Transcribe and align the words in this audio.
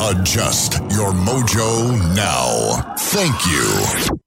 Adjust 0.00 0.74
your 0.92 1.10
mojo 1.10 2.14
now. 2.14 2.94
Thank 2.96 3.34
you. 3.46 4.18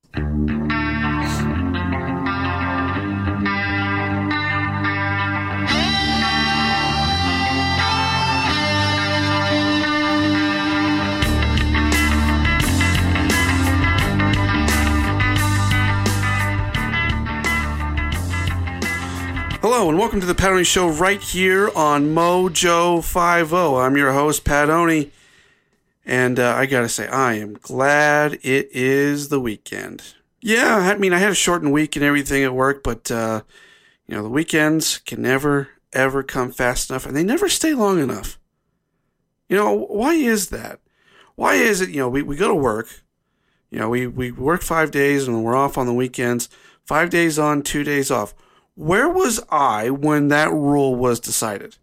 Hello 19.62 19.88
and 19.88 19.98
welcome 19.98 20.20
to 20.20 20.26
the 20.26 20.36
Pat 20.36 20.52
Oney 20.52 20.66
Show 20.66 20.90
right 20.90 21.22
here 21.22 21.70
on 21.76 22.14
Mojo 22.14 23.02
50. 23.02 23.56
I'm 23.56 23.96
your 23.96 24.12
host, 24.12 24.44
Pat 24.44 24.70
Oney, 24.70 25.12
and 26.12 26.40
uh, 26.40 26.54
I 26.58 26.66
gotta 26.66 26.90
say, 26.90 27.08
I 27.08 27.36
am 27.36 27.54
glad 27.54 28.34
it 28.44 28.70
is 28.74 29.30
the 29.30 29.40
weekend. 29.40 30.14
Yeah, 30.42 30.76
I 30.76 30.98
mean, 30.98 31.14
I 31.14 31.20
had 31.20 31.32
a 31.32 31.36
shortened 31.36 31.72
week 31.72 31.96
and 31.96 32.04
everything 32.04 32.44
at 32.44 32.54
work, 32.54 32.84
but, 32.84 33.10
uh, 33.10 33.44
you 34.08 34.16
know, 34.16 34.24
the 34.24 34.30
weekends 34.30 34.98
can 34.98 35.22
never, 35.22 35.70
ever 35.94 36.22
come 36.22 36.52
fast 36.52 36.90
enough, 36.90 37.06
and 37.06 37.16
they 37.16 37.24
never 37.24 37.48
stay 37.48 37.74
long 37.74 37.98
enough. 38.00 38.38
You 39.48 39.56
know, 39.56 39.74
why 39.74 40.16
is 40.16 40.50
that? 40.50 40.82
Why 41.36 41.54
is 41.54 41.80
it, 41.80 41.90
you 41.90 42.00
know, 42.00 42.10
we, 42.10 42.22
we 42.22 42.36
go 42.36 42.50
to 42.50 42.56
work, 42.56 42.90
you 43.70 43.80
know, 43.80 43.88
we, 43.88 44.06
we 44.06 44.32
work 44.32 44.64
five 44.64 44.92
days 44.92 45.30
and 45.30 45.44
we're 45.46 45.56
off 45.56 45.78
on 45.78 45.86
the 45.86 45.94
weekends, 45.94 46.50
five 46.86 47.10
days 47.10 47.40
on, 47.40 47.62
two 47.62 47.86
days 47.86 48.12
off 48.12 48.34
where 48.76 49.10
was 49.10 49.40
I 49.50 49.90
when 49.90 50.30
that 50.30 50.52
rule 50.52 50.96
was 50.96 51.20
decided? 51.20 51.78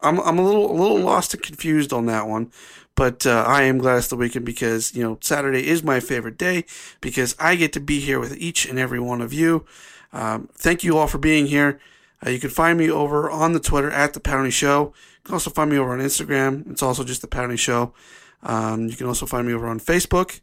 I'm 0.00 0.18
I'm 0.20 0.38
a 0.38 0.44
little 0.44 0.70
a 0.70 0.76
little 0.76 0.98
lost 0.98 1.34
and 1.34 1.42
confused 1.42 1.92
on 1.92 2.06
that 2.06 2.26
one, 2.26 2.50
but 2.94 3.26
uh, 3.26 3.44
I 3.46 3.62
am 3.62 3.78
glad 3.78 3.98
it's 3.98 4.08
the 4.08 4.16
weekend 4.16 4.44
because 4.44 4.94
you 4.94 5.02
know 5.02 5.18
Saturday 5.20 5.66
is 5.66 5.82
my 5.82 6.00
favorite 6.00 6.38
day 6.38 6.64
because 7.00 7.34
I 7.38 7.56
get 7.56 7.72
to 7.74 7.80
be 7.80 8.00
here 8.00 8.20
with 8.20 8.36
each 8.36 8.66
and 8.66 8.78
every 8.78 9.00
one 9.00 9.20
of 9.20 9.32
you. 9.32 9.64
Um, 10.12 10.48
thank 10.54 10.84
you 10.84 10.98
all 10.98 11.06
for 11.06 11.18
being 11.18 11.46
here. 11.46 11.80
Uh, 12.24 12.30
you 12.30 12.38
can 12.38 12.50
find 12.50 12.78
me 12.78 12.90
over 12.90 13.30
on 13.30 13.52
the 13.52 13.60
Twitter 13.60 13.90
at 13.90 14.12
the 14.12 14.20
Powney 14.20 14.52
Show. 14.52 14.92
You 14.96 15.24
can 15.24 15.34
also 15.34 15.50
find 15.50 15.70
me 15.70 15.78
over 15.78 15.92
on 15.92 16.00
Instagram. 16.00 16.70
It's 16.70 16.82
also 16.82 17.04
just 17.04 17.22
the 17.22 17.28
Powney 17.28 17.58
Show. 17.58 17.94
Um, 18.42 18.88
you 18.88 18.96
can 18.96 19.06
also 19.06 19.26
find 19.26 19.46
me 19.46 19.52
over 19.52 19.68
on 19.68 19.80
Facebook 19.80 20.40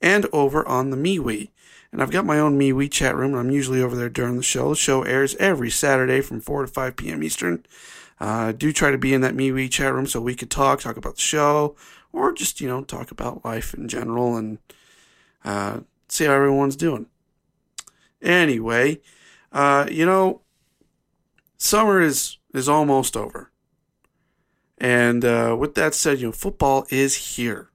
and 0.00 0.26
over 0.32 0.66
on 0.66 0.90
the 0.90 0.96
MeWe. 0.96 1.48
And 1.92 2.02
I've 2.02 2.10
got 2.10 2.26
my 2.26 2.38
own 2.38 2.58
MeWe 2.58 2.90
chat 2.90 3.16
room, 3.16 3.32
and 3.32 3.40
I'm 3.40 3.50
usually 3.50 3.80
over 3.80 3.96
there 3.96 4.08
during 4.08 4.36
the 4.36 4.42
show. 4.42 4.70
The 4.70 4.76
show 4.76 5.02
airs 5.02 5.34
every 5.36 5.70
Saturday 5.70 6.20
from 6.20 6.40
4 6.40 6.62
to 6.62 6.68
5 6.68 6.96
p.m. 6.96 7.22
Eastern. 7.22 7.64
Uh, 8.18 8.52
do 8.52 8.72
try 8.72 8.90
to 8.90 8.98
be 8.98 9.12
in 9.12 9.20
that 9.20 9.34
MeWe 9.34 9.70
chat 9.70 9.92
room 9.92 10.06
so 10.06 10.20
we 10.20 10.34
could 10.34 10.50
talk, 10.50 10.80
talk 10.80 10.96
about 10.96 11.16
the 11.16 11.20
show, 11.20 11.76
or 12.12 12.32
just, 12.32 12.60
you 12.60 12.68
know, 12.68 12.82
talk 12.82 13.10
about 13.10 13.44
life 13.44 13.74
in 13.74 13.88
general 13.88 14.36
and 14.36 14.58
uh, 15.44 15.80
see 16.08 16.24
how 16.24 16.32
everyone's 16.32 16.76
doing. 16.76 17.06
Anyway, 18.22 19.00
uh, 19.52 19.86
you 19.90 20.06
know, 20.06 20.40
summer 21.58 22.00
is, 22.00 22.38
is 22.54 22.68
almost 22.68 23.16
over. 23.16 23.50
And 24.78 25.24
uh, 25.24 25.56
with 25.58 25.74
that 25.74 25.94
said, 25.94 26.18
you 26.18 26.26
know, 26.26 26.32
football 26.32 26.86
is 26.90 27.36
here 27.36 27.70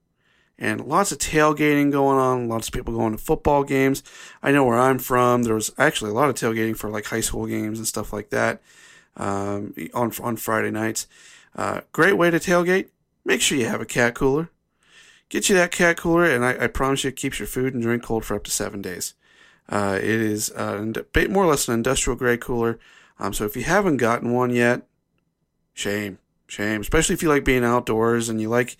and 0.57 0.85
lots 0.85 1.11
of 1.11 1.17
tailgating 1.17 1.91
going 1.91 2.19
on. 2.19 2.47
Lots 2.47 2.67
of 2.67 2.73
people 2.73 2.95
going 2.95 3.13
to 3.13 3.17
football 3.17 3.63
games. 3.63 4.03
I 4.43 4.51
know 4.51 4.63
where 4.63 4.77
I'm 4.77 4.99
from. 4.99 5.43
There 5.43 5.55
was 5.55 5.71
actually 5.77 6.11
a 6.11 6.13
lot 6.13 6.29
of 6.29 6.35
tailgating 6.35 6.77
for 6.77 6.89
like 6.89 7.05
high 7.05 7.21
school 7.21 7.47
games 7.47 7.79
and 7.79 7.87
stuff 7.87 8.13
like 8.13 8.29
that 8.29 8.61
um, 9.17 9.73
on 9.93 10.11
on 10.21 10.35
Friday 10.37 10.71
nights. 10.71 11.07
Uh, 11.55 11.81
great 11.91 12.13
way 12.13 12.29
to 12.29 12.39
tailgate. 12.39 12.89
Make 13.25 13.41
sure 13.41 13.57
you 13.57 13.67
have 13.67 13.81
a 13.81 13.85
cat 13.85 14.15
cooler. 14.15 14.49
Get 15.29 15.49
you 15.49 15.55
that 15.55 15.71
cat 15.71 15.97
cooler, 15.97 16.25
and 16.25 16.43
I, 16.43 16.65
I 16.65 16.67
promise 16.67 17.03
you, 17.03 17.09
it 17.09 17.15
keeps 17.15 17.39
your 17.39 17.47
food 17.47 17.73
and 17.73 17.81
drink 17.81 18.03
cold 18.03 18.25
for 18.25 18.35
up 18.35 18.43
to 18.45 18.51
seven 18.51 18.81
days. 18.81 19.13
Uh, 19.69 19.97
it 19.97 20.03
is 20.03 20.51
uh, 20.51 20.93
more 21.29 21.45
or 21.45 21.47
less 21.47 21.67
an 21.67 21.73
industrial 21.73 22.17
grade 22.17 22.41
cooler. 22.41 22.79
Um, 23.19 23.33
so 23.33 23.45
if 23.45 23.55
you 23.55 23.63
haven't 23.63 23.97
gotten 23.97 24.33
one 24.33 24.49
yet, 24.49 24.81
shame, 25.73 26.17
shame. 26.47 26.81
Especially 26.81 27.13
if 27.13 27.23
you 27.23 27.29
like 27.29 27.45
being 27.45 27.63
outdoors 27.63 28.27
and 28.27 28.41
you 28.41 28.49
like 28.49 28.75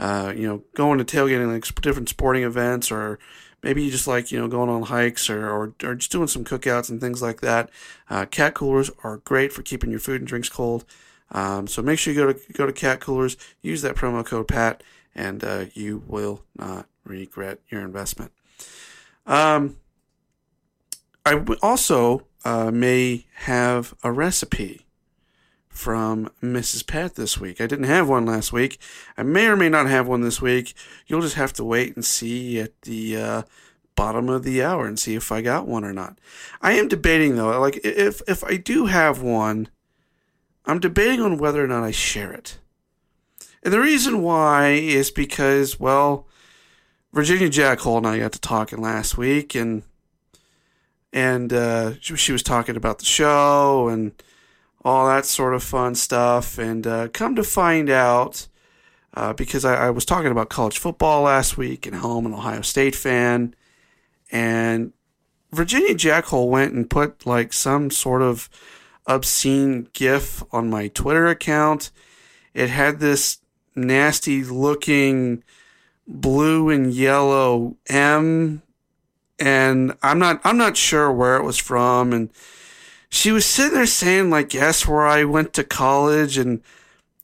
uh, 0.00 0.32
you 0.34 0.48
know, 0.48 0.62
going 0.74 0.96
to 0.98 1.04
tailgating 1.04 1.52
like 1.52 1.82
different 1.82 2.08
sporting 2.08 2.42
events, 2.42 2.90
or 2.90 3.18
maybe 3.62 3.82
you 3.82 3.90
just 3.90 4.06
like 4.06 4.30
you 4.30 4.38
know 4.38 4.48
going 4.48 4.68
on 4.70 4.82
hikes 4.82 5.28
or 5.30 5.48
or, 5.48 5.74
or 5.82 5.94
just 5.94 6.12
doing 6.12 6.28
some 6.28 6.44
cookouts 6.44 6.90
and 6.90 7.00
things 7.00 7.22
like 7.22 7.40
that. 7.40 7.70
Uh, 8.08 8.26
cat 8.26 8.54
coolers 8.54 8.90
are 9.04 9.18
great 9.18 9.52
for 9.52 9.62
keeping 9.62 9.90
your 9.90 10.00
food 10.00 10.20
and 10.20 10.28
drinks 10.28 10.48
cold. 10.48 10.84
Um, 11.32 11.66
so 11.66 11.82
make 11.82 11.98
sure 11.98 12.12
you 12.12 12.20
go 12.20 12.32
to 12.32 12.52
go 12.52 12.66
to 12.66 12.72
cat 12.72 13.00
coolers, 13.00 13.36
use 13.62 13.82
that 13.82 13.96
promo 13.96 14.24
code 14.24 14.48
Pat, 14.48 14.82
and 15.14 15.44
uh, 15.44 15.66
you 15.74 16.02
will 16.06 16.42
not 16.56 16.86
regret 17.04 17.60
your 17.68 17.82
investment. 17.82 18.32
Um, 19.26 19.76
I 21.24 21.44
also 21.62 22.26
uh, 22.44 22.70
may 22.70 23.26
have 23.34 23.94
a 24.02 24.10
recipe 24.10 24.86
from 25.70 26.30
Mrs. 26.42 26.86
Pat 26.86 27.14
this 27.14 27.38
week. 27.38 27.60
I 27.60 27.66
didn't 27.66 27.86
have 27.86 28.08
one 28.08 28.26
last 28.26 28.52
week. 28.52 28.78
I 29.16 29.22
may 29.22 29.46
or 29.46 29.56
may 29.56 29.68
not 29.68 29.86
have 29.86 30.06
one 30.06 30.20
this 30.20 30.42
week. 30.42 30.74
You'll 31.06 31.22
just 31.22 31.36
have 31.36 31.52
to 31.54 31.64
wait 31.64 31.94
and 31.94 32.04
see 32.04 32.60
at 32.60 32.82
the 32.82 33.16
uh, 33.16 33.42
bottom 33.94 34.28
of 34.28 34.42
the 34.42 34.62
hour 34.62 34.86
and 34.86 34.98
see 34.98 35.14
if 35.14 35.30
I 35.32 35.40
got 35.40 35.66
one 35.66 35.84
or 35.84 35.92
not. 35.92 36.18
I 36.60 36.72
am 36.72 36.88
debating 36.88 37.36
though, 37.36 37.58
like 37.60 37.80
if 37.84 38.20
if 38.26 38.44
I 38.44 38.56
do 38.56 38.86
have 38.86 39.22
one, 39.22 39.68
I'm 40.66 40.80
debating 40.80 41.20
on 41.20 41.38
whether 41.38 41.64
or 41.64 41.68
not 41.68 41.84
I 41.84 41.92
share 41.92 42.32
it. 42.32 42.58
And 43.62 43.72
the 43.72 43.80
reason 43.80 44.22
why 44.22 44.70
is 44.70 45.10
because, 45.10 45.78
well, 45.78 46.26
Virginia 47.12 47.48
Jackhole 47.48 47.98
and 47.98 48.06
I 48.06 48.18
got 48.18 48.32
to 48.32 48.40
talking 48.40 48.80
last 48.80 49.16
week, 49.18 49.54
and 49.54 49.82
and 51.12 51.52
uh, 51.52 51.94
she, 52.00 52.16
she 52.16 52.32
was 52.32 52.42
talking 52.42 52.76
about 52.76 52.98
the 52.98 53.04
show 53.04 53.88
and 53.88 54.12
all 54.84 55.06
that 55.06 55.26
sort 55.26 55.54
of 55.54 55.62
fun 55.62 55.94
stuff. 55.94 56.58
And 56.58 56.86
uh, 56.86 57.08
come 57.08 57.34
to 57.36 57.42
find 57.42 57.90
out, 57.90 58.48
uh, 59.14 59.32
because 59.32 59.64
I, 59.64 59.86
I, 59.86 59.90
was 59.90 60.04
talking 60.04 60.30
about 60.30 60.48
college 60.48 60.78
football 60.78 61.22
last 61.22 61.56
week 61.56 61.86
and 61.86 61.96
how 61.96 62.12
I'm 62.12 62.26
an 62.26 62.34
Ohio 62.34 62.62
State 62.62 62.94
fan, 62.94 63.54
and 64.30 64.92
Virginia 65.52 65.94
Jackhole 65.94 66.48
went 66.48 66.72
and 66.72 66.88
put 66.88 67.26
like 67.26 67.52
some 67.52 67.90
sort 67.90 68.22
of 68.22 68.48
obscene 69.06 69.88
GIF 69.92 70.44
on 70.52 70.70
my 70.70 70.88
Twitter 70.88 71.26
account. 71.26 71.90
It 72.54 72.70
had 72.70 73.00
this 73.00 73.38
nasty 73.74 74.44
looking 74.44 75.42
blue 76.06 76.70
and 76.70 76.92
yellow 76.92 77.76
M 77.88 78.62
and 79.40 79.96
I'm 80.02 80.18
not 80.18 80.40
I'm 80.44 80.58
not 80.58 80.76
sure 80.76 81.10
where 81.10 81.36
it 81.36 81.44
was 81.44 81.56
from 81.56 82.12
and 82.12 82.30
she 83.10 83.32
was 83.32 83.44
sitting 83.44 83.74
there 83.74 83.86
saying 83.86 84.30
like, 84.30 84.50
"Guess 84.50 84.86
where 84.86 85.06
I 85.06 85.24
went 85.24 85.52
to 85.54 85.64
college?" 85.64 86.38
And 86.38 86.62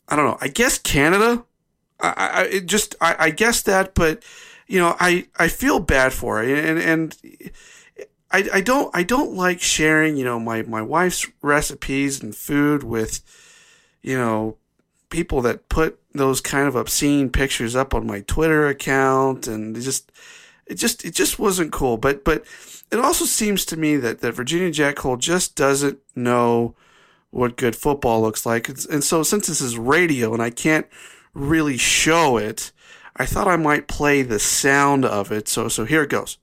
I 0.09 0.17
don't 0.17 0.27
know. 0.27 0.39
I 0.41 0.49
guess 0.49 0.79
Canada. 0.79 1.45
I, 2.01 2.49
I 2.53 2.61
just 2.61 2.95
I, 3.01 3.17
I 3.19 3.31
guess 3.31 3.63
that, 3.63 3.95
but 3.95 4.23
you 4.67 4.79
know, 4.79 4.97
I 5.01 5.29
I 5.39 5.49
feel 5.49 5.79
bad 5.81 6.13
for 6.13 6.39
her, 6.39 6.45
and 6.45 6.79
and 6.79 7.17
I 8.31 8.49
I 8.55 8.61
don't 8.61 8.95
I 8.95 9.03
don't 9.03 9.35
like 9.35 9.61
sharing 9.61 10.17
you 10.17 10.25
know 10.25 10.39
my 10.39 10.63
my 10.63 10.83
wife's 10.83 11.27
recipes 11.41 12.23
and 12.23 12.35
food 12.35 12.83
with 12.83 13.23
you 14.03 14.17
know 14.19 14.57
people 15.09 15.41
that 15.43 15.69
put 15.69 15.99
those 16.13 16.41
kind 16.41 16.67
of 16.67 16.75
obscene 16.75 17.31
pictures 17.31 17.77
up 17.77 17.95
on 17.95 18.07
my 18.07 18.21
Twitter 18.23 18.67
account, 18.67 19.47
and 19.47 19.77
it 19.77 19.81
just 19.81 20.11
it 20.67 20.75
just 20.75 21.05
it 21.05 21.15
just 21.15 21.39
wasn't 21.39 21.73
cool. 21.73 21.97
But 21.97 22.25
but 22.25 22.45
it 22.91 22.99
also 22.99 23.25
seems 23.25 23.65
to 23.67 23.77
me 23.77 23.97
that, 23.97 24.21
that 24.21 24.33
Virginia 24.33 24.71
Jackhole 24.71 25.19
just 25.19 25.55
doesn't 25.55 25.99
know 26.15 26.75
what 27.31 27.57
good 27.57 27.77
football 27.77 28.23
looks 28.23 28.47
like. 28.47 28.69
And 28.69 29.03
so, 29.03 29.23
since 29.23 29.47
this 29.47 29.61
is 29.61 29.77
radio 29.77 30.33
and 30.33 30.43
I 30.43 30.51
can't 30.51 30.87
really 31.35 31.77
show 31.77 32.37
it, 32.37 32.73
I 33.17 33.27
thought 33.27 33.49
I 33.49 33.57
might 33.57 33.89
play 33.89 34.23
the 34.23 34.39
sound 34.39 35.05
of 35.05 35.33
it. 35.33 35.49
So, 35.49 35.69
so 35.69 35.85
here 35.85 36.03
it 36.03 36.11
goes. 36.11 36.39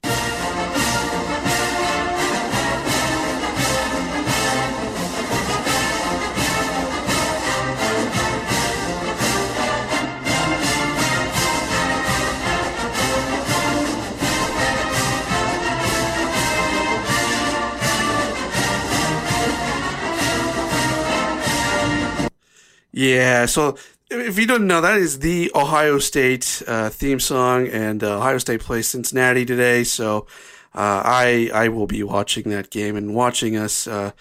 Yeah, 22.94 23.48
so 23.48 23.76
if 24.12 24.38
you 24.38 24.46
don't 24.46 24.68
know, 24.68 24.80
that 24.80 24.98
is 25.00 25.20
the 25.20 25.52
Ohio 25.56 25.98
State 25.98 26.62
uh, 26.68 26.90
theme 26.90 27.20
song, 27.20 27.68
and 27.68 28.04
uh, 28.04 28.18
Ohio 28.18 28.38
State 28.38 28.62
plays 28.62 28.88
Cincinnati 28.88 29.46
today. 29.46 29.84
So 29.84 30.28
uh, 30.76 31.02
I 31.04 31.50
I 31.54 31.68
will 31.70 31.88
be 31.88 32.04
watching 32.04 32.50
that 32.52 32.70
game 32.70 32.96
and 32.96 33.16
watching 33.16 33.58
us. 33.58 33.88
Uh, 33.88 34.12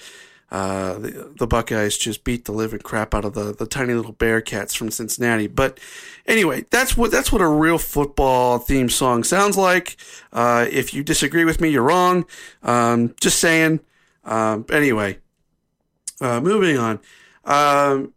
uh, 0.50 0.98
the, 0.98 1.32
the 1.38 1.46
Buckeyes 1.46 1.96
just 1.96 2.24
beat 2.24 2.44
the 2.44 2.52
living 2.52 2.80
crap 2.80 3.14
out 3.14 3.24
of 3.24 3.32
the, 3.32 3.54
the 3.54 3.64
tiny 3.64 3.94
little 3.94 4.12
Bearcats 4.12 4.76
from 4.76 4.90
Cincinnati. 4.90 5.46
But 5.46 5.80
anyway, 6.26 6.66
that's 6.70 6.94
what 6.94 7.10
that's 7.10 7.32
what 7.32 7.40
a 7.40 7.48
real 7.48 7.78
football 7.78 8.58
theme 8.58 8.90
song 8.90 9.24
sounds 9.24 9.56
like. 9.56 9.96
Uh, 10.30 10.66
if 10.70 10.92
you 10.92 11.02
disagree 11.02 11.46
with 11.46 11.60
me, 11.60 11.70
you're 11.70 11.82
wrong. 11.82 12.26
Um, 12.62 13.14
just 13.20 13.38
saying. 13.38 13.80
Um, 14.24 14.66
anyway, 14.70 15.18
moving 16.20 16.76
on. 16.76 17.00
Um, 17.44 18.12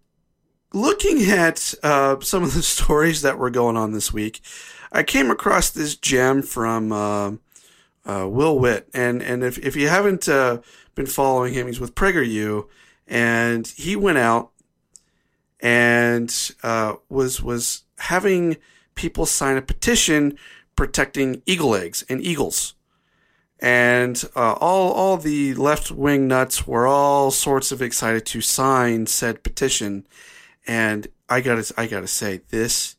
looking 0.75 1.23
at 1.23 1.73
uh, 1.81 2.19
some 2.19 2.43
of 2.43 2.53
the 2.53 2.61
stories 2.75 3.21
that 3.23 3.39
were 3.39 3.49
going 3.49 3.77
on 3.77 3.93
this 3.93 4.13
week, 4.13 4.41
I 4.91 5.01
came 5.01 5.31
across 5.31 5.71
this 5.71 5.95
gem 5.95 6.43
from 6.43 6.91
uh, 6.91 7.31
uh, 8.05 8.27
Will 8.29 8.59
Witt, 8.59 8.87
and 8.93 9.23
and 9.23 9.43
if 9.43 9.57
if 9.57 9.75
you 9.75 9.87
haven't 9.87 10.29
uh, 10.29 10.59
been 10.93 11.07
following 11.07 11.53
him, 11.53 11.67
he's 11.67 11.79
with 11.79 11.95
PragerU, 11.95 12.67
and 13.07 13.67
he 13.67 13.95
went 13.95 14.17
out 14.17 14.51
and 15.59 16.51
uh, 16.63 16.95
was 17.09 17.41
was 17.41 17.83
having 17.97 18.57
people 18.93 19.25
sign 19.25 19.57
a 19.57 19.61
petition 19.61 20.37
protecting 20.75 21.41
eagle 21.45 21.73
eggs 21.75 22.03
and 22.09 22.21
eagles. 22.21 22.73
And 23.59 24.23
uh, 24.35 24.53
all 24.53 24.91
all 24.91 25.17
the 25.17 25.53
left 25.55 25.89
wing 25.89 26.27
nuts 26.27 26.67
were 26.67 26.85
all 26.85 27.31
sorts 27.31 27.71
of 27.71 27.81
excited 27.81 28.25
to 28.27 28.41
sign 28.41 29.07
said 29.07 29.43
petition, 29.43 30.05
and 30.67 31.07
I 31.29 31.41
gotta 31.41 31.73
I 31.77 31.87
gotta 31.87 32.07
say 32.07 32.41
this 32.49 32.95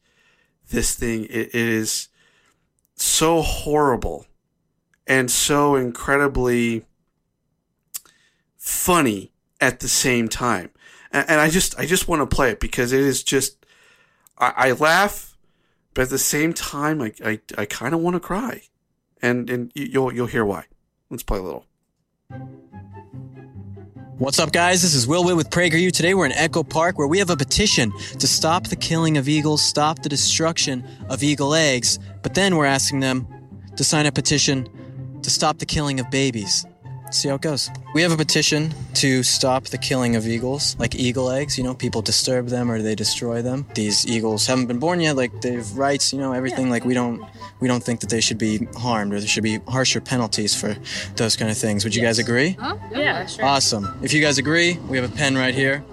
this 0.71 0.95
thing 0.95 1.25
it, 1.25 1.49
it 1.49 1.55
is 1.55 2.09
so 2.97 3.43
horrible 3.43 4.27
and 5.07 5.31
so 5.31 5.77
incredibly 5.77 6.85
funny 8.57 9.33
at 9.61 9.81
the 9.81 9.89
same 9.89 10.29
time. 10.29 10.71
And, 11.13 11.31
and 11.31 11.41
I 11.41 11.49
just 11.49 11.79
I 11.79 11.87
just 11.87 12.09
want 12.09 12.29
to 12.29 12.35
play 12.35 12.51
it 12.51 12.61
because 12.61 12.93
it 12.93 13.01
is 13.01 13.23
just 13.23 13.65
I, 14.39 14.53
I 14.57 14.73
laugh, 14.73 15.37
but 15.95 16.03
at 16.03 16.11
the 16.11 16.19
same 16.19 16.53
time 16.53 17.01
I 17.01 17.13
I, 17.25 17.41
I 17.57 17.65
kind 17.65 17.95
of 17.95 18.01
want 18.01 18.15
to 18.15 18.21
cry, 18.21 18.63
and 19.23 19.49
and 19.49 19.73
you'll 19.75 20.13
you'll 20.13 20.27
hear 20.27 20.45
why. 20.45 20.67
Let's 21.11 21.23
play 21.23 21.39
a 21.39 21.43
little. 21.43 21.67
What's 24.19 24.39
up, 24.39 24.51
guys? 24.51 24.81
This 24.81 24.95
is 24.95 25.07
Will 25.07 25.25
Witt 25.25 25.37
with 25.37 25.51
PragerU. 25.51 25.93
Today 25.93 26.15
we're 26.15 26.25
in 26.25 26.33
Echo 26.33 26.63
Park 26.63 26.97
where 26.97 27.07
we 27.07 27.19
have 27.19 27.29
a 27.29 27.37
petition 27.37 27.93
to 28.19 28.27
stop 28.27 28.69
the 28.69 28.75
killing 28.75 29.19
of 29.19 29.29
eagles, 29.29 29.61
stop 29.61 30.03
the 30.03 30.09
destruction 30.09 30.83
of 31.11 31.23
eagle 31.23 31.55
eggs, 31.55 31.99
but 32.23 32.33
then 32.33 32.57
we're 32.57 32.65
asking 32.65 33.01
them 33.01 33.29
to 33.77 33.85
sign 33.85 34.07
a 34.07 34.13
petition 34.13 34.71
to 35.21 35.29
stop 35.29 35.59
the 35.59 35.67
killing 35.67 36.01
of 36.01 36.11
babies. 36.11 36.65
See 37.13 37.29
how 37.29 37.37
it 37.37 37.41
goes. 37.41 37.71
We 37.95 38.03
have 38.03 38.13
a 38.13 38.17
petition 38.17 38.75
to 38.95 39.23
stop 39.23 39.65
the 39.65 39.79
killing 39.79 40.17
of 40.17 40.27
eagles, 40.27 40.77
like 40.79 40.95
eagle 40.97 41.31
eggs. 41.31 41.57
You 41.57 41.65
know, 41.65 41.73
people 41.75 42.03
disturb 42.03 42.49
them 42.49 42.71
or 42.71 42.83
they 42.83 42.95
destroy 42.95 43.43
them. 43.43 43.65
These 43.75 44.07
eagles 44.07 44.47
haven't 44.47 44.67
been 44.67 44.79
born 44.79 45.01
yet, 45.01 45.17
like 45.17 45.41
they 45.41 45.53
have 45.53 45.79
rights. 45.79 46.13
You 46.13 46.19
know, 46.19 46.33
everything. 46.33 46.69
Like 46.69 46.85
we 46.85 46.95
don't, 46.95 47.23
we 47.61 47.69
don't 47.69 47.83
think 47.83 48.01
that 48.01 48.11
they 48.11 48.21
should 48.21 48.39
be 48.39 48.67
harmed 48.77 49.15
or 49.15 49.21
there 49.21 49.29
should 49.29 49.45
be 49.45 49.61
harsher 49.69 50.01
penalties 50.01 50.55
for 50.61 50.77
those 51.15 51.37
kind 51.37 51.51
of 51.51 51.57
things. 51.57 51.85
Would 51.85 51.95
you 51.95 52.03
guys 52.03 52.19
agree? 52.19 52.51
Huh? 52.61 52.77
Yeah, 52.93 53.25
sure. 53.27 53.45
Awesome. 53.45 53.99
If 54.03 54.13
you 54.13 54.21
guys 54.21 54.37
agree, 54.39 54.77
we 54.89 54.99
have 54.99 55.11
a 55.11 55.15
pen 55.17 55.37
right 55.37 55.55
here. 55.55 55.85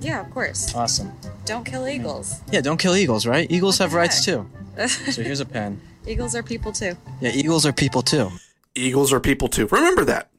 Yeah, 0.00 0.20
of 0.20 0.30
course. 0.32 0.74
Awesome. 0.74 1.12
Don't 1.44 1.64
kill 1.64 1.86
eagles. 1.86 2.40
Yeah, 2.50 2.60
don't 2.60 2.78
kill 2.78 2.96
eagles, 2.96 3.26
right? 3.26 3.48
Eagles 3.50 3.78
What 3.78 3.84
have 3.84 3.90
the 3.92 3.96
rights 3.98 4.24
too. 4.24 4.48
So 4.88 5.22
here's 5.22 5.40
a 5.40 5.44
pen. 5.44 5.80
eagles 6.06 6.34
are 6.34 6.42
people 6.42 6.72
too. 6.72 6.96
Yeah, 7.20 7.30
eagles 7.34 7.66
are 7.66 7.72
people 7.72 8.00
too. 8.02 8.30
Eagles 8.74 9.12
are 9.12 9.20
people 9.20 9.48
too. 9.48 9.66
Remember 9.66 10.04
that. 10.06 10.30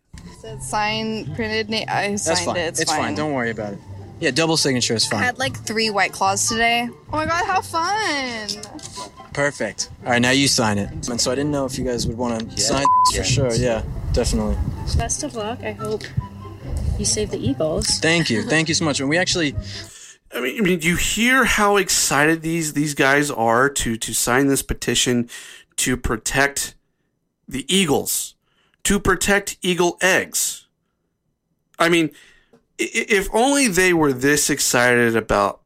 Said 0.43 0.61
sign 0.61 1.33
printed 1.35 1.69
name. 1.69 1.85
I 1.87 2.09
That's 2.09 2.25
signed 2.25 2.39
fine. 2.39 2.57
it. 2.57 2.77
It's, 2.77 2.83
fine. 2.83 3.15
Don't 3.15 3.31
worry 3.31 3.49
about 3.49 3.71
it. 3.75 3.79
Yeah, 4.19 4.31
double 4.31 4.57
signature 4.57 4.93
is 4.93 5.07
I 5.07 5.11
fine. 5.11 5.23
had 5.23 5.39
like 5.39 5.55
three 5.55 5.89
white 5.89 6.11
claws 6.11 6.49
today. 6.49 6.89
Oh 6.91 7.15
my 7.15 7.25
god, 7.25 7.45
how 7.45 7.61
fun! 7.61 8.49
Perfect. 9.31 9.89
All 10.03 10.11
right, 10.11 10.21
now 10.21 10.31
you 10.31 10.49
sign 10.49 10.79
it. 10.79 10.89
And 11.07 11.21
so 11.21 11.31
I 11.31 11.35
didn't 11.35 11.51
know 11.51 11.63
if 11.63 11.79
you 11.79 11.85
guys 11.85 12.05
would 12.07 12.17
want 12.17 12.51
to 12.51 12.59
sign 12.59 12.83
for 13.15 13.23
sure. 13.23 13.53
Yeah, 13.53 13.83
definitely. 14.11 14.57
Best 14.97 15.23
of 15.23 15.33
luck. 15.35 15.63
I 15.63 15.71
hope 15.71 16.03
you 16.99 17.05
save 17.05 17.31
the 17.31 17.39
Eagles. 17.39 17.99
Thank 17.99 18.29
you. 18.29 18.43
Thank 18.43 18.67
you 18.67 18.75
so 18.75 18.83
much. 18.83 18.99
And 18.99 19.07
we 19.07 19.17
actually, 19.17 19.55
I 20.35 20.41
mean, 20.41 20.57
I 20.57 20.61
mean, 20.61 20.81
you 20.81 20.97
hear 20.97 21.45
how 21.45 21.77
excited 21.77 22.41
these 22.41 22.73
these 22.73 22.95
guys 22.95 23.31
are 23.31 23.69
to 23.69 23.95
to 23.95 24.13
sign 24.13 24.47
this 24.47 24.61
petition 24.61 25.29
to 25.77 25.95
protect 25.95 26.75
the 27.47 27.65
eagles, 27.73 28.32
to 28.83 28.99
protect 28.99 29.57
eagle 29.61 29.97
eggs. 30.01 30.67
I 31.79 31.89
mean, 31.89 32.11
i- 32.79 32.83
i- 32.83 33.05
if 33.09 33.27
only 33.33 33.67
they 33.67 33.93
were 33.93 34.13
this 34.13 34.49
excited 34.49 35.15
about, 35.15 35.61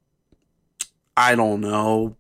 I 1.16 1.36
don't 1.36 1.62
know, 1.62 2.16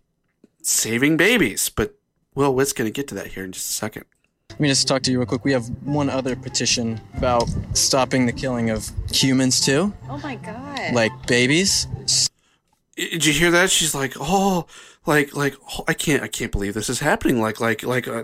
saving 0.61 1.17
babies. 1.17 1.69
But 1.69 1.95
Will 2.35 2.53
Witt's 2.53 2.73
going 2.73 2.88
to 2.88 2.91
get 2.94 3.07
to 3.09 3.15
that 3.15 3.27
here 3.27 3.44
in 3.44 3.51
just 3.51 3.69
a 3.69 3.73
second. 3.73 4.05
let 4.49 4.59
me 4.61 4.69
just 4.69 4.88
talk 4.88 5.03
to 5.03 5.11
you 5.11 5.17
real 5.19 5.25
quick. 5.27 5.44
We 5.45 5.51
have 5.51 5.67
one 5.83 6.09
other 6.09 6.35
petition 6.35 6.99
about 7.15 7.47
stopping 7.73 8.25
the 8.25 8.31
killing 8.33 8.69
of 8.71 8.89
humans 9.11 9.59
too, 9.59 9.94
Oh 10.09 10.17
my 10.19 10.35
god. 10.35 10.94
like 10.94 11.11
babies. 11.27 11.85
Did 12.95 13.23
you 13.25 13.33
hear 13.33 13.51
that? 13.51 13.69
She's 13.69 13.94
like, 13.94 14.13
oh, 14.19 14.65
like, 15.07 15.36
like, 15.36 15.56
oh, 15.71 15.83
I 15.88 15.94
can't, 15.94 16.21
I 16.21 16.27
can't 16.27 16.51
believe 16.51 16.74
this 16.74 16.89
is 16.89 17.00
happening. 17.00 17.42
Like, 17.42 17.59
like, 17.59 17.83
like, 17.83 18.07
uh, 18.07 18.24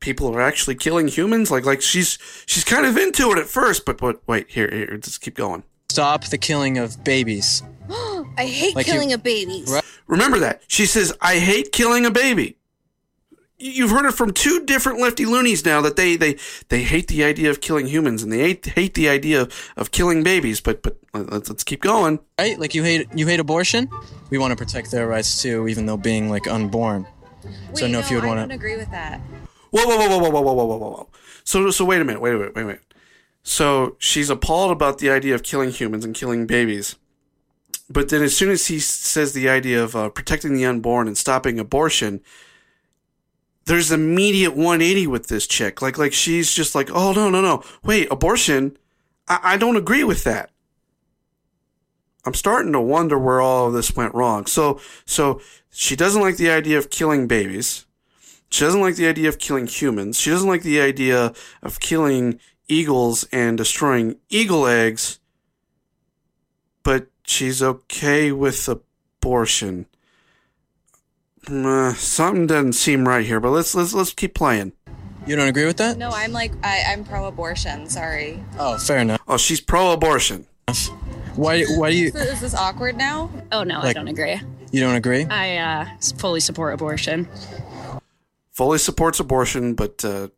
people 0.00 0.34
are 0.34 0.40
actually 0.40 0.74
killing 0.74 1.08
humans. 1.08 1.50
Like, 1.50 1.64
like 1.64 1.80
she's, 1.80 2.18
she's 2.46 2.64
kind 2.64 2.84
of 2.84 2.96
into 2.96 3.30
it 3.32 3.38
at 3.38 3.46
first, 3.46 3.84
but, 3.86 3.98
but 3.98 4.20
wait, 4.26 4.46
here, 4.50 4.68
here, 4.70 4.96
just 4.98 5.20
keep 5.20 5.34
going. 5.34 5.62
Stop 5.90 6.24
the 6.24 6.38
killing 6.38 6.78
of 6.78 7.02
babies. 7.04 7.62
I 8.36 8.46
hate 8.46 8.74
Like 8.74 8.86
you- 8.86 8.92
killing 8.92 9.12
a 9.12 9.18
babies. 9.18 9.70
Right. 9.70 9.84
Remember 10.06 10.38
that. 10.40 10.62
She 10.68 10.86
says, 10.86 11.16
I 11.20 11.38
hate 11.38 11.72
killing 11.72 12.04
a 12.04 12.10
baby. 12.10 12.56
Y- 13.60 13.72
You've 13.74 13.90
heard 13.90 14.06
it 14.06 14.12
from 14.14 14.32
two 14.32 14.64
different 14.64 14.98
lefty 15.00 15.24
loonies 15.26 15.64
now 15.64 15.80
that 15.80 15.96
they, 15.96 16.16
they, 16.16 16.36
they 16.68 16.82
hate 16.82 17.08
the 17.08 17.24
idea 17.24 17.50
of 17.50 17.60
killing 17.60 17.86
humans 17.86 18.22
and 18.22 18.32
they 18.32 18.38
hate, 18.40 18.66
hate 18.66 18.94
the 18.94 19.08
idea 19.08 19.42
of, 19.42 19.72
of 19.76 19.90
killing 19.90 20.22
babies. 20.22 20.60
But, 20.60 20.82
but 20.82 20.96
let's, 21.12 21.48
let's 21.48 21.64
keep 21.64 21.80
going. 21.82 22.18
Right? 22.38 22.58
Like 22.58 22.74
you 22.74 22.82
hate 22.82 23.06
you 23.14 23.26
hate 23.26 23.40
abortion. 23.40 23.88
We 24.30 24.38
want 24.38 24.50
to 24.52 24.56
protect 24.56 24.90
their 24.90 25.06
rights 25.06 25.40
too, 25.42 25.68
even 25.68 25.86
though 25.86 25.96
being 25.96 26.28
like 26.30 26.46
unborn. 26.48 27.06
Wait, 27.44 27.78
so 27.78 27.86
I 27.86 27.88
know 27.88 27.94
no, 27.94 27.98
if 28.00 28.10
you 28.10 28.16
would 28.16 28.24
I 28.24 28.28
want 28.28 28.40
don't 28.40 28.48
to. 28.50 28.54
agree 28.54 28.76
with 28.76 28.90
that. 28.90 29.20
Whoa, 29.70 29.84
whoa, 29.86 29.96
whoa, 29.98 30.08
whoa, 30.08 30.18
whoa, 30.18 30.30
whoa, 30.30 30.42
whoa, 30.42 30.54
whoa, 30.54 30.64
whoa, 30.76 30.90
whoa. 30.90 31.08
So, 31.44 31.70
so 31.70 31.84
wait 31.84 32.00
a 32.00 32.04
minute, 32.04 32.20
wait 32.20 32.34
a 32.34 32.38
minute, 32.38 32.54
wait 32.54 32.62
a 32.62 32.66
minute. 32.66 32.94
So 33.42 33.96
she's 33.98 34.30
appalled 34.30 34.70
about 34.72 34.98
the 34.98 35.10
idea 35.10 35.34
of 35.34 35.42
killing 35.42 35.70
humans 35.70 36.04
and 36.04 36.14
killing 36.14 36.46
babies. 36.46 36.96
But 37.90 38.08
then 38.08 38.22
as 38.22 38.34
soon 38.36 38.50
as 38.50 38.68
he 38.68 38.78
says 38.80 39.34
the 39.34 39.48
idea 39.48 39.82
of 39.84 39.94
uh, 39.94 40.08
protecting 40.08 40.54
the 40.54 40.64
unborn 40.64 41.06
and 41.06 41.18
stopping 41.18 41.58
abortion, 41.58 42.20
there's 43.66 43.90
immediate 43.90 44.54
180 44.54 45.06
with 45.06 45.28
this 45.28 45.46
chick. 45.46 45.80
Like, 45.80 45.98
like 45.98 46.12
she's 46.12 46.52
just 46.52 46.74
like, 46.74 46.90
oh, 46.92 47.12
no, 47.12 47.30
no, 47.30 47.40
no. 47.40 47.62
Wait, 47.82 48.08
abortion? 48.10 48.76
I, 49.28 49.40
I 49.42 49.56
don't 49.56 49.76
agree 49.76 50.04
with 50.04 50.24
that. 50.24 50.50
I'm 52.26 52.34
starting 52.34 52.72
to 52.72 52.80
wonder 52.80 53.18
where 53.18 53.40
all 53.40 53.66
of 53.66 53.74
this 53.74 53.94
went 53.94 54.14
wrong. 54.14 54.46
So, 54.46 54.80
so 55.04 55.40
she 55.70 55.94
doesn't 55.94 56.22
like 56.22 56.36
the 56.36 56.50
idea 56.50 56.78
of 56.78 56.90
killing 56.90 57.26
babies. 57.26 57.86
She 58.50 58.64
doesn't 58.64 58.80
like 58.80 58.96
the 58.96 59.08
idea 59.08 59.28
of 59.28 59.38
killing 59.38 59.66
humans. 59.66 60.18
She 60.18 60.30
doesn't 60.30 60.48
like 60.48 60.62
the 60.62 60.80
idea 60.80 61.32
of 61.62 61.80
killing 61.80 62.38
eagles 62.68 63.24
and 63.32 63.58
destroying 63.58 64.16
eagle 64.30 64.66
eggs. 64.66 65.18
But 66.82 67.08
she's 67.24 67.62
okay 67.62 68.30
with 68.32 68.68
abortion. 68.68 69.86
Uh, 71.48 71.92
something 71.94 72.46
doesn't 72.46 72.72
seem 72.74 73.06
right 73.06 73.24
here, 73.24 73.40
but 73.40 73.50
let's 73.50 73.74
let's 73.74 73.92
let's 73.94 74.12
keep 74.12 74.34
playing. 74.34 74.72
You 75.26 75.36
don't 75.36 75.48
agree 75.48 75.64
with 75.64 75.78
that? 75.78 75.96
No, 75.96 76.10
I'm 76.10 76.32
like 76.32 76.52
I, 76.62 76.84
I'm 76.88 77.04
pro-abortion. 77.04 77.88
Sorry. 77.88 78.42
Oh, 78.58 78.76
fair 78.78 78.98
enough. 78.98 79.20
Oh, 79.26 79.36
she's 79.38 79.60
pro-abortion. 79.60 80.46
Why 81.36 81.64
why 81.64 81.90
do 81.90 81.96
you 81.96 82.08
Is 82.08 82.40
this 82.40 82.54
awkward 82.54 82.96
now? 82.96 83.30
Oh 83.52 83.62
no, 83.62 83.78
I 83.80 83.84
Like- 83.84 83.94
don't 83.96 84.08
agree. 84.08 84.40
you 84.70 84.80
don't 84.80 84.94
agree? 84.94 85.24
I 85.24 85.56
uh, 85.56 85.86
fully 86.18 86.40
support 86.40 86.74
abortion. 86.74 87.28
Fully 88.52 88.78
supports 88.78 89.18
abortion, 89.18 89.74
but 89.74 90.04
uh, 90.04 90.28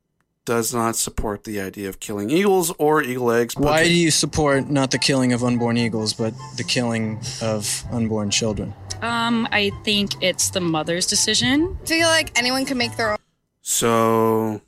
does 0.47 0.73
not 0.73 0.97
support 0.97 1.45
the 1.45 1.61
idea 1.61 1.89
of 1.89 2.01
killing 2.01 2.31
eagles 2.31 2.73
or 2.79 3.03
eagle 3.03 3.31
eggs. 3.31 3.55
but- 3.55 3.65
Why 3.65 3.85
do 3.85 3.93
you 3.93 4.11
support 4.11 4.71
not 4.71 4.91
the 4.91 4.99
killing 4.99 5.33
of 5.35 5.43
unborn 5.45 5.77
eagles, 5.77 6.15
but 6.15 6.33
the 6.57 6.65
killing 6.65 7.21
of 7.43 7.85
unborn 7.93 8.31
children? 8.31 8.73
Um, 9.03 9.49
I 9.53 9.71
think 9.85 10.23
it's 10.23 10.51
the 10.51 10.61
mother's 10.61 11.07
decision. 11.07 11.79
I 11.83 11.87
feel 11.87 12.09
like 12.09 12.37
anyone 12.39 12.65
can 12.65 12.79
make 12.79 12.97
their 12.97 13.13
own. 13.13 13.19
So 13.63 14.61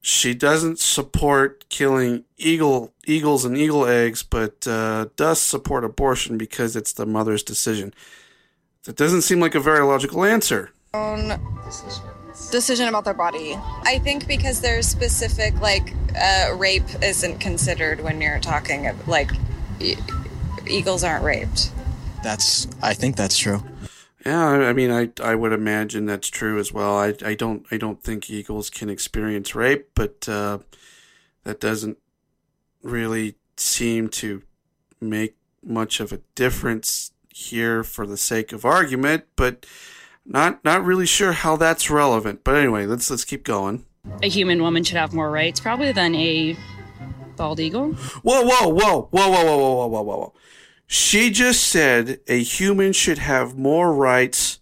she 0.00 0.34
doesn't 0.34 0.78
support 0.78 1.68
killing 1.68 2.24
eagle 2.36 2.92
eagles 3.06 3.44
and 3.44 3.56
eagle 3.56 3.86
eggs, 3.86 4.22
but 4.22 4.66
uh, 4.66 5.06
does 5.16 5.40
support 5.40 5.84
abortion 5.84 6.38
because 6.38 6.76
it's 6.76 6.92
the 6.92 7.06
mother's 7.06 7.42
decision. 7.42 7.94
That 8.84 8.96
doesn't 8.96 9.22
seem 9.22 9.40
like 9.40 9.54
a 9.54 9.60
very 9.60 9.84
logical 9.84 10.24
answer. 10.24 10.70
Own 10.92 11.40
decision 12.50 12.88
about 12.88 13.04
their 13.04 13.14
body. 13.14 13.56
I 13.84 13.98
think 13.98 14.26
because 14.26 14.60
there's 14.60 14.86
specific, 14.86 15.58
like, 15.60 15.94
uh, 16.20 16.54
rape 16.56 16.84
isn't 17.02 17.38
considered 17.38 18.02
when 18.02 18.20
you're 18.20 18.40
talking, 18.40 18.86
of, 18.86 19.08
like, 19.08 19.30
e- 19.80 19.96
eagles 20.66 21.02
aren't 21.02 21.24
raped. 21.24 21.70
That's. 22.24 22.66
I 22.82 22.94
think 22.94 23.16
that's 23.16 23.38
true. 23.38 23.62
Yeah, 24.24 24.48
I 24.48 24.70
I 24.70 24.72
mean, 24.72 24.90
I 24.90 25.10
I 25.22 25.34
would 25.34 25.52
imagine 25.52 26.06
that's 26.06 26.28
true 26.28 26.58
as 26.58 26.72
well. 26.72 26.96
I 26.96 27.14
I 27.24 27.34
don't 27.34 27.66
I 27.70 27.76
don't 27.76 28.02
think 28.02 28.30
eagles 28.30 28.70
can 28.70 28.88
experience 28.88 29.54
rape, 29.54 29.90
but 29.94 30.26
uh, 30.28 30.58
that 31.44 31.60
doesn't 31.60 31.98
really 32.82 33.36
seem 33.56 34.08
to 34.08 34.42
make 35.00 35.36
much 35.62 36.00
of 36.00 36.12
a 36.12 36.20
difference 36.34 37.12
here 37.28 37.84
for 37.84 38.06
the 38.06 38.16
sake 38.16 38.52
of 38.52 38.64
argument. 38.64 39.24
But 39.36 39.66
not 40.24 40.64
not 40.64 40.82
really 40.82 41.06
sure 41.06 41.32
how 41.32 41.56
that's 41.56 41.90
relevant. 41.90 42.42
But 42.42 42.56
anyway, 42.56 42.86
let's 42.86 43.10
let's 43.10 43.24
keep 43.26 43.44
going. 43.44 43.84
A 44.22 44.28
human 44.28 44.62
woman 44.62 44.84
should 44.84 44.96
have 44.96 45.12
more 45.12 45.30
rights, 45.30 45.60
probably, 45.60 45.92
than 45.92 46.14
a 46.14 46.56
bald 47.36 47.60
eagle. 47.60 47.92
Whoa, 48.22 48.42
whoa, 48.42 48.68
whoa, 48.68 49.08
whoa, 49.10 49.28
whoa, 49.28 49.30
whoa, 49.30 49.44
whoa, 49.44 49.56
whoa, 49.56 49.86
whoa, 49.86 50.02
whoa, 50.02 50.16
whoa. 50.16 50.32
She 50.94 51.30
just 51.30 51.64
said 51.64 52.20
a 52.28 52.40
human 52.40 52.92
should 52.92 53.18
have 53.18 53.58
more 53.58 53.92
rights 53.92 54.60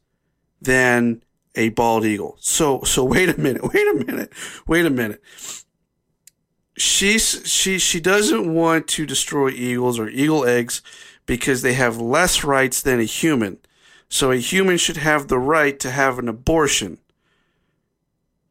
than 0.63 1.23
a 1.55 1.69
bald 1.69 2.07
eagle. 2.07 2.39
So, 2.41 2.81
so 2.85 3.05
wait 3.05 3.29
a 3.29 3.39
minute, 3.39 3.63
wait 3.75 3.87
a 3.87 4.03
minute, 4.07 4.33
wait 4.67 4.87
a 4.87 4.91
minute. 4.91 5.21
She's, 6.79 7.43
she, 7.45 7.79
she 7.79 8.01
doesn't 8.01 8.51
want 8.51 8.89
to 8.89 9.05
destroy 9.05 9.51
eagles 9.51 9.99
or 9.99 10.09
eagle 10.09 10.47
eggs 10.47 10.81
because 11.27 11.61
they 11.61 11.75
have 11.75 11.99
less 12.01 12.43
rights 12.43 12.81
than 12.81 12.99
a 12.99 13.05
human. 13.05 13.59
So 14.09 14.31
a 14.31 14.37
human 14.37 14.79
should 14.79 14.97
have 14.97 15.29
the 15.29 15.39
right 15.39 15.79
to 15.81 15.91
have 15.91 16.19
an 16.19 16.31
abortion. 16.31 16.97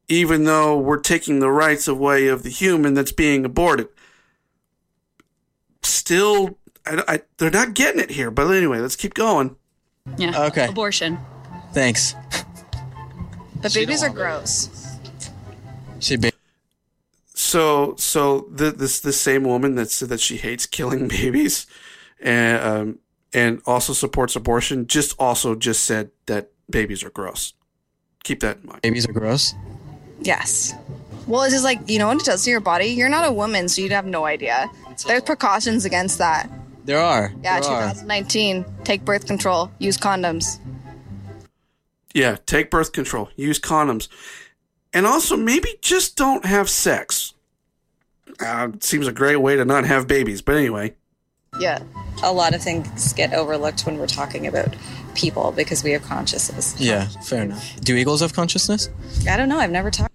Even 0.07 0.43
though 0.43 0.77
we're 0.77 0.99
taking 0.99 1.39
the 1.39 1.49
rights 1.49 1.87
away 1.87 2.27
of 2.27 2.43
the 2.43 2.51
human 2.51 2.93
that's 2.93 3.11
being 3.11 3.43
aborted 3.43 3.87
still 5.81 6.59
I, 6.85 7.03
I, 7.07 7.21
they're 7.37 7.51
not 7.51 7.73
getting 7.73 8.01
it 8.01 8.11
here 8.11 8.31
but 8.31 8.47
anyway 8.49 8.79
let's 8.79 8.95
keep 8.95 9.13
going 9.13 9.55
Yeah. 10.17 10.45
Okay. 10.45 10.67
Abortion. 10.67 11.17
Thanks. 11.73 12.15
But 13.61 13.73
babies 13.73 14.03
are 14.03 14.09
gross. 14.09 14.69
She 15.99 16.17
be. 16.17 16.31
so 17.33 17.95
so 17.97 18.47
the, 18.51 18.71
this 18.71 18.99
this 18.99 19.19
same 19.21 19.43
woman 19.43 19.75
that 19.75 19.91
said 19.91 20.09
that 20.09 20.19
she 20.19 20.37
hates 20.37 20.65
killing 20.65 21.07
babies 21.19 21.67
and 22.19 22.63
um 22.63 22.99
and 23.33 23.61
also 23.65 23.93
supports 23.93 24.35
abortion 24.35 24.87
just 24.87 25.15
also 25.19 25.55
just 25.55 25.83
said 25.83 26.09
that 26.25 26.49
babies 26.69 27.03
are 27.03 27.11
gross 27.11 27.53
keep 28.23 28.39
that 28.41 28.57
in 28.57 28.65
mind 28.67 28.81
Babies 28.81 29.07
are 29.07 29.13
gross. 29.13 29.53
Yes. 30.21 30.73
Well, 31.27 31.43
it's 31.43 31.53
just 31.53 31.63
like, 31.63 31.79
you 31.89 31.99
know 31.99 32.07
what 32.07 32.17
it 32.17 32.25
does 32.25 32.43
to 32.43 32.49
your 32.49 32.59
body? 32.59 32.87
You're 32.87 33.09
not 33.09 33.25
a 33.27 33.31
woman, 33.31 33.69
so 33.69 33.81
you'd 33.81 33.91
have 33.91 34.05
no 34.05 34.25
idea. 34.25 34.69
There's 35.07 35.23
precautions 35.23 35.85
against 35.85 36.17
that. 36.17 36.49
There 36.85 36.99
are. 36.99 37.31
Yeah, 37.43 37.59
there 37.59 37.69
are. 37.71 37.89
2019. 37.91 38.65
Take 38.83 39.05
birth 39.05 39.27
control. 39.27 39.71
Use 39.79 39.97
condoms. 39.97 40.59
yeah 42.13 42.35
take 42.45 42.69
birth 42.69 42.91
control 42.91 43.29
use 43.37 43.57
condoms 43.59 44.09
and 44.91 45.05
also 45.07 45.37
maybe 45.37 45.69
just 45.81 46.17
don't 46.17 46.43
have 46.45 46.69
sex 46.69 47.33
uh, 48.45 48.67
seems 48.81 49.07
a 49.07 49.13
great 49.13 49.37
way 49.37 49.55
to 49.55 49.63
not 49.63 49.85
have 49.85 50.07
babies 50.07 50.41
but 50.41 50.55
anyway 50.57 50.93
Yeah. 51.59 51.79
A 52.23 52.31
lot 52.33 52.53
of 52.53 52.61
things 52.61 53.13
get 53.13 53.33
overlooked 53.33 53.85
when 53.85 53.97
we're 53.97 54.07
talking 54.07 54.45
about 54.47 54.75
people 55.15 55.51
because 55.51 55.83
we 55.83 55.91
have 55.91 56.03
consciousness. 56.03 56.75
Yeah, 56.79 57.07
fair 57.23 57.43
enough. 57.43 57.75
Do 57.81 57.95
eagles 57.95 58.21
have 58.21 58.33
consciousness? 58.33 58.89
I 59.27 59.35
don't 59.37 59.49
know. 59.49 59.57
I've 59.59 59.71
never 59.71 59.89
talked 59.91 60.13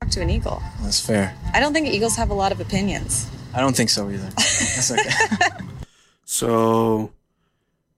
talked 0.00 0.12
to 0.14 0.20
an 0.20 0.30
eagle. 0.30 0.60
That's 0.82 1.00
fair. 1.00 1.34
I 1.54 1.60
don't 1.60 1.72
think 1.72 1.86
eagles 1.88 2.16
have 2.16 2.30
a 2.30 2.34
lot 2.34 2.52
of 2.52 2.60
opinions. 2.60 3.30
I 3.54 3.60
don't 3.60 3.76
think 3.76 3.88
so 3.90 4.10
either. 4.10 4.30
That's 4.36 4.90
okay. 4.90 5.10
So 6.32 7.12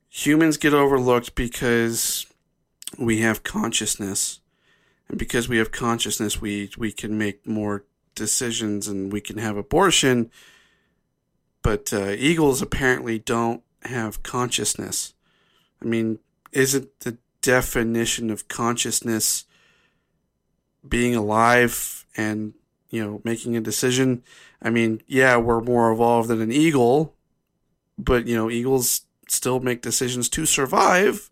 humans 0.08 0.56
get 0.56 0.74
overlooked 0.74 1.36
because 1.36 2.26
we 2.98 3.20
have 3.20 3.44
consciousness. 3.44 4.40
And 5.08 5.16
because 5.16 5.48
we 5.48 5.58
have 5.58 5.70
consciousness, 5.70 6.40
we, 6.40 6.70
we 6.76 6.90
can 6.90 7.16
make 7.16 7.46
more 7.46 7.84
decisions 8.16 8.88
and 8.88 9.12
we 9.12 9.20
can 9.20 9.38
have 9.38 9.56
abortion. 9.56 10.32
But 11.62 11.92
uh, 11.92 12.08
eagles 12.18 12.60
apparently 12.60 13.20
don't 13.20 13.62
have 13.84 14.24
consciousness. 14.24 15.14
I 15.80 15.84
mean, 15.84 16.18
isn't 16.50 16.88
the 17.00 17.18
definition 17.40 18.30
of 18.30 18.48
consciousness 18.48 19.44
being 20.86 21.14
alive 21.14 22.04
and, 22.16 22.54
you 22.90 23.00
know, 23.00 23.20
making 23.22 23.56
a 23.56 23.60
decision? 23.60 24.24
I 24.60 24.70
mean, 24.70 25.02
yeah, 25.06 25.36
we're 25.36 25.60
more 25.60 25.92
evolved 25.92 26.28
than 26.28 26.40
an 26.40 26.50
eagle, 26.50 27.14
but 27.98 28.26
you 28.26 28.36
know 28.36 28.50
eagles 28.50 29.02
still 29.28 29.60
make 29.60 29.82
decisions 29.82 30.28
to 30.30 30.46
survive. 30.46 31.30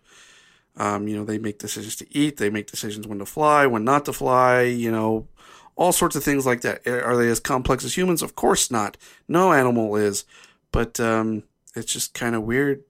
Um, 0.76 1.06
you 1.06 1.16
know 1.16 1.24
they 1.24 1.38
make 1.38 1.58
decisions 1.58 1.96
to 1.96 2.16
eat 2.16 2.38
they 2.38 2.48
make 2.48 2.70
decisions 2.70 3.06
when 3.06 3.18
to 3.18 3.26
fly 3.26 3.66
when 3.66 3.84
not 3.84 4.06
to 4.06 4.12
fly 4.14 4.62
you 4.62 4.90
know 4.90 5.28
all 5.76 5.92
sorts 5.92 6.16
of 6.16 6.24
things 6.24 6.46
like 6.46 6.60
that. 6.62 6.86
Are 6.86 7.16
they 7.16 7.28
as 7.28 7.40
complex 7.40 7.84
as 7.84 7.96
humans? 7.96 8.22
Of 8.22 8.34
course 8.34 8.70
not. 8.70 8.96
No 9.28 9.52
animal 9.52 9.96
is. 9.96 10.24
But 10.70 10.98
um, 11.00 11.44
it's 11.74 11.92
just 11.92 12.14
kind 12.14 12.34
of 12.34 12.42
weird 12.42 12.82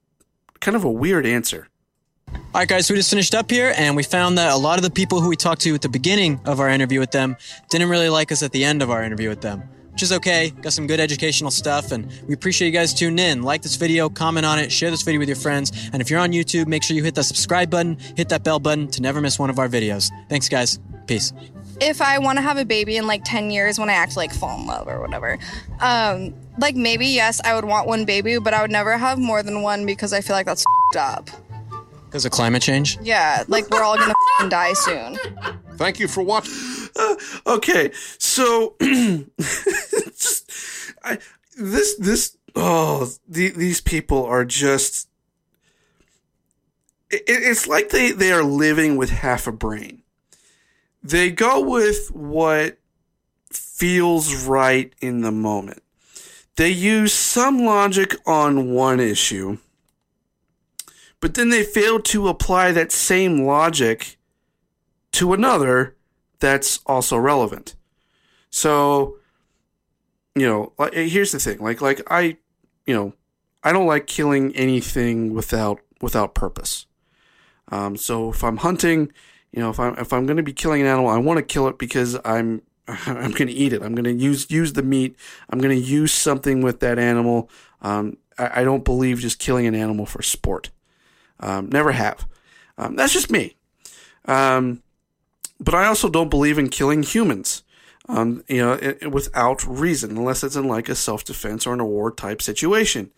kind 0.61 0.77
of 0.77 0.85
a 0.85 0.91
weird 0.91 1.27
answer. 1.27 1.69
All 2.29 2.39
right, 2.55 2.69
guys, 2.69 2.89
we 2.89 2.97
just 2.97 3.11
finished 3.11 3.35
up 3.35 3.51
here, 3.51 3.75
and 3.77 3.95
we 3.95 4.03
found 4.03 4.39
that 4.39 4.53
a 4.53 4.57
lot 4.57 4.79
of 4.79 4.85
the 4.85 4.91
people 4.91 5.21
who 5.21 5.29
we 5.29 5.37
talked 5.37 5.61
to 5.63 5.75
at 5.75 5.83
the 5.83 5.89
beginning 5.89 6.41
of 6.47 6.61
our 6.61 6.69
interview 6.69 6.99
with 7.01 7.11
them 7.11 7.37
didn't 7.69 7.89
really 7.91 8.09
like 8.09 8.33
us 8.33 8.43
at 8.43 8.53
the 8.53 8.65
end 8.65 8.81
of 8.81 8.91
our 8.91 9.03
interview 9.03 9.29
with 9.29 9.43
them, 9.43 9.63
which 9.93 10.03
is 10.03 10.13
okay. 10.13 10.51
Got 10.63 10.73
some 10.73 10.87
good 10.87 11.01
educational 11.01 11.51
stuff, 11.51 11.93
and 11.93 12.11
we 12.27 12.35
appreciate 12.35 12.69
you 12.69 12.73
guys 12.73 12.93
tuning 12.93 13.19
in. 13.25 13.43
Like 13.43 13.63
this 13.63 13.77
video, 13.77 14.09
comment 14.09 14.45
on 14.45 14.59
it, 14.59 14.73
share 14.73 14.91
this 14.91 15.03
video 15.03 15.21
with 15.21 15.29
your 15.29 15.37
friends, 15.37 15.91
and 15.93 16.03
if 16.03 16.11
you're 16.11 16.21
on 16.21 16.33
YouTube, 16.33 16.67
make 16.67 16.83
sure 16.83 16.97
you 16.97 17.05
hit 17.05 17.15
that 17.15 17.25
subscribe 17.25 17.71
button, 17.71 17.99
hit 18.17 18.29
that 18.31 18.43
bell 18.45 18.59
button 18.59 18.89
to 18.89 19.03
never 19.03 19.21
miss 19.21 19.39
one 19.39 19.51
of 19.51 19.59
our 19.59 19.69
videos. 19.69 20.11
Thanks, 20.29 20.49
guys. 20.49 20.79
Peace. 21.07 21.33
if 21.81 22.01
I 22.01 22.19
want 22.19 22.39
to 22.39 22.43
have 22.43 22.59
a 22.59 22.65
baby 22.65 22.97
in 22.97 23.09
like 23.09 23.23
10 23.25 23.51
years 23.51 23.77
when 23.79 23.91
I 23.91 23.95
actually 23.95 24.29
like 24.29 24.35
fall 24.37 24.61
in 24.61 24.67
love 24.67 24.87
or 24.87 25.01
whatever, 25.01 25.37
um, 25.81 26.33
like 26.59 26.77
maybe 26.77 27.07
yes, 27.07 27.41
I 27.45 27.55
would 27.55 27.65
want 27.65 27.89
one 27.89 28.05
baby, 28.05 28.39
but 28.39 28.55
I 28.55 28.63
would 28.63 28.71
never 28.71 28.97
have 28.97 29.19
more 29.19 29.43
than 29.43 29.63
one 29.63 29.85
because 29.85 30.13
I 30.13 30.21
feel 30.21 30.37
like 30.37 30.47
that's 30.47 30.65
up. 30.97 31.29
Because 32.13 32.27
of 32.27 32.31
climate 32.31 32.61
change? 32.61 32.99
Yeah, 33.03 33.43
like 33.49 33.71
we're 33.71 33.83
all 33.83 33.97
gonna 33.97 34.13
fing 34.39 34.51
die 34.51 34.75
soon. 34.75 35.19
Thank 35.77 35.99
you 35.99 36.09
for 36.09 36.23
watching. 36.23 36.53
Uh, 36.95 37.15
okay 37.47 37.91
so 38.19 38.77
just 38.81 40.51
I, 41.03 41.19
this 41.57 41.97
this 41.97 42.37
oh 42.55 43.11
the, 43.27 43.49
these 43.49 43.81
people 43.81 44.25
are 44.25 44.45
just 44.45 45.09
it, 47.11 47.23
it's 47.27 47.67
like 47.67 47.89
they 47.91 48.13
they 48.13 48.31
are 48.31 48.43
living 48.43 48.97
with 48.97 49.11
half 49.11 49.47
a 49.47 49.53
brain 49.53 50.03
they 51.03 51.31
go 51.31 51.61
with 51.61 52.09
what 52.13 52.77
feels 53.51 54.47
right 54.47 54.93
in 55.01 55.23
the 55.23 55.33
moment 55.33 55.83
they 56.57 56.69
use 56.69 57.13
some 57.13 57.65
logic 57.65 58.15
on 58.27 58.73
one 58.75 59.01
issue 59.01 59.57
but 61.23 61.35
then 61.35 61.51
they 61.51 61.63
fail 61.63 62.01
to 62.01 62.27
apply 62.27 62.73
that 62.73 62.91
same 62.91 63.47
logic 63.47 64.19
to 65.13 65.33
another 65.33 65.97
that's 66.41 66.81
also 66.85 67.17
relevant. 67.17 67.77
So, 68.51 69.19
you 70.35 70.47
know, 70.47 70.73
like, 70.79 70.93
here's 70.93 71.31
the 71.31 71.39
thing. 71.39 71.61
Like, 71.61 71.81
like 71.81 72.03
I, 72.11 72.39
you 72.87 72.95
know, 72.95 73.13
I 73.63 73.73
don't 73.73 73.87
like 73.87 74.09
killing 74.09 74.55
anything 74.57 75.33
without 75.33 75.79
without 76.01 76.35
purpose. 76.35 76.87
Um, 77.69 77.97
so 77.97 78.31
if 78.31 78.43
I'm 78.43 78.57
hunting, 78.57 79.13
you 79.53 79.63
know, 79.63 79.71
if 79.71 79.79
I'm 79.79 79.97
if 79.99 80.13
I'm 80.13 80.27
going 80.27 80.39
to 80.39 80.43
be 80.43 80.53
killing 80.53 80.81
an 80.81 80.89
animal, 80.89 81.09
I 81.09 81.19
want 81.19 81.39
to 81.39 81.45
kill 81.45 81.69
it 81.69 81.79
because 81.79 82.19
I'm 82.25 82.63
I'm 82.89 83.31
going 83.31 83.47
to 83.47 83.53
eat 83.53 83.73
it. 83.73 83.81
I'm 83.81 83.95
going 83.95 84.05
to 84.05 84.13
use 84.13 84.51
use 84.51 84.73
the 84.73 84.83
meat. 84.83 85.15
I'm 85.51 85.61
going 85.61 85.81
to 85.81 85.87
use 85.87 86.11
something 86.11 86.63
with 86.63 86.81
that 86.81 86.99
animal. 86.99 87.49
Um, 87.81 88.17
I, 88.37 88.63
I 88.63 88.65
don't 88.65 88.85
believe 88.85 89.21
just 89.21 89.39
killing 89.39 89.69
an 89.69 89.77
animal 89.77 90.05
for 90.05 90.21
sport. 90.21 90.71
Um, 91.43 91.69
never 91.71 91.93
have. 91.93 92.27
Um, 92.79 92.97
that's 92.97 93.13
just 93.13 93.31
me. 93.31 93.57
Um, 94.27 94.83
but 95.61 95.75
I 95.75 95.87
also 95.87 96.09
don't 96.09 96.31
believe 96.31 96.59
in 96.59 96.69
killing 96.71 97.03
humans, 97.03 97.63
um, 98.09 98.45
you 98.49 98.59
know, 98.59 98.75
i- 98.75 98.97
i- 99.03 99.07
without 99.09 99.65
reason, 99.67 100.17
unless 100.17 100.43
it's 100.45 100.57
in 100.57 100.67
like 100.69 100.89
a 100.89 100.95
self 100.95 101.25
defense 101.25 101.67
or 101.67 101.75
in 101.75 101.81
a 101.81 101.85
war 101.87 102.11
type 102.11 102.41
situation. 102.43 103.11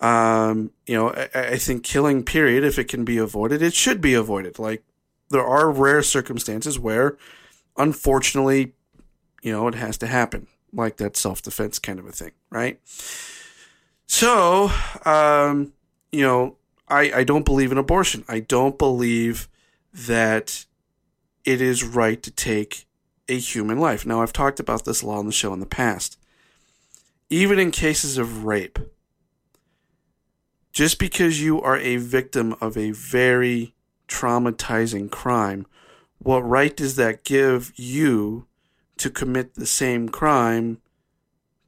Um, 0.00 0.72
you 0.86 0.96
know, 0.96 1.10
I, 1.10 1.28
I 1.52 1.58
think 1.58 1.84
killing, 1.84 2.24
period, 2.24 2.64
if 2.64 2.78
it 2.78 2.88
can 2.88 3.04
be 3.04 3.18
avoided, 3.18 3.62
it 3.62 3.74
should 3.74 4.00
be 4.00 4.14
avoided. 4.14 4.58
Like, 4.58 4.82
there 5.30 5.44
are 5.46 5.70
rare 5.70 6.02
circumstances 6.02 6.78
where, 6.78 7.16
unfortunately, 7.76 8.74
You 9.44 9.52
know, 9.52 9.68
it 9.68 9.74
has 9.74 9.98
to 9.98 10.06
happen, 10.06 10.46
like 10.72 10.98
that 10.98 11.16
self 11.16 11.42
defense 11.42 11.78
kind 11.80 11.98
of 11.98 12.06
a 12.06 12.12
thing, 12.12 12.32
right? 12.50 12.80
So, 14.06 14.70
um, 15.04 15.72
you 16.10 16.22
know, 16.22 16.56
I, 16.88 17.12
I 17.12 17.24
don't 17.24 17.44
believe 17.44 17.72
in 17.72 17.78
abortion. 17.78 18.24
I 18.28 18.40
don't 18.40 18.78
believe 18.78 19.48
that 19.92 20.66
it 21.44 21.60
is 21.60 21.84
right 21.84 22.22
to 22.22 22.30
take 22.30 22.86
a 23.28 23.38
human 23.38 23.78
life. 23.78 24.06
Now, 24.06 24.22
I've 24.22 24.32
talked 24.32 24.60
about 24.60 24.84
this 24.84 25.02
law 25.02 25.18
on 25.18 25.26
the 25.26 25.32
show 25.32 25.52
in 25.52 25.60
the 25.60 25.66
past. 25.66 26.18
Even 27.30 27.58
in 27.58 27.70
cases 27.70 28.18
of 28.18 28.44
rape, 28.44 28.78
just 30.72 30.98
because 30.98 31.42
you 31.42 31.60
are 31.60 31.78
a 31.78 31.96
victim 31.96 32.54
of 32.60 32.76
a 32.76 32.90
very 32.90 33.74
traumatizing 34.08 35.10
crime, 35.10 35.66
what 36.18 36.40
right 36.40 36.76
does 36.76 36.96
that 36.96 37.24
give 37.24 37.72
you 37.76 38.46
to 38.98 39.10
commit 39.10 39.54
the 39.54 39.66
same 39.66 40.08
crime 40.08 40.80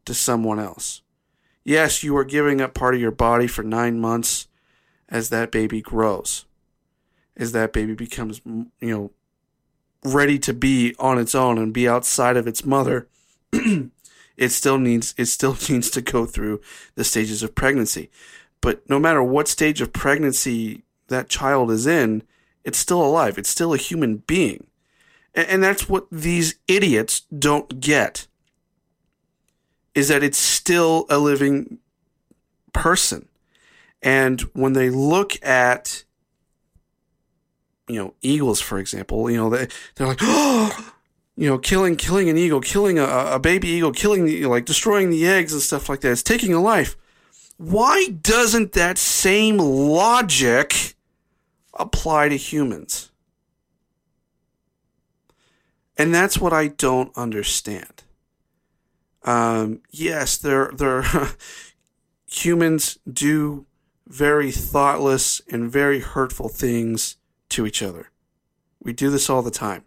to 0.04 0.14
someone 0.14 0.58
else? 0.58 1.02
Yes, 1.64 2.02
you 2.02 2.16
are 2.16 2.24
giving 2.24 2.60
up 2.60 2.74
part 2.74 2.94
of 2.94 3.00
your 3.00 3.10
body 3.10 3.46
for 3.46 3.62
nine 3.62 3.98
months 3.98 4.48
as 5.14 5.28
that 5.28 5.52
baby 5.52 5.80
grows, 5.80 6.44
as 7.36 7.52
that 7.52 7.72
baby 7.72 7.94
becomes, 7.94 8.40
you 8.44 8.68
know, 8.80 9.10
ready 10.02 10.40
to 10.40 10.52
be 10.52 10.92
on 10.98 11.20
its 11.20 11.36
own 11.36 11.56
and 11.56 11.72
be 11.72 11.88
outside 11.88 12.36
of 12.36 12.48
its 12.48 12.64
mother. 12.64 13.06
it 13.52 14.48
still 14.48 14.76
needs 14.76 15.14
it 15.16 15.26
still 15.26 15.56
needs 15.70 15.88
to 15.90 16.02
go 16.02 16.26
through 16.26 16.60
the 16.96 17.04
stages 17.04 17.44
of 17.44 17.54
pregnancy. 17.54 18.10
But 18.60 18.90
no 18.90 18.98
matter 18.98 19.22
what 19.22 19.46
stage 19.46 19.80
of 19.80 19.92
pregnancy 19.92 20.82
that 21.06 21.28
child 21.28 21.70
is 21.70 21.86
in, 21.86 22.24
it's 22.64 22.78
still 22.78 23.02
alive. 23.02 23.38
It's 23.38 23.50
still 23.50 23.72
a 23.72 23.78
human 23.78 24.16
being. 24.16 24.66
And, 25.32 25.46
and 25.46 25.62
that's 25.62 25.88
what 25.88 26.08
these 26.10 26.56
idiots 26.66 27.20
don't 27.38 27.78
get. 27.78 28.26
Is 29.94 30.08
that 30.08 30.24
it's 30.24 30.38
still 30.38 31.06
a 31.08 31.18
living 31.18 31.78
person. 32.72 33.28
And 34.04 34.40
when 34.52 34.74
they 34.74 34.90
look 34.90 35.44
at 35.44 36.04
you 37.88 37.96
know, 37.96 38.14
eagles, 38.22 38.60
for 38.60 38.78
example, 38.78 39.30
you 39.30 39.36
know, 39.36 39.50
they, 39.50 39.68
they're 39.94 40.06
like, 40.06 40.20
oh, 40.22 40.92
you 41.36 41.48
know, 41.48 41.58
killing, 41.58 41.96
killing 41.96 42.28
an 42.28 42.38
eagle, 42.38 42.60
killing 42.60 42.98
a, 42.98 43.04
a 43.04 43.38
baby 43.38 43.68
eagle, 43.68 43.92
killing 43.92 44.24
the, 44.24 44.46
like 44.46 44.64
destroying 44.64 45.10
the 45.10 45.26
eggs 45.26 45.52
and 45.52 45.60
stuff 45.60 45.88
like 45.88 46.00
that. 46.00 46.12
It's 46.12 46.22
taking 46.22 46.54
a 46.54 46.60
life. 46.60 46.96
Why 47.56 48.08
doesn't 48.08 48.72
that 48.72 48.98
same 48.98 49.58
logic 49.58 50.94
apply 51.74 52.28
to 52.28 52.36
humans? 52.36 53.10
And 55.96 56.14
that's 56.14 56.38
what 56.38 56.52
I 56.52 56.68
don't 56.68 57.16
understand. 57.16 58.02
Um, 59.22 59.80
yes, 59.90 60.36
there, 60.36 60.72
there, 60.74 61.04
humans 62.26 62.98
do 63.10 63.66
very 64.06 64.50
thoughtless 64.50 65.40
and 65.50 65.70
very 65.70 66.00
hurtful 66.00 66.48
things 66.48 67.16
to 67.50 67.66
each 67.66 67.82
other. 67.82 68.10
We 68.82 68.92
do 68.92 69.10
this 69.10 69.30
all 69.30 69.42
the 69.42 69.50
time. 69.50 69.84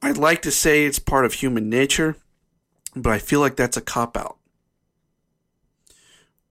I'd 0.00 0.16
like 0.16 0.42
to 0.42 0.50
say 0.50 0.84
it's 0.84 0.98
part 0.98 1.24
of 1.24 1.34
human 1.34 1.68
nature, 1.68 2.16
but 2.94 3.12
I 3.12 3.18
feel 3.18 3.40
like 3.40 3.56
that's 3.56 3.76
a 3.76 3.82
cop 3.82 4.16
out. 4.16 4.36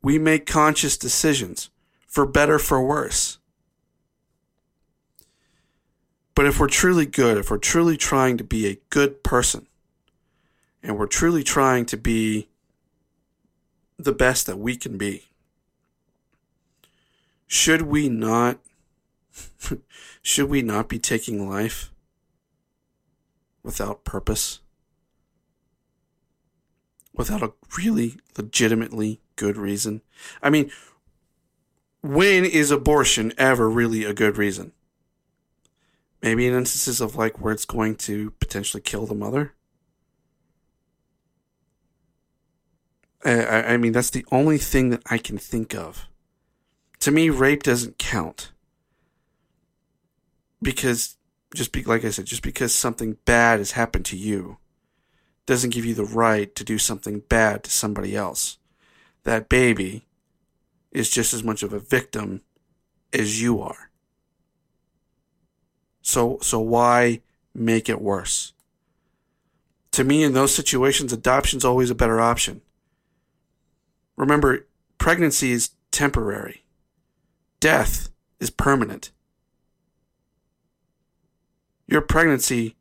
We 0.01 0.19
make 0.19 0.45
conscious 0.45 0.97
decisions, 0.97 1.69
for 2.07 2.25
better, 2.25 2.59
for 2.59 2.83
worse. 2.85 3.37
But 6.35 6.45
if 6.47 6.59
we're 6.59 6.67
truly 6.67 7.05
good, 7.05 7.37
if 7.37 7.51
we're 7.51 7.57
truly 7.57 7.95
trying 7.95 8.37
to 8.37 8.43
be 8.43 8.67
a 8.67 8.79
good 8.89 9.23
person, 9.23 9.67
and 10.81 10.97
we're 10.97 11.07
truly 11.07 11.43
trying 11.43 11.85
to 11.85 11.97
be 11.97 12.49
the 13.97 14.11
best 14.11 14.47
that 14.47 14.57
we 14.57 14.75
can 14.75 14.97
be, 14.97 15.27
should 17.53 17.83
we 17.83 18.09
not 18.09 18.57
should 20.23 20.49
we 20.49 20.63
not 20.63 20.89
be 20.89 20.97
taking 20.97 21.47
life 21.47 21.91
without 23.61 24.03
purpose? 24.03 24.59
Without 27.13 27.43
a 27.43 27.53
really 27.77 28.17
legitimately 28.35 29.21
good 29.35 29.55
reason? 29.55 30.01
I 30.41 30.49
mean, 30.49 30.71
when 32.01 32.43
is 32.43 32.71
abortion 32.71 33.31
ever 33.37 33.69
really 33.69 34.03
a 34.03 34.15
good 34.15 34.35
reason? 34.39 34.71
Maybe 36.23 36.47
in 36.47 36.55
instances 36.55 37.01
of 37.01 37.15
like 37.15 37.39
where 37.39 37.53
it's 37.53 37.65
going 37.65 37.97
to 37.97 38.31
potentially 38.31 38.81
kill 38.81 39.05
the 39.05 39.13
mother. 39.13 39.53
I, 43.23 43.73
I 43.73 43.77
mean, 43.77 43.91
that's 43.91 44.09
the 44.09 44.25
only 44.31 44.57
thing 44.57 44.89
that 44.89 45.03
I 45.05 45.19
can 45.19 45.37
think 45.37 45.75
of. 45.75 46.07
To 47.03 47.11
me, 47.11 47.29
rape 47.29 47.63
doesn't 47.63 47.97
count 47.97 48.53
because 50.61 51.17
just 51.53 51.73
be 51.73 51.83
like 51.83 52.05
I 52.05 52.09
said, 52.11 52.23
just 52.23 52.43
because 52.43 52.73
something 52.73 53.17
bad 53.25 53.59
has 53.59 53.71
happened 53.71 54.05
to 54.05 54.15
you 54.15 54.55
doesn't 55.45 55.71
give 55.71 55.83
you 55.83 55.95
the 55.95 56.05
right 56.05 56.55
to 56.55 56.63
do 56.63 56.77
something 56.77 57.19
bad 57.19 57.65
to 57.65 57.69
somebody 57.69 58.15
else. 58.15 58.57
That 59.23 59.49
baby 59.49 60.05
is 60.93 61.09
just 61.09 61.33
as 61.33 61.43
much 61.43 61.61
of 61.61 61.73
a 61.73 61.79
victim 61.79 62.39
as 63.11 63.41
you 63.41 63.59
are. 63.59 63.91
So 66.01 66.37
so 66.41 66.61
why 66.61 67.19
make 67.53 67.89
it 67.89 68.01
worse? 68.01 68.53
To 69.91 70.05
me 70.05 70.23
in 70.23 70.31
those 70.31 70.55
situations 70.55 71.11
adoption's 71.11 71.65
always 71.65 71.89
a 71.89 71.95
better 71.95 72.21
option. 72.21 72.61
Remember, 74.15 74.67
pregnancy 74.97 75.51
is 75.51 75.71
temporary. 75.91 76.62
Death 77.63 78.09
is 78.41 78.49
permanent 78.49 79.13
your 81.87 82.01
pregnancy 82.01 82.75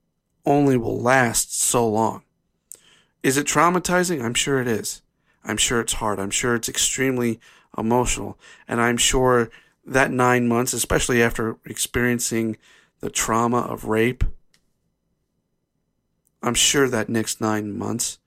only 0.44 0.76
will 0.76 1.00
last 1.00 1.60
so 1.60 1.88
long. 1.88 2.22
Is 3.22 3.36
it 3.36 3.46
traumatizing? 3.46 4.24
I'm 4.24 4.34
sure 4.34 4.60
it 4.60 4.66
is. 4.66 5.02
I'm 5.44 5.56
sure 5.56 5.80
it's 5.80 5.92
hard. 5.94 6.18
I'm 6.18 6.30
sure 6.30 6.54
it's 6.54 6.68
extremely 6.68 7.38
emotional. 7.76 8.38
And 8.66 8.80
I'm 8.80 8.96
sure 8.96 9.50
that 9.84 10.10
nine 10.10 10.48
months, 10.48 10.72
especially 10.72 11.22
after 11.22 11.58
experiencing 11.64 12.56
the 13.00 13.10
trauma 13.10 13.58
of 13.58 13.84
rape, 13.84 14.24
I'm 16.42 16.54
sure 16.54 16.88
that 16.88 17.08
next 17.08 17.40
nine 17.40 17.76
months 17.78 18.18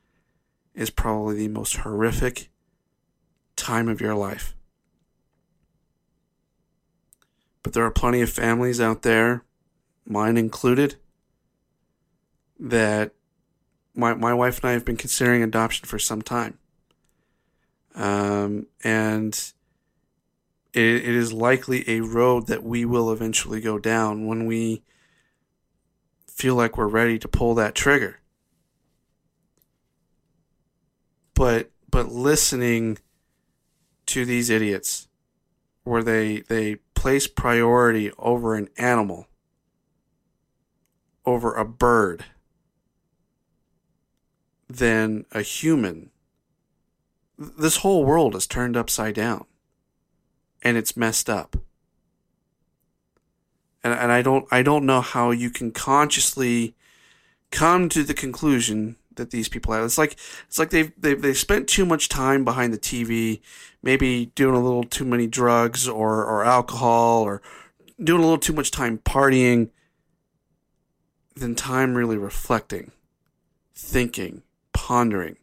is 0.74 0.90
probably 0.90 1.36
the 1.36 1.48
most 1.48 1.78
horrific 1.78 2.50
time 3.56 3.90
of 3.90 4.00
your 4.00 4.16
life. 4.16 4.55
But 7.66 7.74
there 7.74 7.84
are 7.84 7.90
plenty 7.90 8.22
of 8.22 8.30
families 8.30 8.80
out 8.80 9.02
there 9.02 9.44
mine 10.06 10.38
included, 10.38 10.98
that 12.60 13.16
my 13.96 14.14
my 14.14 14.36
wife 14.36 14.60
and 14.60 14.70
I 14.70 14.74
have 14.74 14.86
been 14.86 14.98
considering 14.98 15.42
adoption 15.42 15.88
for 15.88 15.98
some 15.98 16.22
time. 16.22 16.60
Um, 17.96 18.68
and 18.84 19.34
it, 20.74 20.84
it 20.84 21.16
is 21.16 21.34
likely 21.34 21.90
a 21.90 22.02
road 22.02 22.46
that 22.46 22.62
we 22.62 22.86
will 22.86 23.12
eventually 23.12 23.62
go 23.62 23.80
down 23.80 24.28
when 24.28 24.46
we 24.46 24.84
feel 26.28 26.54
like 26.54 26.78
we're 26.78 26.86
ready 26.86 27.18
to 27.18 27.28
pull 27.28 27.56
that 27.56 27.74
trigger. 27.74 28.20
But 31.34 31.72
but 31.90 32.10
listening 32.10 33.00
to 34.06 34.24
these 34.24 34.52
idiots 34.52 35.08
where 35.84 36.04
they 36.04 36.42
they 36.42 36.78
place 37.06 37.28
priority 37.28 38.12
over 38.18 38.56
an 38.56 38.68
animal 38.80 39.28
over 41.24 41.54
a 41.54 41.64
bird 41.64 42.26
than 44.68 45.24
a 45.32 45.44
human, 45.44 46.10
this 47.38 47.78
whole 47.78 48.04
world 48.04 48.36
is 48.36 48.48
turned 48.48 48.76
upside 48.76 49.14
down 49.14 49.46
and 50.64 50.78
it's 50.78 50.98
messed 50.98 51.30
up. 51.30 51.56
And, 53.84 53.94
and 53.94 54.12
I 54.12 54.24
don't 54.24 54.48
I 54.50 54.64
don't 54.64 54.88
know 54.88 55.02
how 55.02 55.30
you 55.30 55.52
can 55.52 55.70
consciously 55.70 56.74
come 57.52 57.88
to 57.90 58.04
the 58.04 58.16
conclusion 58.16 58.96
that 59.16 59.32
these 59.32 59.50
people 59.50 59.74
have. 59.74 59.84
It's 59.86 59.98
like 59.98 60.18
it's 60.48 60.60
like 60.60 60.70
they've 60.70 60.92
they've 60.98 61.22
they 61.22 61.34
spent 61.34 61.68
too 61.68 61.86
much 61.86 62.10
time 62.10 62.44
behind 62.44 62.74
the 62.74 62.78
TV, 62.78 63.42
maybe 63.82 64.28
doing 64.36 64.56
a 64.56 64.64
little 64.64 64.84
too 64.84 65.06
many 65.06 65.28
drugs 65.28 65.88
or 65.88 66.24
or 66.24 66.44
alcohol 66.44 67.24
or 67.24 67.42
doing 68.02 68.22
a 68.22 68.24
little 68.24 68.38
too 68.38 68.54
much 68.54 68.72
time 68.72 68.98
partying 69.00 69.70
than 71.36 71.56
time 71.56 71.96
really 71.96 72.18
reflecting, 72.18 72.92
thinking, 73.74 74.44
pondering. 74.74 75.38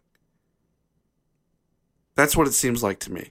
That's 2.14 2.36
what 2.36 2.46
it 2.46 2.52
seems 2.52 2.82
like 2.82 2.98
to 3.00 3.12
me. 3.12 3.30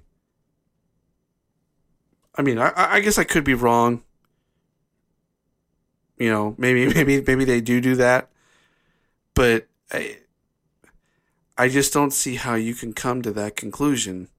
I 2.35 2.41
mean, 2.41 2.57
I, 2.57 2.71
I 2.75 2.99
guess 3.01 3.17
I 3.17 3.23
could 3.23 3.43
be 3.43 3.53
wrong. 3.53 4.03
You 6.17 6.29
know, 6.29 6.55
maybe 6.57 6.87
maybe 6.93 7.21
maybe 7.21 7.45
they 7.45 7.61
do 7.61 7.81
do 7.81 7.95
that, 7.95 8.29
but 9.33 9.67
I, 9.91 10.17
I 11.57 11.69
just 11.69 11.93
don't 11.93 12.13
see 12.13 12.35
how 12.35 12.55
you 12.55 12.73
can 12.73 12.93
come 12.93 13.21
to 13.21 13.31
that 13.31 13.55
conclusion 13.55 14.29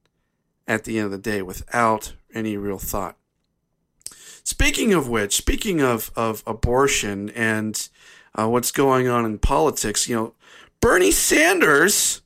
at 0.67 0.83
the 0.83 0.97
end 0.97 1.05
of 1.05 1.11
the 1.11 1.17
day 1.17 1.41
without 1.41 2.13
any 2.33 2.57
real 2.57 2.77
thought. 2.79 3.17
Speaking 4.43 4.93
of 4.93 5.07
which, 5.07 5.35
speaking 5.35 5.81
of, 5.81 6.11
of 6.15 6.43
abortion 6.45 7.29
and 7.29 7.87
uh, 8.37 8.49
what's 8.49 8.71
going 8.71 9.07
on 9.07 9.25
in 9.25 9.39
politics, 9.39 10.09
you 10.09 10.15
know, 10.15 10.33
Bernie 10.81 11.11
Sanders 11.11 12.21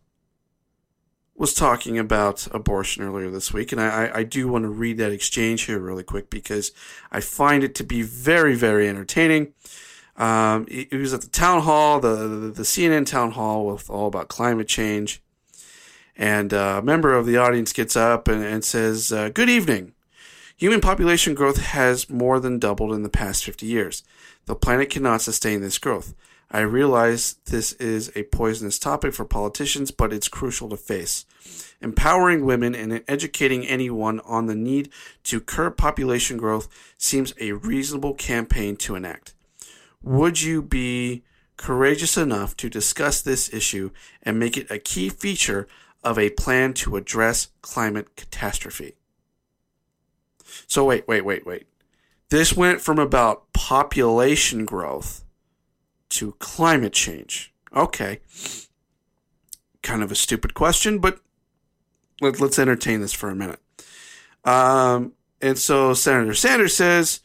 was 1.36 1.54
talking 1.54 2.00
about 2.00 2.48
abortion 2.52 3.04
earlier 3.04 3.30
this 3.30 3.54
week, 3.54 3.72
and 3.72 3.80
I, 3.80 4.10
I 4.12 4.24
do 4.24 4.48
want 4.48 4.64
to 4.64 4.70
read 4.70 4.98
that 4.98 5.12
exchange 5.12 5.64
here 5.64 5.78
really 5.78 6.04
quick 6.04 6.32
because 6.32 6.72
I 7.12 7.20
find 7.20 7.64
it 7.64 7.76
to 7.76 7.84
be 7.84 8.02
very, 8.02 8.56
very 8.56 8.90
entertaining. 8.90 9.54
Um, 10.18 10.66
he, 10.68 10.88
he 10.90 10.98
was 10.98 11.14
at 11.14 11.22
the 11.22 11.28
town 11.28 11.62
hall, 11.62 12.00
the, 12.00 12.16
the, 12.16 12.52
the 12.52 12.64
CNN 12.64 13.06
town 13.06 13.32
hall, 13.32 13.68
with 13.68 13.90
all 13.90 14.08
about 14.08 14.30
climate 14.30 14.68
change, 14.68 15.22
and 16.16 16.54
uh, 16.54 16.78
a 16.80 16.82
member 16.82 17.14
of 17.14 17.26
the 17.26 17.38
audience 17.38 17.72
gets 17.72 17.96
up 17.96 18.28
and, 18.28 18.44
and 18.44 18.66
says, 18.66 19.12
uh, 19.12 19.30
"Good 19.30 19.50
evening. 19.50 19.94
Human 20.58 20.82
population 20.82 21.36
growth 21.36 21.58
has 21.58 22.10
more 22.10 22.40
than 22.40 22.58
doubled 22.58 22.92
in 22.92 23.04
the 23.04 23.10
past 23.10 23.46
50 23.46 23.68
years. 23.68 24.04
The 24.48 24.56
planet 24.56 24.90
cannot 24.90 25.22
sustain 25.22 25.62
this 25.62 25.78
growth. 25.78 26.16
I 26.50 26.62
realize 26.62 27.36
this 27.46 27.74
is 27.74 28.12
a 28.16 28.24
poisonous 28.24 28.80
topic 28.80 29.14
for 29.14 29.24
politicians, 29.24 29.92
but 29.92 30.12
it's 30.12 30.28
crucial 30.28 30.70
to 30.70 30.78
face. 30.78 31.26
Empowering 31.80 32.44
women 32.44 32.74
and 32.74 33.04
educating 33.08 33.68
anyone 33.68 34.20
on 34.22 34.48
the 34.48 34.56
need 34.56 34.90
to 35.26 35.40
curb 35.40 35.78
population 35.78 36.38
growth 36.38 36.70
seems 36.98 37.36
a 37.40 37.52
reasonable 37.52 38.16
campaign 38.16 38.78
to 38.78 38.96
enact. 38.96 39.36
Would 40.04 40.42
you 40.42 40.62
be 40.62 41.24
courageous 41.58 42.18
enough 42.18 42.56
to 42.58 42.70
discuss 42.70 43.22
this 43.22 43.54
issue 43.54 43.92
and 44.24 44.40
make 44.40 44.58
it 44.58 44.70
a 44.70 44.80
key 44.80 45.10
feature 45.10 45.68
of 46.04 46.18
a 46.20 46.30
plan 46.32 46.74
to 46.74 46.96
address 46.96 47.50
climate 47.62 48.16
catastrophe? 48.16 48.94
So, 50.68 50.86
wait, 50.86 51.08
wait, 51.08 51.26
wait, 51.26 51.46
wait. 51.46 51.68
This 52.30 52.56
went 52.56 52.82
from 52.82 53.00
about 53.00 53.52
population 53.54 54.66
growth 54.66 55.24
to 56.10 56.34
climate 56.40 56.94
change. 56.94 57.54
Okay. 57.76 58.20
Kind 59.82 60.04
of 60.04 60.12
a 60.12 60.16
stupid 60.16 60.54
question, 60.54 61.00
but 61.00 61.20
let, 62.22 62.42
us 62.42 62.60
entertain 62.60 63.02
this 63.02 63.14
for 63.14 63.30
a 63.30 63.36
minute. 63.36 63.60
Um, 64.44 65.14
and 65.42 65.58
so 65.58 65.94
Senator 65.94 66.34
Sanders 66.34 66.76
says, 66.76 67.22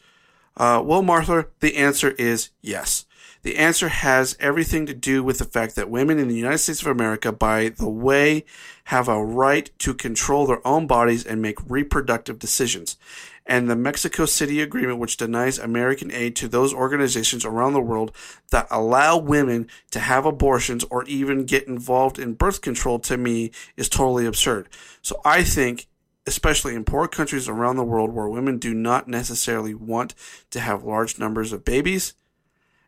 uh, 0.56 0.82
well, 0.84 1.02
Martha, 1.02 1.46
the 1.60 1.76
answer 1.76 2.10
is 2.12 2.50
yes. 2.60 3.06
The 3.42 3.56
answer 3.56 3.88
has 3.88 4.36
everything 4.38 4.86
to 4.86 4.94
do 4.94 5.24
with 5.24 5.38
the 5.38 5.44
fact 5.44 5.74
that 5.74 5.90
women 5.90 6.20
in 6.20 6.28
the 6.28 6.36
United 6.36 6.58
States 6.58 6.80
of 6.80 6.86
America, 6.86 7.32
by 7.32 7.70
the 7.70 7.88
way, 7.88 8.44
have 8.84 9.08
a 9.08 9.24
right 9.24 9.68
to 9.80 9.94
control 9.94 10.46
their 10.46 10.64
own 10.66 10.86
bodies 10.86 11.26
and 11.26 11.42
make 11.42 11.58
reproductive 11.68 12.38
decisions 12.38 12.96
and 13.46 13.68
the 13.68 13.76
Mexico 13.76 14.24
City 14.24 14.60
Agreement, 14.60 14.98
which 14.98 15.16
denies 15.16 15.58
American 15.58 16.10
aid 16.12 16.36
to 16.36 16.48
those 16.48 16.72
organizations 16.72 17.44
around 17.44 17.72
the 17.72 17.80
world 17.80 18.12
that 18.50 18.68
allow 18.70 19.18
women 19.18 19.68
to 19.90 20.00
have 20.00 20.24
abortions 20.24 20.84
or 20.90 21.04
even 21.04 21.44
get 21.44 21.66
involved 21.66 22.18
in 22.18 22.34
birth 22.34 22.60
control, 22.60 22.98
to 23.00 23.16
me, 23.16 23.50
is 23.76 23.88
totally 23.88 24.26
absurd. 24.26 24.68
So 25.02 25.20
I 25.24 25.42
think, 25.42 25.88
especially 26.26 26.74
in 26.74 26.84
poor 26.84 27.08
countries 27.08 27.48
around 27.48 27.76
the 27.76 27.84
world 27.84 28.12
where 28.12 28.28
women 28.28 28.58
do 28.58 28.72
not 28.74 29.08
necessarily 29.08 29.74
want 29.74 30.14
to 30.50 30.60
have 30.60 30.84
large 30.84 31.18
numbers 31.18 31.52
of 31.52 31.64
babies, 31.64 32.14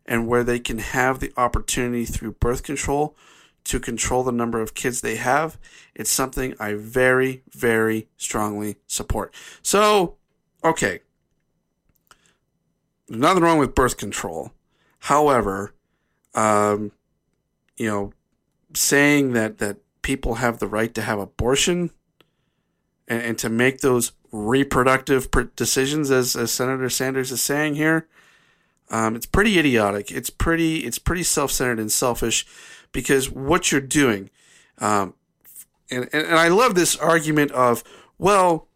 and 0.06 0.28
where 0.28 0.44
they 0.44 0.58
can 0.58 0.78
have 0.78 1.18
the 1.18 1.32
opportunity 1.36 2.04
through 2.04 2.32
birth 2.32 2.62
control 2.62 3.16
to 3.64 3.80
control 3.80 4.22
the 4.22 4.32
number 4.32 4.60
of 4.60 4.74
kids 4.74 5.00
they 5.00 5.16
have, 5.16 5.58
it's 5.94 6.10
something 6.10 6.54
I 6.60 6.74
very, 6.74 7.42
very 7.50 8.08
strongly 8.18 8.76
support. 8.86 9.34
So, 9.62 10.16
okay, 10.62 11.00
nothing 13.08 13.42
wrong 13.42 13.58
with 13.58 13.74
birth 13.74 13.96
control. 13.96 14.52
However, 15.00 15.74
um, 16.34 16.92
you 17.76 17.88
know, 17.88 18.12
saying 18.74 19.32
that 19.32 19.58
that 19.58 19.78
people 20.02 20.34
have 20.34 20.58
the 20.58 20.66
right 20.66 20.94
to 20.94 21.02
have 21.02 21.18
abortion 21.18 21.90
and, 23.08 23.22
and 23.22 23.38
to 23.38 23.48
make 23.48 23.80
those 23.80 24.12
reproductive 24.32 25.28
decisions, 25.56 26.10
as, 26.10 26.34
as 26.34 26.50
Senator 26.50 26.90
Sanders 26.90 27.30
is 27.30 27.40
saying 27.40 27.76
here, 27.76 28.08
um, 28.90 29.16
it's 29.16 29.26
pretty 29.26 29.58
idiotic. 29.58 30.10
It's 30.10 30.30
pretty 30.30 30.84
it's 30.84 30.98
pretty 30.98 31.22
self 31.22 31.50
centered 31.50 31.80
and 31.80 31.90
selfish 31.90 32.46
because 32.92 33.30
what 33.30 33.72
you're 33.72 33.80
doing, 33.80 34.30
um, 34.78 35.14
and, 35.90 36.08
and 36.12 36.26
and 36.26 36.36
I 36.36 36.48
love 36.48 36.74
this 36.74 36.96
argument 36.96 37.50
of 37.52 37.82
well, 38.18 38.68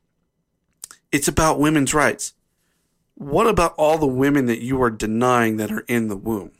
it's 1.13 1.29
about 1.29 1.61
women's 1.61 1.95
rights. 1.95 2.35
What 3.15 3.47
about 3.47 3.75
all 3.77 3.99
the 3.99 4.07
women 4.07 4.47
that 4.47 4.63
you 4.63 4.81
are 4.83 4.91
denying 4.91 5.57
that 5.57 5.73
are 5.73 5.85
in 5.89 6.09
the 6.09 6.17
womb? 6.17 6.53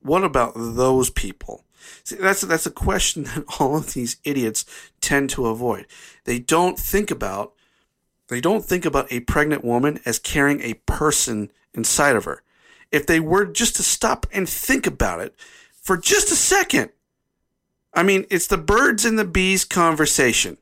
What 0.00 0.24
about 0.24 0.52
those 0.54 1.10
people? 1.10 1.64
See, 2.04 2.16
that's 2.16 2.42
that's 2.42 2.66
a 2.66 2.70
question 2.70 3.22
that 3.24 3.44
all 3.58 3.76
of 3.76 3.94
these 3.94 4.16
idiots 4.24 4.64
tend 5.00 5.30
to 5.30 5.46
avoid. 5.46 5.86
They 6.28 6.38
don't 6.38 6.78
think 6.78 7.10
about 7.10 7.54
they 8.28 8.42
don't 8.42 8.62
think 8.62 8.84
about 8.84 9.10
a 9.10 9.20
pregnant 9.20 9.64
woman 9.64 9.98
as 10.04 10.18
carrying 10.18 10.60
a 10.60 10.74
person 10.84 11.50
inside 11.72 12.16
of 12.16 12.26
her. 12.26 12.42
If 12.92 13.06
they 13.06 13.18
were 13.18 13.46
just 13.46 13.76
to 13.76 13.82
stop 13.82 14.26
and 14.30 14.46
think 14.46 14.86
about 14.86 15.20
it 15.20 15.34
for 15.72 15.96
just 15.96 16.30
a 16.30 16.34
second, 16.34 16.90
I 17.94 18.02
mean, 18.02 18.26
it's 18.28 18.46
the 18.46 18.58
birds 18.58 19.06
and 19.06 19.18
the 19.18 19.24
bees 19.24 19.64
conversation. 19.64 20.58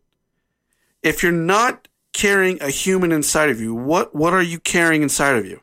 If 1.02 1.24
you're 1.24 1.32
not 1.32 1.88
carrying 2.12 2.62
a 2.62 2.70
human 2.70 3.10
inside 3.10 3.50
of 3.50 3.60
you, 3.60 3.74
what 3.74 4.14
what 4.14 4.32
are 4.32 4.42
you 4.44 4.60
carrying 4.60 5.02
inside 5.02 5.34
of 5.34 5.46
you? 5.46 5.62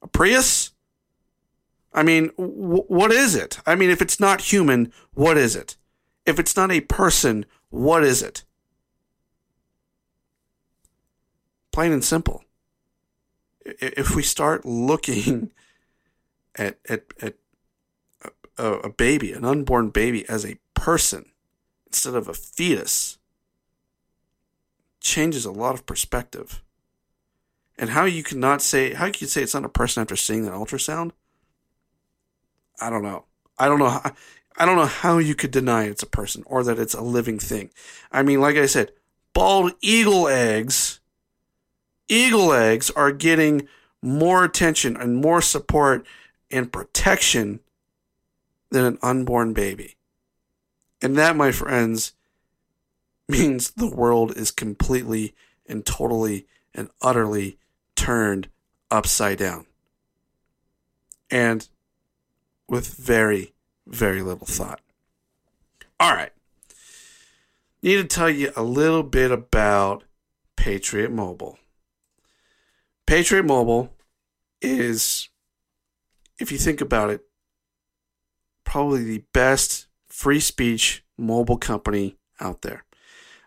A 0.00 0.08
Prius? 0.08 0.70
I 1.92 2.02
mean, 2.02 2.30
what 2.38 3.12
is 3.12 3.34
it? 3.34 3.58
I 3.66 3.74
mean, 3.74 3.90
if 3.90 4.00
it's 4.00 4.18
not 4.18 4.50
human, 4.50 4.90
what 5.12 5.36
is 5.36 5.54
it? 5.54 5.76
If 6.24 6.38
it's 6.38 6.56
not 6.56 6.72
a 6.72 6.80
person, 6.80 7.44
what 7.68 8.02
is 8.02 8.22
it? 8.22 8.44
Plain 11.72 11.92
and 11.92 12.04
simple. 12.04 12.44
If 13.64 14.14
we 14.14 14.22
start 14.22 14.64
looking 14.64 15.50
at 16.56 16.78
at, 16.88 17.04
at 17.20 17.34
a, 18.58 18.72
a 18.72 18.90
baby, 18.90 19.32
an 19.32 19.44
unborn 19.44 19.90
baby, 19.90 20.28
as 20.28 20.44
a 20.44 20.58
person 20.74 21.26
instead 21.86 22.14
of 22.14 22.28
a 22.28 22.34
fetus, 22.34 23.18
changes 25.00 25.44
a 25.44 25.52
lot 25.52 25.74
of 25.74 25.86
perspective. 25.86 26.62
And 27.78 27.90
how 27.90 28.04
you 28.04 28.22
cannot 28.22 28.62
say 28.62 28.94
how 28.94 29.06
you 29.06 29.12
can 29.12 29.28
say 29.28 29.42
it's 29.42 29.54
not 29.54 29.64
a 29.64 29.68
person 29.68 30.00
after 30.00 30.16
seeing 30.16 30.44
that 30.44 30.52
ultrasound? 30.52 31.12
I 32.80 32.90
don't 32.90 33.02
know. 33.02 33.24
I 33.58 33.68
don't 33.68 33.78
know. 33.78 33.90
How, 33.90 34.12
I 34.56 34.66
don't 34.66 34.76
know 34.76 34.86
how 34.86 35.18
you 35.18 35.34
could 35.34 35.50
deny 35.50 35.84
it's 35.84 36.02
a 36.02 36.06
person 36.06 36.42
or 36.46 36.62
that 36.64 36.78
it's 36.78 36.94
a 36.94 37.00
living 37.00 37.38
thing. 37.38 37.70
I 38.10 38.22
mean, 38.22 38.40
like 38.40 38.56
I 38.56 38.66
said, 38.66 38.92
bald 39.32 39.72
eagle 39.80 40.28
eggs, 40.28 41.00
eagle 42.12 42.52
eggs 42.52 42.90
are 42.90 43.10
getting 43.10 43.66
more 44.02 44.44
attention 44.44 44.96
and 44.96 45.16
more 45.16 45.40
support 45.40 46.06
and 46.50 46.72
protection 46.72 47.60
than 48.70 48.84
an 48.84 48.98
unborn 49.02 49.54
baby. 49.54 49.96
And 51.00 51.16
that, 51.16 51.36
my 51.36 51.52
friends, 51.52 52.12
means 53.28 53.70
the 53.70 53.88
world 53.88 54.36
is 54.36 54.50
completely 54.50 55.34
and 55.66 55.86
totally 55.86 56.46
and 56.74 56.90
utterly 57.00 57.58
turned 57.96 58.48
upside 58.90 59.38
down. 59.38 59.66
And 61.30 61.66
with 62.68 62.94
very, 62.94 63.54
very 63.86 64.20
little 64.20 64.46
thought. 64.46 64.80
All 65.98 66.12
right. 66.14 66.32
Need 67.82 67.96
to 67.96 68.04
tell 68.04 68.28
you 68.28 68.52
a 68.54 68.62
little 68.62 69.02
bit 69.02 69.30
about 69.30 70.04
Patriot 70.56 71.10
Mobile. 71.10 71.58
Patriot 73.06 73.44
Mobile 73.44 73.92
is, 74.60 75.28
if 76.38 76.52
you 76.52 76.58
think 76.58 76.80
about 76.80 77.10
it, 77.10 77.22
probably 78.64 79.04
the 79.04 79.24
best 79.32 79.86
free 80.06 80.40
speech 80.40 81.04
mobile 81.18 81.58
company 81.58 82.16
out 82.40 82.62
there. 82.62 82.84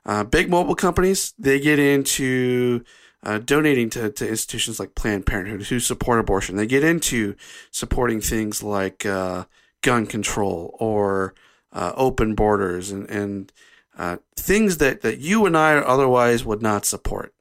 Uh, 0.05 0.23
big 0.23 0.49
mobile 0.49 0.75
companies, 0.75 1.33
they 1.39 1.59
get 1.59 1.79
into 1.79 2.83
uh, 3.23 3.39
donating 3.39 3.89
to, 3.89 4.11
to 4.11 4.27
institutions 4.27 4.79
like 4.79 4.93
Planned 4.93 5.25
Parenthood 5.25 5.63
who 5.63 5.79
support 5.79 6.19
abortion. 6.19 6.55
They 6.55 6.67
get 6.67 6.83
into 6.83 7.35
supporting 7.71 8.21
things 8.21 8.61
like 8.61 9.05
uh, 9.05 9.45
gun 9.81 10.05
control 10.05 10.75
or 10.79 11.33
uh, 11.73 11.91
open 11.95 12.35
borders 12.35 12.91
and, 12.91 13.09
and 13.09 13.51
uh, 13.97 14.17
things 14.35 14.77
that, 14.77 15.01
that 15.01 15.19
you 15.19 15.45
and 15.45 15.57
I 15.57 15.77
otherwise 15.77 16.45
would 16.45 16.61
not 16.61 16.85
support. 16.85 17.33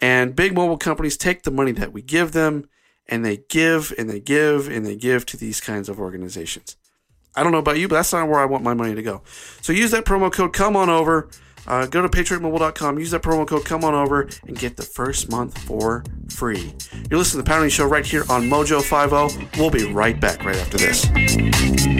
And 0.00 0.36
big 0.36 0.54
mobile 0.54 0.78
companies 0.78 1.16
take 1.16 1.42
the 1.42 1.50
money 1.50 1.72
that 1.72 1.92
we 1.92 2.02
give 2.02 2.32
them 2.32 2.68
and 3.06 3.24
they 3.24 3.38
give 3.48 3.92
and 3.98 4.08
they 4.08 4.20
give 4.20 4.68
and 4.68 4.84
they 4.84 4.96
give 4.96 5.26
to 5.26 5.36
these 5.36 5.60
kinds 5.60 5.88
of 5.88 5.98
organizations. 6.00 6.76
I 7.36 7.42
don't 7.42 7.52
know 7.52 7.58
about 7.58 7.78
you, 7.78 7.88
but 7.88 7.96
that's 7.96 8.12
not 8.12 8.28
where 8.28 8.40
I 8.40 8.44
want 8.44 8.62
my 8.62 8.74
money 8.74 8.94
to 8.94 9.02
go. 9.02 9.22
So 9.60 9.72
use 9.72 9.90
that 9.90 10.04
promo 10.04 10.32
code. 10.32 10.52
Come 10.52 10.76
on 10.76 10.88
over. 10.88 11.28
Uh, 11.66 11.86
go 11.86 12.02
to 12.02 12.08
patriotmobile.com, 12.08 12.98
use 12.98 13.10
that 13.12 13.22
promo 13.22 13.46
code, 13.46 13.64
come 13.64 13.84
on 13.84 13.94
over, 13.94 14.28
and 14.46 14.58
get 14.58 14.76
the 14.76 14.82
first 14.82 15.30
month 15.30 15.56
for 15.62 16.04
free. 16.28 16.74
You're 17.10 17.18
listening 17.18 17.42
to 17.42 17.48
the 17.48 17.50
Pounding 17.50 17.70
Show 17.70 17.86
right 17.86 18.04
here 18.04 18.24
on 18.28 18.42
Mojo 18.50 18.82
50. 18.82 19.58
We'll 19.58 19.70
be 19.70 19.90
right 19.90 20.20
back 20.20 20.44
right 20.44 20.56
after 20.56 20.76
this. 20.76 21.93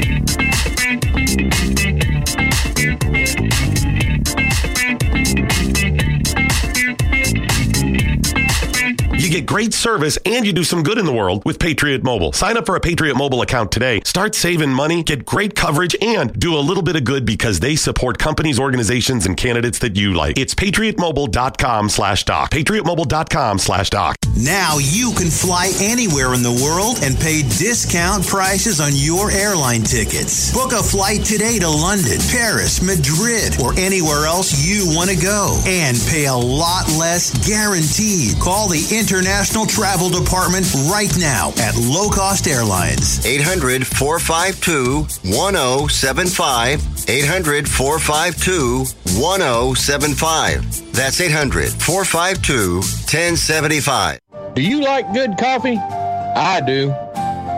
Get 9.34 9.46
great 9.46 9.74
service 9.74 10.16
and 10.24 10.46
you 10.46 10.52
do 10.52 10.62
some 10.62 10.84
good 10.84 10.96
in 10.96 11.04
the 11.04 11.12
world 11.12 11.44
with 11.44 11.58
Patriot 11.58 12.04
Mobile. 12.04 12.32
Sign 12.32 12.56
up 12.56 12.66
for 12.66 12.76
a 12.76 12.80
Patriot 12.80 13.16
Mobile 13.16 13.42
account 13.42 13.72
today. 13.72 14.00
Start 14.04 14.36
saving 14.36 14.70
money, 14.70 15.02
get 15.02 15.24
great 15.24 15.56
coverage, 15.56 15.96
and 16.00 16.38
do 16.38 16.54
a 16.54 16.62
little 16.62 16.84
bit 16.84 16.94
of 16.94 17.02
good 17.02 17.26
because 17.26 17.58
they 17.58 17.74
support 17.74 18.16
companies, 18.16 18.60
organizations, 18.60 19.26
and 19.26 19.36
candidates 19.36 19.80
that 19.80 19.96
you 19.96 20.14
like. 20.14 20.38
It's 20.38 20.54
patriotmobile.com 20.54 21.88
slash 21.88 22.22
doc. 22.24 22.52
Patriotmobile.com 22.52 23.58
slash 23.58 23.90
doc. 23.90 24.14
Now 24.36 24.78
you 24.78 25.12
can 25.16 25.30
fly 25.30 25.72
anywhere 25.80 26.34
in 26.34 26.42
the 26.42 26.54
world 26.62 26.98
and 27.02 27.18
pay 27.18 27.42
discount 27.42 28.24
prices 28.26 28.80
on 28.80 28.92
your 28.94 29.32
airline 29.32 29.82
tickets. 29.82 30.52
Book 30.52 30.72
a 30.72 30.82
flight 30.82 31.24
today 31.24 31.58
to 31.58 31.68
London, 31.68 32.18
Paris, 32.30 32.82
Madrid, 32.82 33.58
or 33.60 33.74
anywhere 33.78 34.26
else 34.26 34.62
you 34.62 34.94
want 34.94 35.10
to 35.10 35.16
go 35.16 35.58
and 35.66 35.98
pay 36.08 36.26
a 36.26 36.34
lot 36.34 36.86
less 36.94 37.34
guaranteed. 37.46 38.38
Call 38.38 38.68
the 38.68 38.82
International 38.94 39.23
Travel 39.24 40.10
Department 40.10 40.66
right 40.90 41.10
now 41.18 41.50
at 41.56 41.74
Low 41.76 42.10
Cost 42.10 42.46
Airlines. 42.46 43.24
800 43.24 43.86
452 43.86 45.06
1075. 45.32 47.08
800 47.08 47.68
452 47.68 48.84
1075. 49.20 50.92
That's 50.92 51.20
800 51.20 51.70
452 51.70 52.76
1075. 52.76 54.18
Do 54.54 54.62
you 54.62 54.82
like 54.82 55.10
good 55.14 55.38
coffee? 55.38 55.78
I 55.78 56.60
do. 56.60 56.94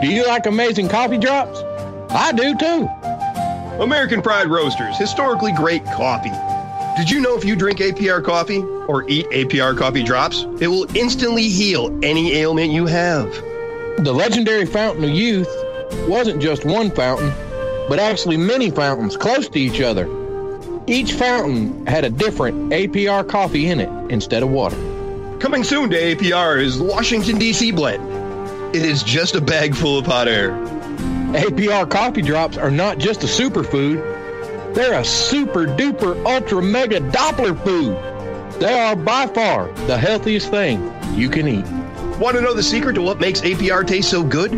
Do 0.01 0.07
you 0.07 0.25
like 0.25 0.45
amazing 0.45 0.87
coffee 0.87 1.17
drops? 1.17 1.59
I 2.11 2.31
do 2.31 2.55
too. 2.55 2.87
American 3.83 4.21
Pride 4.21 4.47
Roasters, 4.47 4.97
historically 4.97 5.51
great 5.51 5.83
coffee. 5.85 6.31
Did 6.97 7.11
you 7.11 7.19
know 7.19 7.37
if 7.37 7.45
you 7.45 7.55
drink 7.55 7.77
APR 7.77 8.23
coffee 8.23 8.63
or 8.87 9.07
eat 9.07 9.29
APR 9.29 9.77
coffee 9.77 10.01
drops, 10.01 10.47
it 10.59 10.67
will 10.67 10.87
instantly 10.97 11.47
heal 11.47 11.95
any 12.01 12.33
ailment 12.33 12.71
you 12.71 12.87
have? 12.87 13.31
The 13.99 14.11
legendary 14.11 14.65
Fountain 14.65 15.03
of 15.03 15.11
Youth 15.11 15.47
wasn't 16.07 16.41
just 16.41 16.65
one 16.65 16.89
fountain, 16.89 17.31
but 17.87 17.99
actually 17.99 18.35
many 18.35 18.71
fountains 18.71 19.15
close 19.15 19.47
to 19.47 19.59
each 19.59 19.79
other. 19.79 20.09
Each 20.87 21.13
fountain 21.13 21.85
had 21.85 22.03
a 22.03 22.09
different 22.09 22.71
APR 22.71 23.29
coffee 23.29 23.67
in 23.67 23.79
it 23.79 23.89
instead 24.09 24.41
of 24.41 24.49
water. 24.49 24.77
Coming 25.39 25.63
soon 25.63 25.91
to 25.91 25.95
APR 25.95 26.59
is 26.59 26.79
Washington, 26.79 27.37
D.C. 27.37 27.73
blend. 27.73 28.75
It 28.75 28.83
is 28.83 29.03
just 29.03 29.35
a 29.35 29.41
bag 29.41 29.75
full 29.75 29.99
of 29.99 30.07
hot 30.07 30.27
air. 30.27 30.49
APR 31.33 31.87
coffee 31.87 32.23
drops 32.23 32.57
are 32.57 32.71
not 32.71 32.97
just 32.97 33.23
a 33.23 33.27
superfood, 33.27 34.16
they're 34.77 34.99
a 34.99 35.03
super 35.03 35.65
duper 35.65 36.23
ultra 36.23 36.61
mega 36.61 36.99
Doppler 36.99 37.57
food. 37.63 37.97
They 38.61 38.79
are 38.79 38.95
by 38.95 39.25
far 39.25 39.71
the 39.87 39.97
healthiest 39.97 40.51
thing 40.51 40.93
you 41.15 41.31
can 41.31 41.47
eat. 41.47 41.65
Want 42.19 42.35
to 42.35 42.41
know 42.41 42.53
the 42.53 42.61
secret 42.61 42.93
to 42.93 43.01
what 43.01 43.19
makes 43.19 43.41
APR 43.41 43.87
taste 43.87 44.11
so 44.11 44.23
good? 44.23 44.51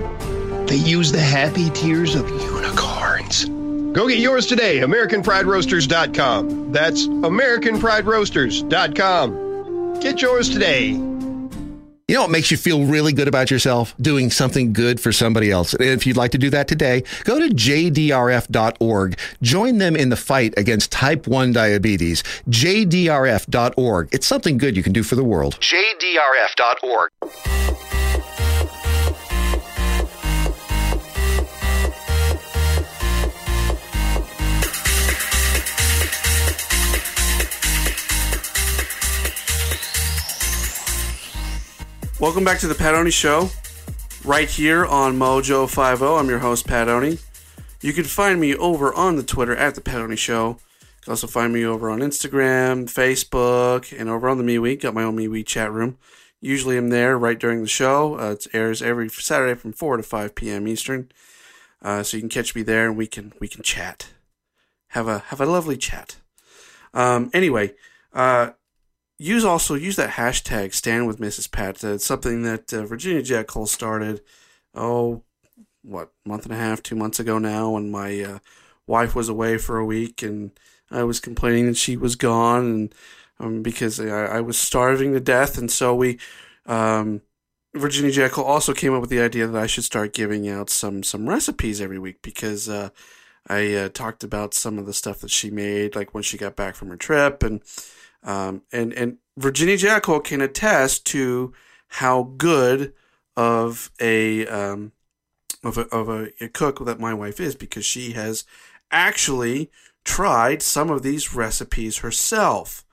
They 0.67 0.75
use 0.75 1.13
the 1.13 1.21
happy 1.21 1.69
tears 1.69 2.15
of 2.15 2.29
unicorns. 2.29 3.45
Go 3.45 4.09
get 4.09 4.19
yours 4.19 4.45
today, 4.45 4.79
AmericanPrideRoasters.com. 4.79 6.73
That's 6.73 7.07
AmericanPrideRoasters.com. 7.07 9.99
Get 10.01 10.21
yours 10.21 10.49
today. 10.49 11.08
You 12.09 12.15
know 12.15 12.21
what 12.21 12.31
makes 12.31 12.49
you 12.49 12.57
feel 12.57 12.85
really 12.85 13.13
good 13.13 13.27
about 13.27 13.51
yourself? 13.51 13.93
Doing 14.01 14.31
something 14.31 14.73
good 14.73 14.99
for 14.99 15.11
somebody 15.11 15.51
else. 15.51 15.75
And 15.75 15.83
if 15.83 16.07
you'd 16.07 16.17
like 16.17 16.31
to 16.31 16.39
do 16.39 16.49
that 16.49 16.67
today, 16.67 17.03
go 17.23 17.37
to 17.37 17.53
jdrf.org. 17.53 19.19
Join 19.43 19.77
them 19.77 19.95
in 19.95 20.09
the 20.09 20.15
fight 20.15 20.55
against 20.57 20.91
type 20.91 21.27
1 21.27 21.53
diabetes. 21.53 22.23
jdrf.org. 22.49 24.09
It's 24.11 24.25
something 24.25 24.57
good 24.57 24.75
you 24.75 24.81
can 24.81 24.91
do 24.91 25.03
for 25.03 25.13
the 25.13 25.23
world. 25.23 25.59
jdrf.org. 25.59 27.11
Welcome 42.19 42.43
back 42.43 42.59
to 42.59 42.67
the 42.67 42.75
Pat 42.75 42.95
Oney 42.95 43.11
Show, 43.11 43.49
right 44.25 44.49
here 44.49 44.85
on 44.85 45.17
Mojo 45.17 45.69
50. 45.69 46.03
I'm 46.03 46.27
your 46.27 46.39
host, 46.39 46.67
Pat 46.67 46.89
Oney. 46.89 47.17
You 47.79 47.93
can 47.93 48.03
find 48.03 48.41
me 48.41 48.53
over 48.55 48.93
on 48.93 49.15
the 49.15 49.23
Twitter 49.23 49.55
at 49.55 49.73
the 49.73 49.79
Pat 49.79 50.01
Oney 50.01 50.17
Show. 50.17 50.49
You 50.49 51.01
can 51.01 51.11
also 51.11 51.27
find 51.27 51.53
me 51.53 51.63
over 51.63 51.89
on 51.89 51.99
Instagram, 51.99 52.91
Facebook, 52.91 53.97
and 53.97 54.09
over 54.09 54.27
on 54.27 54.37
the 54.37 54.43
MeWe. 54.43 54.81
Got 54.81 54.95
my 54.95 55.03
own 55.03 55.15
MeWe 55.15 55.45
chat 55.45 55.71
room. 55.71 55.97
Usually 56.41 56.77
I'm 56.77 56.89
there 56.89 57.17
right 57.17 57.39
during 57.39 57.61
the 57.61 57.69
show. 57.69 58.19
Uh, 58.19 58.31
it 58.31 58.47
airs 58.51 58.81
every 58.81 59.07
Saturday 59.07 59.57
from 59.57 59.71
4 59.71 59.95
to 59.95 60.03
5 60.03 60.35
p.m. 60.35 60.67
Eastern. 60.67 61.09
Uh, 61.81 62.03
so 62.03 62.17
you 62.17 62.21
can 62.21 62.29
catch 62.29 62.53
me 62.53 62.63
there 62.63 62.85
and 62.89 62.97
we 62.97 63.07
can 63.07 63.31
we 63.39 63.47
can 63.47 63.63
chat. 63.63 64.09
Have 64.89 65.07
a 65.07 65.19
have 65.19 65.39
a 65.39 65.45
lovely 65.45 65.77
chat. 65.77 66.17
Um, 66.93 67.31
anyway, 67.33 67.75
uh, 68.11 68.49
use 69.19 69.45
also 69.45 69.75
use 69.75 69.97
that 69.97 70.11
hashtag 70.11 70.73
stand 70.73 71.05
with 71.05 71.19
mrs 71.19 71.51
pat. 71.51 71.83
It's 71.83 72.05
something 72.05 72.41
that 72.43 72.73
uh, 72.73 72.85
virginia 72.85 73.21
jack 73.21 73.47
cole 73.47 73.67
started 73.67 74.21
oh 74.73 75.23
what 75.83 76.11
month 76.25 76.45
and 76.45 76.53
a 76.53 76.57
half 76.57 76.81
two 76.81 76.95
months 76.95 77.19
ago 77.19 77.37
now 77.37 77.71
when 77.71 77.91
my 77.91 78.21
uh, 78.21 78.39
wife 78.87 79.15
was 79.15 79.29
away 79.29 79.57
for 79.57 79.77
a 79.77 79.85
week 79.85 80.21
and 80.21 80.51
i 80.91 81.03
was 81.03 81.19
complaining 81.19 81.67
that 81.67 81.77
she 81.77 81.95
was 81.95 82.15
gone 82.15 82.65
and 82.65 82.95
um, 83.39 83.61
because 83.61 83.99
I, 83.99 84.07
I, 84.07 84.41
was 84.41 84.57
starving 84.57 85.13
to 85.13 85.19
death. 85.19 85.57
And 85.57 85.71
so 85.71 85.95
we 85.95 86.19
um, 86.65 87.21
virginia 87.73 88.11
jack 88.11 88.31
cole 88.31 88.45
also 88.45 88.73
came 88.73 88.93
up 88.93 89.01
with 89.01 89.11
the 89.11 89.21
idea 89.21 89.45
that 89.45 89.61
i 89.61 89.67
should 89.67 89.83
start 89.83 90.11
giving 90.13 90.49
out 90.49 90.71
some 90.71 91.03
some 91.03 91.29
recipes 91.29 91.79
every 91.79 91.99
week 91.99 92.19
because 92.23 92.67
uh, 92.67 92.89
i 93.47 93.75
uh, 93.75 93.89
talked 93.89 94.23
about 94.23 94.55
some 94.55 94.79
of 94.79 94.87
the 94.87 94.93
stuff 94.93 95.19
that 95.19 95.29
she 95.29 95.51
made 95.51 95.95
like 95.95 96.13
when 96.13 96.23
she 96.23 96.37
got 96.37 96.55
back 96.55 96.73
from 96.75 96.89
her 96.89 96.97
trip 96.97 97.43
and 97.43 97.61
um, 98.23 98.63
and 98.71 98.93
and 98.93 99.17
Virginia 99.37 99.77
Jackal 99.77 100.19
can 100.19 100.41
attest 100.41 101.05
to 101.07 101.53
how 101.87 102.23
good 102.37 102.93
of 103.37 103.91
a 103.99 104.45
um, 104.47 104.91
of 105.63 105.77
a, 105.77 105.81
of 105.87 106.09
a, 106.09 106.29
a 106.41 106.47
cook 106.49 106.83
that 106.85 106.99
my 106.99 107.13
wife 107.13 107.39
is 107.39 107.55
because 107.55 107.85
she 107.85 108.11
has 108.11 108.45
actually 108.91 109.71
tried 110.03 110.61
some 110.61 110.89
of 110.89 111.03
these 111.03 111.33
recipes 111.33 111.99
herself, 111.99 112.85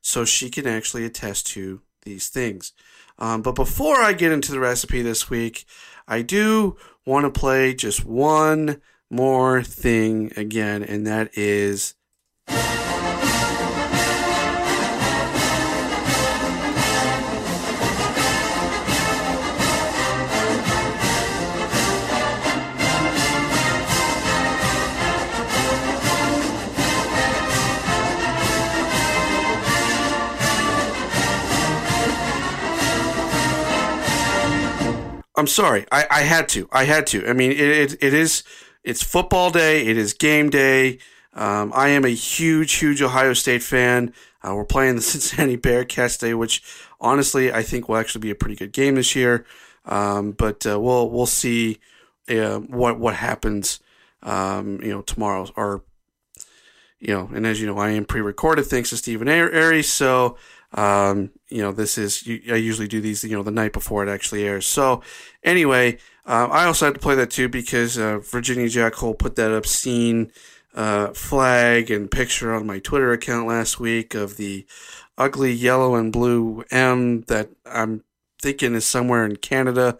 so 0.00 0.24
she 0.24 0.50
can 0.50 0.66
actually 0.66 1.04
attest 1.04 1.46
to 1.48 1.82
these 2.02 2.28
things. 2.28 2.72
Um, 3.18 3.42
but 3.42 3.54
before 3.54 3.96
I 3.96 4.12
get 4.12 4.32
into 4.32 4.52
the 4.52 4.60
recipe 4.60 5.02
this 5.02 5.30
week, 5.30 5.64
I 6.08 6.22
do 6.22 6.76
want 7.06 7.24
to 7.24 7.40
play 7.40 7.74
just 7.74 8.04
one 8.04 8.80
more 9.10 9.62
thing 9.62 10.32
again, 10.36 10.82
and 10.82 11.06
that 11.06 11.36
is. 11.36 11.94
I'm 35.36 35.46
sorry. 35.46 35.86
I, 35.90 36.06
I 36.10 36.20
had 36.22 36.48
to. 36.50 36.68
I 36.72 36.84
had 36.84 37.06
to. 37.08 37.26
I 37.26 37.32
mean, 37.32 37.52
it, 37.52 37.60
it, 37.60 37.92
it 38.02 38.14
is. 38.14 38.42
It's 38.84 39.02
football 39.02 39.50
day. 39.50 39.86
It 39.86 39.96
is 39.96 40.12
game 40.12 40.50
day. 40.50 40.98
Um, 41.34 41.72
I 41.74 41.88
am 41.88 42.04
a 42.04 42.10
huge, 42.10 42.74
huge 42.74 43.00
Ohio 43.00 43.32
State 43.32 43.62
fan. 43.62 44.12
Uh, 44.42 44.54
we're 44.54 44.64
playing 44.64 44.96
the 44.96 45.02
Cincinnati 45.02 45.56
Bearcats 45.56 46.18
today, 46.18 46.34
which 46.34 46.62
honestly 47.00 47.52
I 47.52 47.62
think 47.62 47.88
will 47.88 47.96
actually 47.96 48.20
be 48.20 48.30
a 48.30 48.34
pretty 48.34 48.56
good 48.56 48.72
game 48.72 48.96
this 48.96 49.16
year. 49.16 49.46
Um, 49.84 50.32
but 50.32 50.66
uh, 50.66 50.78
we'll 50.78 51.10
we'll 51.10 51.26
see 51.26 51.78
uh, 52.28 52.58
what 52.58 52.98
what 52.98 53.14
happens. 53.14 53.80
Um, 54.22 54.80
you 54.82 54.90
know, 54.90 55.02
tomorrow 55.02 55.48
or 55.56 55.82
you 57.00 57.14
know, 57.14 57.28
and 57.34 57.44
as 57.46 57.60
you 57.60 57.66
know, 57.66 57.78
I 57.78 57.90
am 57.90 58.04
pre-recorded 58.04 58.66
thanks 58.66 58.90
to 58.90 58.96
Stephen 58.96 59.28
Aries. 59.28 59.90
So 59.90 60.36
Um, 60.74 61.30
you 61.48 61.62
know, 61.62 61.72
this 61.72 61.98
is 61.98 62.24
I 62.26 62.56
usually 62.56 62.88
do 62.88 63.00
these 63.00 63.22
you 63.24 63.36
know 63.36 63.42
the 63.42 63.50
night 63.50 63.72
before 63.72 64.02
it 64.02 64.08
actually 64.08 64.44
airs. 64.44 64.66
So 64.66 65.02
anyway, 65.42 65.98
uh, 66.26 66.48
I 66.50 66.64
also 66.64 66.86
had 66.86 66.94
to 66.94 67.00
play 67.00 67.14
that 67.16 67.30
too 67.30 67.48
because 67.48 67.98
uh, 67.98 68.18
Virginia 68.18 68.68
Jack 68.68 68.94
put 68.94 69.36
that 69.36 69.52
obscene 69.52 70.32
uh, 70.74 71.08
flag 71.08 71.90
and 71.90 72.10
picture 72.10 72.54
on 72.54 72.66
my 72.66 72.78
Twitter 72.78 73.12
account 73.12 73.46
last 73.46 73.78
week 73.78 74.14
of 74.14 74.36
the 74.36 74.66
ugly 75.18 75.52
yellow 75.52 75.94
and 75.94 76.12
blue 76.12 76.64
M 76.70 77.22
that 77.22 77.50
I'm 77.66 78.04
thinking 78.40 78.74
is 78.74 78.84
somewhere 78.84 79.24
in 79.24 79.36
Canada. 79.36 79.98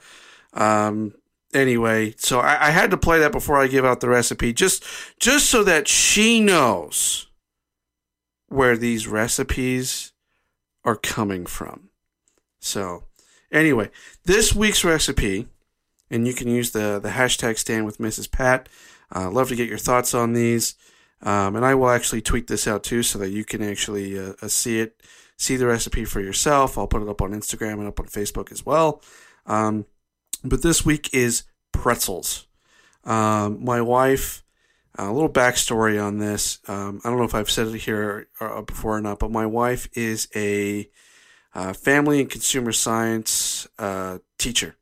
Um, 0.54 1.14
anyway, 1.52 2.14
so 2.16 2.40
I, 2.40 2.68
I, 2.68 2.70
had 2.70 2.90
to 2.90 2.96
play 2.96 3.18
that 3.20 3.32
before 3.32 3.58
I 3.58 3.66
give 3.66 3.84
out 3.84 4.00
the 4.00 4.08
recipe, 4.08 4.52
just 4.52 4.84
just 5.18 5.48
so 5.48 5.62
that 5.64 5.88
she 5.88 6.40
knows 6.40 7.28
where 8.48 8.76
these 8.76 9.06
recipes 9.06 10.11
are 10.84 10.96
coming 10.96 11.46
from. 11.46 11.90
So, 12.60 13.04
anyway, 13.50 13.90
this 14.24 14.54
week's 14.54 14.84
recipe, 14.84 15.48
and 16.10 16.26
you 16.26 16.34
can 16.34 16.48
use 16.48 16.70
the 16.70 17.00
the 17.02 17.10
hashtag 17.10 17.58
stand 17.58 17.86
with 17.86 17.98
Mrs. 17.98 18.30
Pat. 18.30 18.68
Uh, 19.14 19.30
love 19.30 19.48
to 19.48 19.56
get 19.56 19.68
your 19.68 19.78
thoughts 19.78 20.14
on 20.14 20.32
these. 20.32 20.74
Um, 21.22 21.54
and 21.54 21.64
I 21.64 21.74
will 21.74 21.90
actually 21.90 22.20
tweet 22.20 22.48
this 22.48 22.66
out 22.66 22.82
too 22.82 23.02
so 23.02 23.18
that 23.20 23.30
you 23.30 23.44
can 23.44 23.62
actually 23.62 24.18
uh, 24.18 24.32
uh, 24.42 24.48
see 24.48 24.80
it, 24.80 25.00
see 25.36 25.56
the 25.56 25.66
recipe 25.66 26.04
for 26.04 26.20
yourself. 26.20 26.76
I'll 26.76 26.88
put 26.88 27.02
it 27.02 27.08
up 27.08 27.22
on 27.22 27.32
Instagram 27.32 27.74
and 27.74 27.88
up 27.88 28.00
on 28.00 28.06
Facebook 28.06 28.50
as 28.50 28.66
well. 28.66 29.02
Um, 29.46 29.86
but 30.42 30.62
this 30.62 30.84
week 30.84 31.10
is 31.12 31.44
pretzels. 31.70 32.46
Um, 33.04 33.64
my 33.64 33.80
wife, 33.80 34.41
a 34.96 35.12
little 35.12 35.28
backstory 35.28 36.02
on 36.02 36.18
this. 36.18 36.58
Um, 36.68 37.00
I 37.04 37.08
don't 37.08 37.18
know 37.18 37.24
if 37.24 37.34
I've 37.34 37.50
said 37.50 37.68
it 37.68 37.78
here 37.78 38.28
uh, 38.40 38.62
before 38.62 38.96
or 38.96 39.00
not, 39.00 39.18
but 39.18 39.30
my 39.30 39.46
wife 39.46 39.88
is 39.94 40.28
a 40.34 40.88
uh, 41.54 41.72
family 41.72 42.20
and 42.20 42.30
consumer 42.30 42.72
science 42.72 43.66
uh, 43.78 44.18
teacher. 44.38 44.76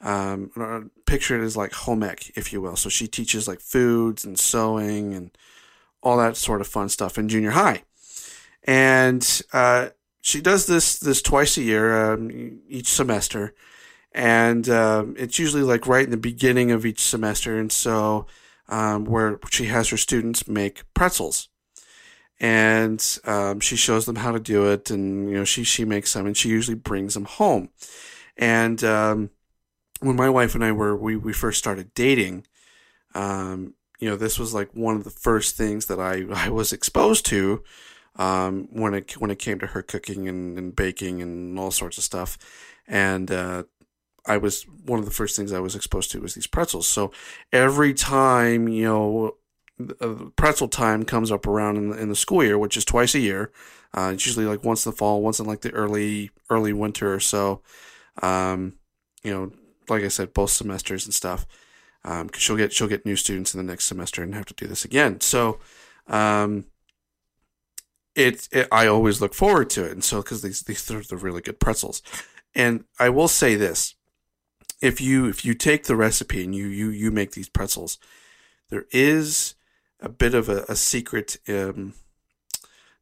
Um, 0.00 0.90
picture 1.06 1.40
it 1.40 1.44
as 1.44 1.56
like 1.56 1.72
home 1.72 2.02
ec, 2.02 2.30
if 2.36 2.52
you 2.52 2.60
will. 2.60 2.76
So 2.76 2.88
she 2.88 3.06
teaches 3.06 3.48
like 3.48 3.60
foods 3.60 4.24
and 4.24 4.38
sewing 4.38 5.14
and 5.14 5.30
all 6.02 6.18
that 6.18 6.36
sort 6.36 6.60
of 6.60 6.66
fun 6.66 6.88
stuff 6.88 7.18
in 7.18 7.28
junior 7.28 7.52
high. 7.52 7.82
And 8.64 9.42
uh, 9.52 9.88
she 10.20 10.40
does 10.40 10.66
this 10.66 10.98
this 10.98 11.22
twice 11.22 11.56
a 11.56 11.62
year, 11.62 12.12
um, 12.12 12.60
each 12.68 12.88
semester, 12.88 13.54
and 14.12 14.68
um, 14.68 15.14
it's 15.18 15.38
usually 15.38 15.62
like 15.62 15.86
right 15.86 16.04
in 16.04 16.10
the 16.10 16.16
beginning 16.16 16.72
of 16.72 16.84
each 16.84 17.00
semester. 17.00 17.58
And 17.58 17.70
so, 17.70 18.26
um, 18.68 19.04
where 19.04 19.38
she 19.50 19.66
has 19.66 19.88
her 19.90 19.96
students 19.96 20.48
make 20.48 20.82
pretzels, 20.94 21.48
and 22.40 23.18
um, 23.24 23.60
she 23.60 23.76
shows 23.76 24.06
them 24.06 24.16
how 24.16 24.32
to 24.32 24.40
do 24.40 24.70
it, 24.70 24.90
and 24.90 25.30
you 25.30 25.36
know 25.36 25.44
she 25.44 25.64
she 25.64 25.84
makes 25.84 26.12
them, 26.12 26.26
and 26.26 26.36
she 26.36 26.48
usually 26.48 26.76
brings 26.76 27.14
them 27.14 27.24
home. 27.24 27.70
And 28.36 28.82
um, 28.84 29.30
when 30.00 30.16
my 30.16 30.28
wife 30.28 30.54
and 30.54 30.64
I 30.64 30.72
were 30.72 30.96
we 30.96 31.16
we 31.16 31.32
first 31.32 31.58
started 31.58 31.94
dating, 31.94 32.46
um, 33.14 33.74
you 33.98 34.08
know, 34.08 34.16
this 34.16 34.38
was 34.38 34.52
like 34.52 34.70
one 34.74 34.96
of 34.96 35.04
the 35.04 35.10
first 35.10 35.56
things 35.56 35.86
that 35.86 36.00
I 36.00 36.26
I 36.46 36.50
was 36.50 36.72
exposed 36.72 37.26
to 37.26 37.62
um, 38.16 38.68
when 38.70 38.94
it 38.94 39.12
when 39.20 39.30
it 39.30 39.38
came 39.38 39.58
to 39.60 39.68
her 39.68 39.82
cooking 39.82 40.28
and, 40.28 40.58
and 40.58 40.76
baking 40.76 41.22
and 41.22 41.58
all 41.58 41.70
sorts 41.70 41.98
of 41.98 42.04
stuff, 42.04 42.38
and 42.86 43.30
uh, 43.30 43.64
I 44.26 44.36
was 44.36 44.64
one 44.84 44.98
of 44.98 45.04
the 45.04 45.10
first 45.10 45.36
things 45.36 45.52
I 45.52 45.60
was 45.60 45.76
exposed 45.76 46.10
to 46.12 46.20
was 46.20 46.34
these 46.34 46.46
pretzels. 46.46 46.86
So 46.86 47.12
every 47.52 47.94
time 47.94 48.68
you 48.68 48.84
know 48.84 49.36
uh, 50.00 50.30
pretzel 50.36 50.68
time 50.68 51.04
comes 51.04 51.30
up 51.30 51.46
around 51.46 51.76
in 51.76 51.90
the, 51.90 51.98
in 51.98 52.08
the 52.08 52.16
school 52.16 52.42
year, 52.42 52.58
which 52.58 52.76
is 52.76 52.84
twice 52.84 53.14
a 53.14 53.20
year. 53.20 53.52
Uh, 53.94 54.10
it's 54.14 54.26
usually 54.26 54.46
like 54.46 54.64
once 54.64 54.84
in 54.84 54.90
the 54.90 54.96
fall, 54.96 55.22
once 55.22 55.38
in 55.38 55.46
like 55.46 55.60
the 55.60 55.70
early 55.72 56.30
early 56.48 56.72
winter 56.72 57.12
or 57.12 57.20
so. 57.20 57.62
Um, 58.22 58.74
you 59.22 59.32
know, 59.32 59.52
like 59.88 60.02
I 60.02 60.08
said, 60.08 60.32
both 60.32 60.50
semesters 60.50 61.04
and 61.04 61.14
stuff. 61.14 61.46
Um, 62.04 62.30
she'll 62.34 62.56
get 62.56 62.72
she'll 62.72 62.88
get 62.88 63.04
new 63.04 63.16
students 63.16 63.54
in 63.54 63.58
the 63.58 63.70
next 63.70 63.86
semester 63.86 64.22
and 64.22 64.34
have 64.34 64.46
to 64.46 64.54
do 64.54 64.66
this 64.66 64.84
again. 64.84 65.20
So, 65.20 65.58
um, 66.06 66.66
it, 68.14 68.48
it 68.52 68.68
I 68.70 68.86
always 68.86 69.20
look 69.20 69.34
forward 69.34 69.68
to 69.70 69.84
it, 69.84 69.92
and 69.92 70.04
so 70.04 70.22
because 70.22 70.40
these 70.40 70.62
these 70.62 70.90
are 70.90 71.02
the 71.02 71.16
really 71.16 71.42
good 71.42 71.60
pretzels. 71.60 72.02
And 72.54 72.84
I 72.98 73.10
will 73.10 73.28
say 73.28 73.56
this: 73.56 73.95
if 74.80 75.00
you 75.00 75.26
if 75.26 75.44
you 75.44 75.54
take 75.54 75.84
the 75.84 75.96
recipe 75.96 76.44
and 76.44 76.54
you 76.54 76.66
you 76.66 76.88
you 76.90 77.10
make 77.10 77.32
these 77.32 77.48
pretzels, 77.48 77.98
there 78.68 78.86
is 78.90 79.54
a 80.00 80.08
bit 80.08 80.34
of 80.34 80.48
a, 80.48 80.64
a 80.68 80.76
secret, 80.76 81.38
um, 81.48 81.94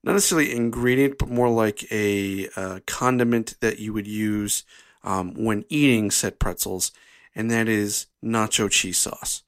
not 0.02 0.12
necessarily 0.12 0.54
ingredient, 0.54 1.18
but 1.18 1.28
more 1.28 1.50
like 1.50 1.90
a, 1.90 2.48
a 2.56 2.80
condiment 2.86 3.56
that 3.60 3.78
you 3.78 3.92
would 3.92 4.06
use 4.06 4.64
um, 5.02 5.34
when 5.34 5.64
eating 5.68 6.10
said 6.10 6.38
pretzels, 6.38 6.92
and 7.34 7.50
that 7.50 7.68
is 7.68 8.06
nacho 8.22 8.70
cheese 8.70 8.98
sauce. 8.98 9.42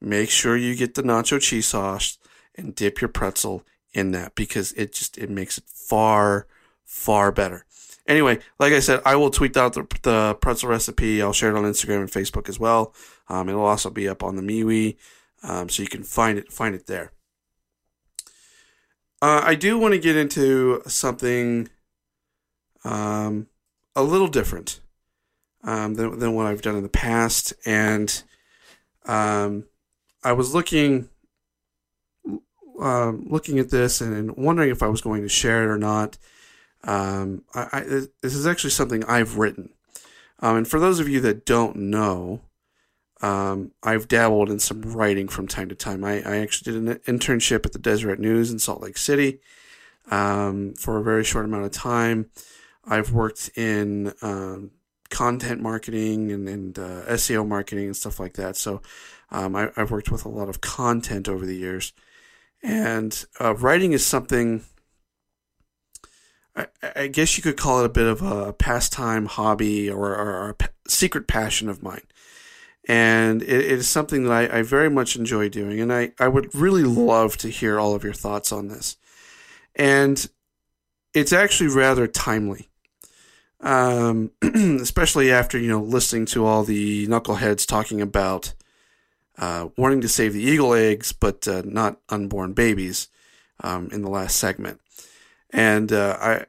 Make 0.00 0.30
sure 0.30 0.56
you 0.56 0.74
get 0.76 0.94
the 0.94 1.02
nacho 1.02 1.40
cheese 1.40 1.66
sauce 1.66 2.18
and 2.54 2.74
dip 2.74 3.00
your 3.00 3.08
pretzel 3.08 3.64
in 3.92 4.12
that 4.12 4.34
because 4.34 4.72
it 4.72 4.92
just 4.92 5.18
it 5.18 5.28
makes 5.28 5.58
it 5.58 5.64
far 5.66 6.46
far 6.84 7.32
better. 7.32 7.66
Anyway, 8.10 8.40
like 8.58 8.72
I 8.72 8.80
said, 8.80 9.00
I 9.06 9.14
will 9.14 9.30
tweet 9.30 9.56
out 9.56 9.74
the, 9.74 9.86
the 10.02 10.36
pretzel 10.40 10.68
recipe. 10.68 11.22
I'll 11.22 11.32
share 11.32 11.54
it 11.54 11.56
on 11.56 11.62
Instagram 11.62 12.00
and 12.00 12.10
Facebook 12.10 12.48
as 12.48 12.58
well. 12.58 12.92
Um, 13.28 13.48
it'll 13.48 13.64
also 13.64 13.88
be 13.88 14.08
up 14.08 14.24
on 14.24 14.34
the 14.34 14.42
MeWe, 14.42 14.96
um, 15.44 15.68
so 15.68 15.80
you 15.80 15.88
can 15.88 16.02
find 16.02 16.36
it 16.36 16.52
find 16.52 16.74
it 16.74 16.88
there. 16.88 17.12
Uh, 19.22 19.42
I 19.44 19.54
do 19.54 19.78
want 19.78 19.94
to 19.94 20.00
get 20.00 20.16
into 20.16 20.82
something 20.88 21.68
um, 22.82 23.46
a 23.94 24.02
little 24.02 24.26
different 24.26 24.80
um, 25.62 25.94
than, 25.94 26.18
than 26.18 26.34
what 26.34 26.46
I've 26.46 26.62
done 26.62 26.74
in 26.74 26.82
the 26.82 26.88
past. 26.88 27.52
And 27.64 28.24
um, 29.06 29.66
I 30.24 30.32
was 30.32 30.52
looking 30.52 31.10
um, 32.80 33.26
looking 33.30 33.60
at 33.60 33.70
this 33.70 34.00
and, 34.00 34.36
wondering 34.36 34.70
if 34.70 34.82
I 34.82 34.88
was 34.88 35.00
going 35.00 35.22
to 35.22 35.28
share 35.28 35.62
it 35.62 35.72
or 35.72 35.78
not. 35.78 36.18
Um, 36.84 37.44
I, 37.54 37.68
I, 37.72 37.80
this 38.22 38.34
is 38.34 38.46
actually 38.46 38.70
something 38.70 39.04
I've 39.04 39.36
written. 39.36 39.70
Um, 40.40 40.56
and 40.56 40.68
for 40.68 40.80
those 40.80 41.00
of 41.00 41.08
you 41.08 41.20
that 41.20 41.44
don't 41.44 41.76
know, 41.76 42.40
um, 43.22 43.72
I've 43.82 44.08
dabbled 44.08 44.50
in 44.50 44.58
some 44.58 44.80
writing 44.80 45.28
from 45.28 45.46
time 45.46 45.68
to 45.68 45.74
time. 45.74 46.04
I, 46.04 46.22
I 46.22 46.38
actually 46.38 46.72
did 46.72 46.82
an 46.82 47.18
internship 47.18 47.66
at 47.66 47.72
the 47.72 47.78
Deseret 47.78 48.18
News 48.18 48.50
in 48.50 48.58
Salt 48.58 48.80
Lake 48.80 48.96
City 48.96 49.40
for 50.08 50.96
a 50.96 51.02
very 51.02 51.24
short 51.24 51.44
amount 51.44 51.66
of 51.66 51.72
time. 51.72 52.30
I've 52.84 53.12
worked 53.12 53.50
in 53.56 54.14
um, 54.22 54.70
content 55.10 55.60
marketing 55.60 56.32
and, 56.32 56.48
and 56.48 56.78
uh, 56.78 57.02
SEO 57.08 57.46
marketing 57.46 57.86
and 57.86 57.96
stuff 57.96 58.18
like 58.18 58.34
that. 58.34 58.56
So 58.56 58.80
um, 59.30 59.54
I, 59.54 59.70
have 59.76 59.90
worked 59.90 60.10
with 60.10 60.24
a 60.24 60.28
lot 60.28 60.48
of 60.48 60.60
content 60.60 61.28
over 61.28 61.44
the 61.44 61.56
years. 61.56 61.92
And 62.62 63.24
uh, 63.40 63.54
writing 63.54 63.92
is 63.92 64.04
something, 64.04 64.62
I, 66.56 67.06
guess 67.06 67.36
you 67.36 67.42
could 67.42 67.56
call 67.56 67.80
it 67.80 67.86
a 67.86 67.90
bit 67.90 68.06
of 68.06 68.22
a 68.22 68.52
pastime, 68.52 69.26
hobby, 69.26 69.90
or, 69.90 70.14
or 70.14 70.48
a 70.50 70.54
p- 70.54 70.66
secret 70.88 71.26
passion 71.26 71.68
of 71.68 71.82
mine. 71.82 72.02
And 72.88 73.42
it, 73.42 73.48
it 73.48 73.72
is 73.72 73.88
something 73.88 74.24
that 74.24 74.32
I, 74.32 74.58
I 74.58 74.62
very 74.62 74.90
much 74.90 75.16
enjoy 75.16 75.48
doing. 75.48 75.80
And 75.80 75.92
I, 75.92 76.12
I 76.18 76.28
would 76.28 76.54
really 76.54 76.82
love 76.82 77.36
to 77.38 77.48
hear 77.48 77.78
all 77.78 77.94
of 77.94 78.04
your 78.04 78.12
thoughts 78.12 78.52
on 78.52 78.68
this. 78.68 78.96
And 79.76 80.28
it's 81.14 81.32
actually 81.32 81.68
rather 81.68 82.06
timely 82.06 82.68
um, 83.60 84.30
especially 84.42 85.30
after 85.30 85.58
you 85.58 85.68
know 85.68 85.80
listening 85.80 86.24
to 86.26 86.46
all 86.46 86.64
the 86.64 87.06
knuckleheads 87.08 87.66
talking 87.66 88.00
about 88.00 88.54
uh, 89.38 89.68
wanting 89.76 90.00
to 90.00 90.08
save 90.08 90.32
the 90.32 90.42
eagle 90.42 90.72
eggs 90.72 91.12
but 91.12 91.46
uh, 91.46 91.62
not 91.64 92.00
unborn 92.08 92.52
babies 92.52 93.08
um, 93.62 93.88
in 93.92 94.02
the 94.02 94.10
last 94.10 94.36
segment, 94.36 94.80
and 95.52 95.92
uh, 95.92 96.16
I, 96.20 96.44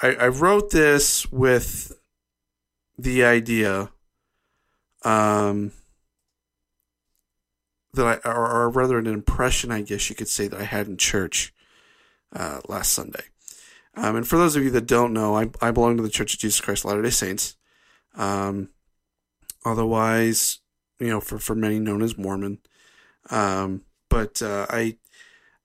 I, 0.00 0.14
I 0.14 0.28
wrote 0.28 0.70
this 0.70 1.30
with 1.30 1.98
the 2.96 3.24
idea 3.24 3.90
um, 5.04 5.72
that 7.92 8.22
I 8.24 8.28
or, 8.28 8.46
or 8.46 8.70
rather 8.70 8.98
an 8.98 9.06
impression 9.06 9.70
I 9.70 9.82
guess 9.82 10.08
you 10.08 10.16
could 10.16 10.28
say 10.28 10.48
that 10.48 10.60
I 10.60 10.64
had 10.64 10.86
in 10.86 10.96
church 10.96 11.52
uh, 12.34 12.60
last 12.68 12.92
Sunday. 12.92 13.24
Um, 13.96 14.16
and 14.16 14.26
for 14.26 14.36
those 14.36 14.56
of 14.56 14.64
you 14.64 14.70
that 14.70 14.86
don't 14.86 15.12
know, 15.12 15.36
I, 15.36 15.50
I 15.60 15.70
belong 15.70 15.96
to 15.96 16.02
the 16.02 16.08
Church 16.08 16.34
of 16.34 16.40
Jesus 16.40 16.60
Christ 16.60 16.84
of 16.84 16.90
Latter 16.90 17.02
day 17.02 17.10
Saints. 17.10 17.56
Um, 18.16 18.70
otherwise, 19.64 20.58
you 20.98 21.08
know, 21.08 21.20
for, 21.20 21.38
for 21.38 21.54
many 21.54 21.78
known 21.78 22.02
as 22.02 22.18
Mormon. 22.18 22.58
Um, 23.30 23.82
but 24.08 24.42
uh, 24.42 24.66
I, 24.68 24.96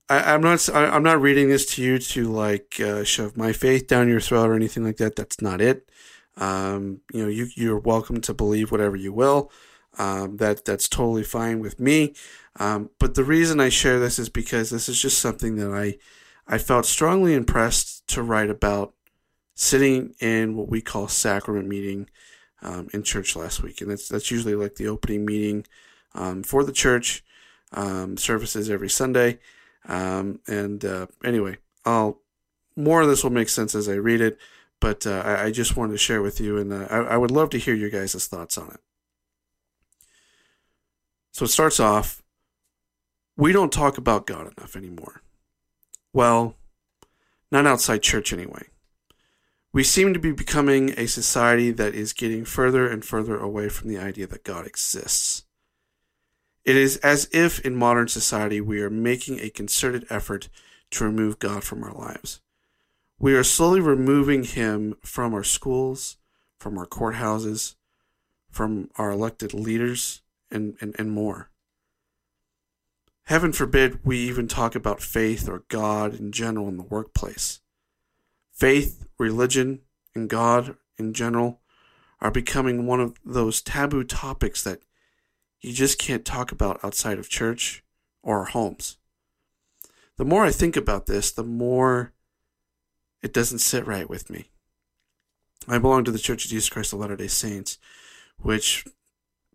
I, 0.09 0.33
am 0.33 0.41
not 0.41 0.67
I, 0.73 0.95
am 0.95 1.03
not 1.03 1.21
reading 1.21 1.49
this 1.49 1.65
to 1.75 1.83
you 1.83 1.99
to 1.99 2.31
like 2.31 2.79
uh, 2.79 3.03
shove 3.03 3.37
my 3.37 3.53
faith 3.53 3.87
down 3.87 4.09
your 4.09 4.19
throat 4.19 4.49
or 4.49 4.55
anything 4.55 4.83
like 4.83 4.97
that. 4.97 5.15
That's 5.15 5.39
not 5.41 5.61
it. 5.61 5.89
Um, 6.37 7.01
you 7.13 7.21
know, 7.21 7.29
you 7.29 7.47
you're 7.55 7.79
welcome 7.79 8.19
to 8.21 8.33
believe 8.33 8.71
whatever 8.71 8.95
you 8.95 9.13
will. 9.13 9.51
Um, 9.97 10.37
that 10.37 10.65
that's 10.65 10.89
totally 10.89 11.23
fine 11.23 11.59
with 11.59 11.79
me. 11.79 12.15
Um, 12.59 12.89
but 12.99 13.13
the 13.13 13.23
reason 13.23 13.59
I 13.59 13.69
share 13.69 13.99
this 13.99 14.17
is 14.17 14.29
because 14.29 14.71
this 14.71 14.89
is 14.89 14.99
just 14.99 15.19
something 15.19 15.57
that 15.57 15.71
I 15.71 15.97
I 16.47 16.57
felt 16.57 16.85
strongly 16.85 17.35
impressed 17.35 18.07
to 18.07 18.23
write 18.23 18.49
about 18.49 18.93
sitting 19.53 20.15
in 20.19 20.55
what 20.55 20.69
we 20.69 20.81
call 20.81 21.07
sacrament 21.07 21.67
meeting 21.67 22.09
um, 22.63 22.87
in 22.93 23.03
church 23.03 23.35
last 23.35 23.61
week, 23.61 23.79
and 23.81 23.91
that's 23.91 24.07
that's 24.09 24.31
usually 24.31 24.55
like 24.55 24.75
the 24.75 24.87
opening 24.87 25.23
meeting 25.23 25.65
um, 26.15 26.41
for 26.41 26.63
the 26.63 26.71
church 26.71 27.23
um, 27.73 28.17
services 28.17 28.71
every 28.71 28.89
Sunday. 28.89 29.37
Um, 29.87 30.39
and 30.47 30.83
uh, 30.83 31.07
anyway, 31.23 31.57
I'll 31.85 32.19
more 32.75 33.01
of 33.01 33.07
this 33.07 33.23
will 33.23 33.31
make 33.31 33.49
sense 33.49 33.75
as 33.75 33.89
I 33.89 33.93
read 33.93 34.21
it, 34.21 34.37
but 34.79 35.05
uh, 35.05 35.21
I, 35.25 35.45
I, 35.45 35.51
just 35.51 35.75
wanted 35.75 35.91
to 35.93 35.97
share 35.97 36.21
with 36.21 36.39
you, 36.39 36.57
and 36.57 36.71
uh, 36.71 36.87
I, 36.89 36.97
I 36.97 37.17
would 37.17 37.31
love 37.31 37.49
to 37.51 37.59
hear 37.59 37.73
your 37.73 37.89
guys' 37.89 38.27
thoughts 38.27 38.57
on 38.57 38.69
it. 38.69 38.79
So 41.31 41.45
it 41.45 41.49
starts 41.49 41.79
off. 41.79 42.23
We 43.35 43.51
don't 43.51 43.71
talk 43.71 43.97
about 43.97 44.25
God 44.25 44.51
enough 44.57 44.75
anymore. 44.75 45.21
Well, 46.13 46.55
not 47.51 47.67
outside 47.67 48.01
church 48.01 48.33
anyway. 48.33 48.67
We 49.71 49.83
seem 49.83 50.13
to 50.13 50.19
be 50.19 50.31
becoming 50.31 50.91
a 50.97 51.05
society 51.05 51.71
that 51.71 51.93
is 51.93 52.13
getting 52.13 52.43
further 52.43 52.87
and 52.87 53.05
further 53.05 53.37
away 53.37 53.69
from 53.69 53.87
the 53.87 53.99
idea 53.99 54.25
that 54.27 54.43
God 54.43 54.65
exists. 54.65 55.43
It 56.65 56.75
is 56.75 56.97
as 56.97 57.29
if 57.31 57.59
in 57.59 57.75
modern 57.75 58.07
society 58.07 58.61
we 58.61 58.81
are 58.81 58.89
making 58.89 59.39
a 59.39 59.49
concerted 59.49 60.05
effort 60.09 60.49
to 60.91 61.03
remove 61.03 61.39
God 61.39 61.63
from 61.63 61.83
our 61.83 61.93
lives. 61.93 62.41
We 63.17 63.33
are 63.35 63.43
slowly 63.43 63.79
removing 63.81 64.43
Him 64.43 64.95
from 65.03 65.33
our 65.33 65.43
schools, 65.43 66.17
from 66.57 66.77
our 66.77 66.87
courthouses, 66.87 67.75
from 68.49 68.89
our 68.97 69.11
elected 69.11 69.53
leaders, 69.53 70.21
and, 70.51 70.75
and, 70.81 70.95
and 70.97 71.11
more. 71.11 71.49
Heaven 73.25 73.51
forbid 73.51 73.99
we 74.03 74.17
even 74.17 74.47
talk 74.47 74.73
about 74.73 75.01
faith 75.01 75.47
or 75.47 75.63
God 75.67 76.15
in 76.15 76.31
general 76.31 76.67
in 76.67 76.77
the 76.77 76.83
workplace. 76.83 77.61
Faith, 78.51 79.05
religion, 79.19 79.81
and 80.15 80.29
God 80.29 80.75
in 80.97 81.13
general 81.13 81.61
are 82.21 82.31
becoming 82.31 82.87
one 82.87 82.99
of 82.99 83.17
those 83.23 83.61
taboo 83.61 84.03
topics 84.03 84.63
that 84.63 84.81
you 85.61 85.73
just 85.73 85.99
can't 85.99 86.25
talk 86.25 86.51
about 86.51 86.83
outside 86.83 87.19
of 87.19 87.29
church 87.29 87.83
or 88.23 88.39
our 88.39 88.45
homes. 88.45 88.97
The 90.17 90.25
more 90.25 90.43
I 90.43 90.51
think 90.51 90.75
about 90.75 91.05
this, 91.05 91.31
the 91.31 91.43
more 91.43 92.13
it 93.21 93.33
doesn't 93.33 93.59
sit 93.59 93.85
right 93.85 94.09
with 94.09 94.29
me. 94.29 94.49
I 95.67 95.77
belong 95.77 96.03
to 96.05 96.11
the 96.11 96.19
Church 96.19 96.45
of 96.45 96.51
Jesus 96.51 96.69
Christ 96.69 96.93
of 96.93 96.99
Latter 96.99 97.15
day 97.15 97.27
Saints, 97.27 97.77
which 98.37 98.85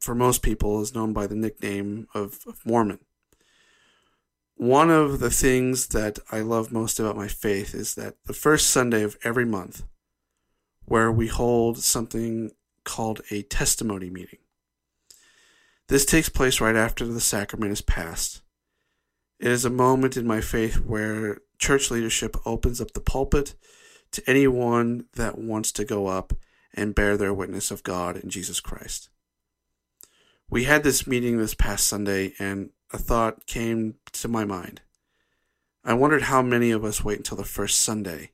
for 0.00 0.14
most 0.14 0.42
people 0.42 0.80
is 0.80 0.94
known 0.94 1.12
by 1.12 1.26
the 1.26 1.34
nickname 1.34 2.06
of, 2.14 2.40
of 2.46 2.64
Mormon 2.64 3.00
one 4.56 4.90
of 4.90 5.18
the 5.18 5.30
things 5.30 5.88
that 5.88 6.18
I 6.30 6.40
love 6.40 6.72
most 6.72 7.00
about 7.00 7.16
my 7.16 7.28
faith 7.28 7.74
is 7.74 7.94
that 7.96 8.14
the 8.26 8.32
first 8.32 8.68
Sunday 8.70 9.02
of 9.02 9.16
every 9.24 9.44
month, 9.44 9.82
where 10.84 11.10
we 11.10 11.26
hold 11.26 11.78
something 11.78 12.52
called 12.84 13.20
a 13.30 13.42
testimony 13.42 14.10
meeting. 14.10 14.38
This 15.88 16.06
takes 16.06 16.28
place 16.28 16.60
right 16.60 16.76
after 16.76 17.06
the 17.06 17.20
sacrament 17.20 17.72
is 17.72 17.82
passed. 17.82 18.42
It 19.38 19.50
is 19.50 19.64
a 19.64 19.70
moment 19.70 20.16
in 20.16 20.26
my 20.26 20.40
faith 20.40 20.76
where 20.76 21.38
church 21.58 21.90
leadership 21.90 22.36
opens 22.46 22.80
up 22.80 22.92
the 22.92 23.00
pulpit 23.00 23.54
to 24.12 24.22
anyone 24.30 25.06
that 25.14 25.38
wants 25.38 25.72
to 25.72 25.84
go 25.84 26.06
up 26.06 26.32
and 26.72 26.94
bear 26.94 27.16
their 27.16 27.34
witness 27.34 27.70
of 27.70 27.82
God 27.82 28.16
and 28.16 28.30
Jesus 28.30 28.60
Christ. 28.60 29.10
We 30.48 30.64
had 30.64 30.84
this 30.84 31.06
meeting 31.06 31.38
this 31.38 31.54
past 31.54 31.86
Sunday, 31.86 32.34
and 32.38 32.70
a 32.92 32.98
thought 32.98 33.46
came 33.46 33.96
to 34.12 34.28
my 34.28 34.44
mind. 34.44 34.82
I 35.82 35.94
wondered 35.94 36.22
how 36.22 36.42
many 36.42 36.70
of 36.70 36.84
us 36.84 37.04
wait 37.04 37.18
until 37.18 37.36
the 37.36 37.44
first 37.44 37.80
Sunday 37.80 38.30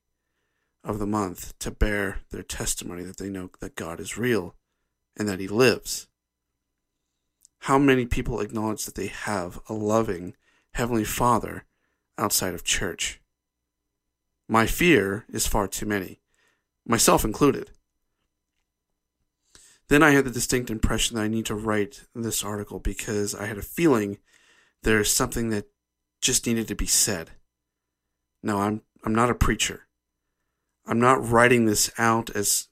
of 0.84 0.98
the 0.98 1.06
month 1.06 1.58
to 1.60 1.70
bear 1.70 2.20
their 2.30 2.42
testimony 2.42 3.02
that 3.04 3.16
they 3.16 3.28
know 3.28 3.50
that 3.60 3.74
God 3.74 4.00
is 4.00 4.18
real 4.18 4.54
and 5.16 5.28
that 5.28 5.40
He 5.40 5.48
lives. 5.48 6.08
How 7.64 7.78
many 7.78 8.06
people 8.06 8.40
acknowledge 8.40 8.86
that 8.86 8.94
they 8.94 9.08
have 9.08 9.60
a 9.68 9.74
loving 9.74 10.34
Heavenly 10.72 11.04
Father 11.04 11.64
outside 12.16 12.54
of 12.54 12.64
church? 12.64 13.20
My 14.48 14.66
fear 14.66 15.26
is 15.28 15.46
far 15.46 15.68
too 15.68 15.86
many, 15.86 16.20
myself 16.86 17.24
included. 17.24 17.70
Then 19.88 20.02
I 20.02 20.10
had 20.10 20.24
the 20.24 20.30
distinct 20.30 20.70
impression 20.70 21.16
that 21.16 21.22
I 21.22 21.28
need 21.28 21.46
to 21.46 21.54
write 21.54 22.04
this 22.14 22.42
article 22.42 22.78
because 22.78 23.34
I 23.34 23.46
had 23.46 23.58
a 23.58 23.62
feeling 23.62 24.18
there's 24.82 25.12
something 25.12 25.50
that 25.50 25.66
just 26.20 26.46
needed 26.46 26.68
to 26.68 26.74
be 26.74 26.86
said. 26.86 27.30
No, 28.42 28.58
I'm 28.58 28.82
I'm 29.04 29.14
not 29.14 29.30
a 29.30 29.34
preacher. 29.34 29.86
I'm 30.86 31.00
not 31.00 31.26
writing 31.28 31.66
this 31.66 31.90
out 31.98 32.30
as 32.30 32.68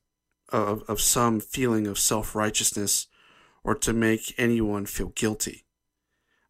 of, 0.51 0.83
of 0.89 1.01
some 1.01 1.41
feeling 1.41 1.87
of 1.87 1.99
self-righteousness 1.99 3.07
or 3.65 3.75
to 3.75 3.93
make 3.93 4.35
anyone 4.39 4.87
feel 4.87 5.09
guilty. 5.09 5.65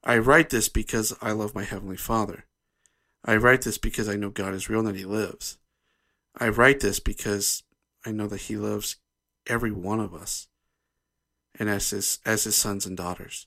I 0.04 0.18
write 0.18 0.50
this 0.50 0.68
because 0.68 1.14
I 1.20 1.32
love 1.32 1.54
my 1.54 1.64
heavenly 1.64 1.96
Father. 1.96 2.46
I 3.24 3.36
write 3.36 3.62
this 3.62 3.78
because 3.78 4.08
I 4.08 4.16
know 4.16 4.30
God 4.30 4.54
is 4.54 4.68
real 4.68 4.80
and 4.80 4.88
that 4.88 4.96
he 4.96 5.04
lives. 5.04 5.58
I 6.38 6.48
write 6.48 6.80
this 6.80 7.00
because 7.00 7.64
I 8.06 8.12
know 8.12 8.26
that 8.28 8.42
he 8.42 8.56
loves 8.56 8.96
every 9.46 9.72
one 9.72 10.00
of 10.00 10.14
us 10.14 10.48
and 11.58 11.68
as 11.68 11.90
his 11.90 12.20
as 12.24 12.44
his 12.44 12.56
sons 12.56 12.86
and 12.86 12.96
daughters. 12.96 13.46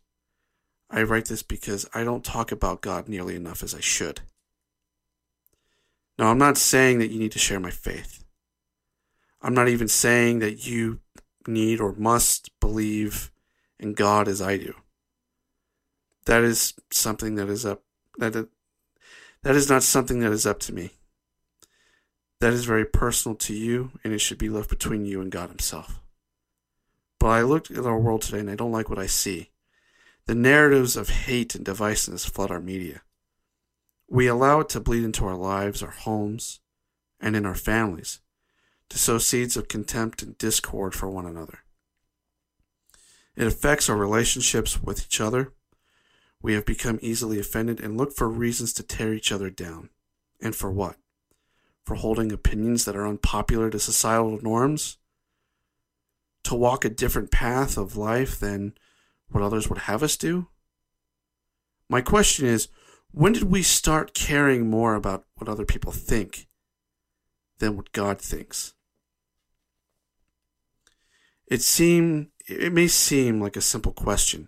I 0.89 1.03
write 1.03 1.25
this 1.25 1.41
because 1.41 1.87
I 1.93 2.03
don't 2.03 2.25
talk 2.25 2.51
about 2.51 2.81
God 2.81 3.07
nearly 3.07 3.35
enough 3.35 3.63
as 3.63 3.73
I 3.73 3.79
should. 3.79 4.21
Now, 6.19 6.29
I'm 6.29 6.37
not 6.37 6.57
saying 6.57 6.99
that 6.99 7.11
you 7.11 7.17
need 7.17 7.31
to 7.31 7.39
share 7.39 7.59
my 7.59 7.71
faith. 7.71 8.23
I'm 9.41 9.53
not 9.53 9.69
even 9.69 9.87
saying 9.87 10.39
that 10.39 10.67
you 10.67 10.99
need 11.47 11.79
or 11.79 11.93
must 11.93 12.51
believe 12.59 13.30
in 13.81 13.93
God 13.93 14.27
as 14.27 14.41
I 14.41 14.57
do. 14.57 14.75
That 16.25 16.43
is 16.43 16.75
something 16.91 17.35
that 17.35 17.49
is 17.49 17.65
up 17.65 17.83
that 18.17 18.47
that 19.43 19.55
is 19.55 19.69
not 19.69 19.83
something 19.83 20.19
that 20.19 20.31
is 20.31 20.45
up 20.45 20.59
to 20.61 20.73
me. 20.73 20.91
That 22.39 22.53
is 22.53 22.65
very 22.65 22.85
personal 22.85 23.35
to 23.37 23.53
you 23.53 23.91
and 24.03 24.13
it 24.13 24.19
should 24.19 24.37
be 24.37 24.49
left 24.49 24.69
between 24.69 25.05
you 25.05 25.19
and 25.19 25.31
God 25.31 25.49
himself. 25.49 25.99
But 27.19 27.29
I 27.29 27.41
look 27.41 27.69
at 27.71 27.85
our 27.85 27.99
world 27.99 28.21
today 28.21 28.39
and 28.39 28.49
I 28.49 28.55
don't 28.55 28.71
like 28.71 28.89
what 28.89 28.99
I 28.99 29.07
see. 29.07 29.49
The 30.27 30.35
narratives 30.35 30.95
of 30.95 31.09
hate 31.09 31.55
and 31.55 31.65
divisiveness 31.65 32.29
flood 32.29 32.51
our 32.51 32.59
media. 32.59 33.01
We 34.07 34.27
allow 34.27 34.59
it 34.59 34.69
to 34.69 34.79
bleed 34.79 35.03
into 35.03 35.25
our 35.25 35.35
lives, 35.35 35.81
our 35.81 35.91
homes, 35.91 36.59
and 37.19 37.35
in 37.35 37.45
our 37.45 37.55
families, 37.55 38.19
to 38.89 38.97
sow 38.97 39.17
seeds 39.17 39.55
of 39.55 39.67
contempt 39.67 40.21
and 40.21 40.37
discord 40.37 40.93
for 40.93 41.09
one 41.09 41.25
another. 41.25 41.59
It 43.35 43.47
affects 43.47 43.89
our 43.89 43.95
relationships 43.95 44.81
with 44.81 45.05
each 45.05 45.21
other. 45.21 45.53
We 46.41 46.53
have 46.53 46.65
become 46.65 46.99
easily 47.01 47.39
offended 47.39 47.79
and 47.79 47.97
look 47.97 48.13
for 48.13 48.27
reasons 48.27 48.73
to 48.73 48.83
tear 48.83 49.13
each 49.13 49.31
other 49.31 49.49
down. 49.49 49.89
And 50.41 50.55
for 50.55 50.71
what? 50.71 50.97
For 51.85 51.95
holding 51.95 52.31
opinions 52.31 52.85
that 52.85 52.95
are 52.95 53.07
unpopular 53.07 53.69
to 53.69 53.79
societal 53.79 54.39
norms? 54.41 54.97
To 56.43 56.55
walk 56.55 56.83
a 56.83 56.89
different 56.89 57.31
path 57.31 57.77
of 57.77 57.95
life 57.95 58.39
than 58.39 58.73
what 59.29 59.43
others 59.43 59.69
would 59.69 59.79
have 59.79 60.03
us 60.03 60.17
do? 60.17 60.47
My 61.87 62.01
question 62.01 62.45
is 62.45 62.67
when 63.11 63.33
did 63.33 63.43
we 63.43 63.61
start 63.61 64.13
caring 64.13 64.69
more 64.69 64.95
about 64.95 65.25
what 65.35 65.49
other 65.49 65.65
people 65.65 65.91
think 65.91 66.47
than 67.59 67.75
what 67.75 67.91
God 67.91 68.19
thinks? 68.21 68.73
It 71.47 71.61
seem 71.61 72.31
it 72.59 72.73
may 72.73 72.87
seem 72.87 73.41
like 73.41 73.55
a 73.55 73.61
simple 73.61 73.91
question, 73.91 74.47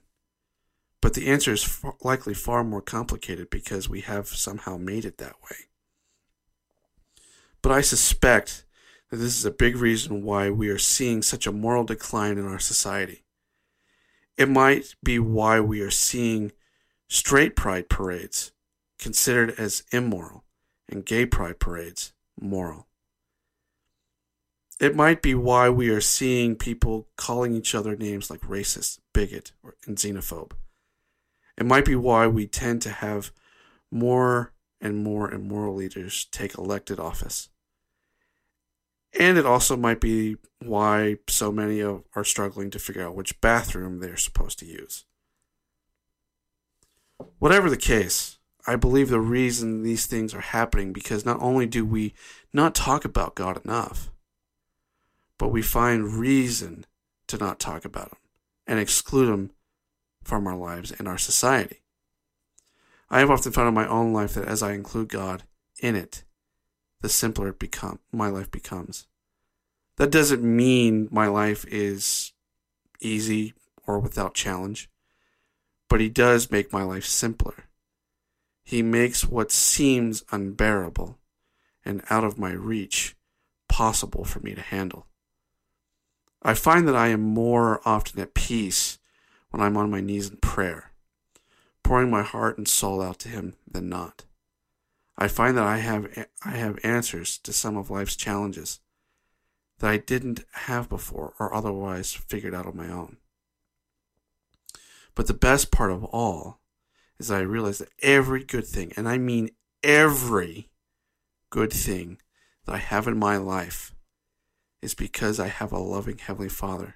but 1.01 1.13
the 1.13 1.27
answer 1.27 1.51
is 1.51 1.63
far, 1.63 1.95
likely 2.01 2.33
far 2.33 2.63
more 2.63 2.81
complicated 2.81 3.49
because 3.49 3.89
we 3.89 4.01
have 4.01 4.27
somehow 4.27 4.77
made 4.77 5.05
it 5.05 5.17
that 5.17 5.35
way. 5.49 5.57
But 7.61 7.71
I 7.71 7.81
suspect 7.81 8.65
that 9.09 9.17
this 9.17 9.37
is 9.37 9.45
a 9.45 9.51
big 9.51 9.77
reason 9.77 10.23
why 10.23 10.49
we 10.49 10.69
are 10.69 10.77
seeing 10.77 11.21
such 11.21 11.45
a 11.45 11.51
moral 11.51 11.83
decline 11.83 12.37
in 12.37 12.45
our 12.45 12.59
society. 12.59 13.23
It 14.37 14.49
might 14.49 14.95
be 15.03 15.19
why 15.19 15.59
we 15.59 15.81
are 15.81 15.91
seeing 15.91 16.51
straight 17.07 17.55
pride 17.55 17.89
parades 17.89 18.51
considered 18.97 19.53
as 19.59 19.83
immoral 19.91 20.43
and 20.89 21.05
gay 21.05 21.25
pride 21.25 21.59
parades 21.59 22.13
moral. 22.39 22.87
It 24.83 24.97
might 24.97 25.21
be 25.21 25.33
why 25.33 25.69
we 25.69 25.87
are 25.91 26.01
seeing 26.01 26.57
people 26.57 27.07
calling 27.15 27.55
each 27.55 27.73
other 27.73 27.95
names 27.95 28.29
like 28.29 28.41
racist, 28.41 28.99
bigot, 29.13 29.53
and 29.87 29.95
xenophobe. 29.95 30.51
It 31.57 31.65
might 31.65 31.85
be 31.85 31.95
why 31.95 32.27
we 32.27 32.47
tend 32.47 32.81
to 32.81 32.89
have 32.89 33.31
more 33.89 34.51
and 34.81 35.01
more 35.01 35.31
immoral 35.31 35.73
leaders 35.73 36.25
take 36.31 36.57
elected 36.57 36.99
office. 36.99 37.47
And 39.17 39.37
it 39.37 39.45
also 39.45 39.77
might 39.77 40.01
be 40.01 40.35
why 40.59 41.15
so 41.29 41.49
many 41.49 41.79
of, 41.79 42.03
are 42.13 42.25
struggling 42.25 42.69
to 42.71 42.77
figure 42.77 43.07
out 43.07 43.15
which 43.15 43.39
bathroom 43.39 44.01
they're 44.01 44.17
supposed 44.17 44.59
to 44.59 44.65
use. 44.65 45.05
Whatever 47.39 47.69
the 47.69 47.77
case, 47.77 48.37
I 48.67 48.75
believe 48.75 49.07
the 49.07 49.21
reason 49.21 49.83
these 49.83 50.07
things 50.07 50.33
are 50.33 50.41
happening 50.41 50.91
because 50.91 51.23
not 51.23 51.39
only 51.39 51.67
do 51.67 51.85
we 51.85 52.13
not 52.51 52.75
talk 52.75 53.05
about 53.05 53.35
God 53.35 53.63
enough, 53.63 54.09
but 55.43 55.49
we 55.49 55.61
find 55.61 56.13
reason 56.13 56.85
to 57.27 57.37
not 57.37 57.59
talk 57.59 57.83
about 57.83 58.11
them 58.11 58.19
and 58.65 58.79
exclude 58.79 59.25
them 59.25 59.51
from 60.23 60.47
our 60.47 60.55
lives 60.55 60.89
and 60.97 61.05
our 61.05 61.17
society. 61.17 61.81
I 63.09 63.19
have 63.19 63.29
often 63.29 63.51
found 63.51 63.67
in 63.67 63.73
my 63.73 63.85
own 63.85 64.13
life 64.13 64.35
that 64.35 64.47
as 64.47 64.63
I 64.63 64.71
include 64.71 65.09
God 65.09 65.43
in 65.81 65.97
it, 65.97 66.23
the 67.01 67.09
simpler 67.09 67.49
it 67.49 67.59
become 67.59 67.99
my 68.09 68.29
life 68.29 68.51
becomes. 68.51 69.05
That 69.97 70.11
doesn't 70.11 70.41
mean 70.41 71.09
my 71.11 71.27
life 71.27 71.65
is 71.67 72.31
easy 73.01 73.53
or 73.85 73.99
without 73.99 74.35
challenge, 74.35 74.89
but 75.89 75.99
he 75.99 76.07
does 76.07 76.51
make 76.51 76.71
my 76.71 76.83
life 76.83 77.03
simpler. 77.03 77.65
He 78.63 78.81
makes 78.81 79.25
what 79.25 79.51
seems 79.51 80.23
unbearable 80.31 81.19
and 81.83 82.01
out 82.09 82.23
of 82.23 82.39
my 82.39 82.53
reach 82.53 83.17
possible 83.67 84.23
for 84.23 84.39
me 84.39 84.55
to 84.55 84.61
handle. 84.61 85.05
I 86.43 86.53
find 86.53 86.87
that 86.87 86.95
I 86.95 87.07
am 87.07 87.21
more 87.21 87.81
often 87.87 88.19
at 88.19 88.33
peace 88.33 88.99
when 89.49 89.61
I'm 89.61 89.77
on 89.77 89.89
my 89.89 90.01
knees 90.01 90.29
in 90.29 90.37
prayer, 90.37 90.91
pouring 91.83 92.11
my 92.11 92.21
heart 92.21 92.57
and 92.57 92.67
soul 92.67 93.01
out 93.01 93.19
to 93.19 93.29
Him 93.29 93.55
than 93.69 93.87
not. 93.87 94.25
I 95.17 95.27
find 95.27 95.55
that 95.57 95.65
I 95.65 95.77
have 95.77 96.27
I 96.43 96.51
have 96.51 96.83
answers 96.83 97.37
to 97.39 97.53
some 97.53 97.77
of 97.77 97.89
life's 97.89 98.15
challenges 98.15 98.79
that 99.79 99.89
I 99.89 99.97
didn't 99.97 100.43
have 100.51 100.89
before 100.89 101.33
or 101.39 101.53
otherwise 101.53 102.13
figured 102.13 102.55
out 102.55 102.65
on 102.65 102.75
my 102.75 102.89
own. 102.89 103.17
But 105.15 105.27
the 105.27 105.33
best 105.33 105.71
part 105.71 105.91
of 105.91 106.03
all 106.05 106.59
is 107.19 107.27
that 107.27 107.37
I 107.37 107.41
realize 107.41 107.77
that 107.77 107.89
every 108.01 108.43
good 108.43 108.65
thing, 108.65 108.91
and 108.97 109.07
I 109.07 109.17
mean 109.17 109.51
every 109.83 110.69
good 111.49 111.71
thing 111.71 112.17
that 112.65 112.73
I 112.73 112.79
have 112.79 113.07
in 113.07 113.17
my 113.17 113.37
life, 113.37 113.92
is 114.83 114.93
because 114.93 115.39
I 115.39 115.47
have 115.47 115.71
a 115.71 115.79
loving 115.79 116.17
Heavenly 116.17 116.49
Father. 116.49 116.95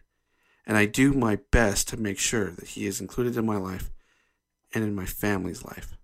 And 0.65 0.75
I 0.75 0.85
do 0.85 1.13
my 1.13 1.39
best 1.51 1.87
to 1.89 1.97
make 1.97 2.19
sure 2.19 2.51
that 2.51 2.69
He 2.69 2.85
is 2.85 2.99
included 2.99 3.37
in 3.37 3.45
my 3.45 3.57
life 3.57 3.89
and 4.73 4.83
in 4.83 4.93
my 4.93 5.05
family's 5.05 5.63
life. 5.63 5.97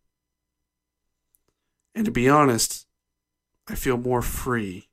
And 1.93 2.05
to 2.05 2.11
be 2.11 2.29
honest, 2.29 2.87
I 3.67 3.75
feel 3.75 3.97
more 3.97 4.21
free 4.21 4.89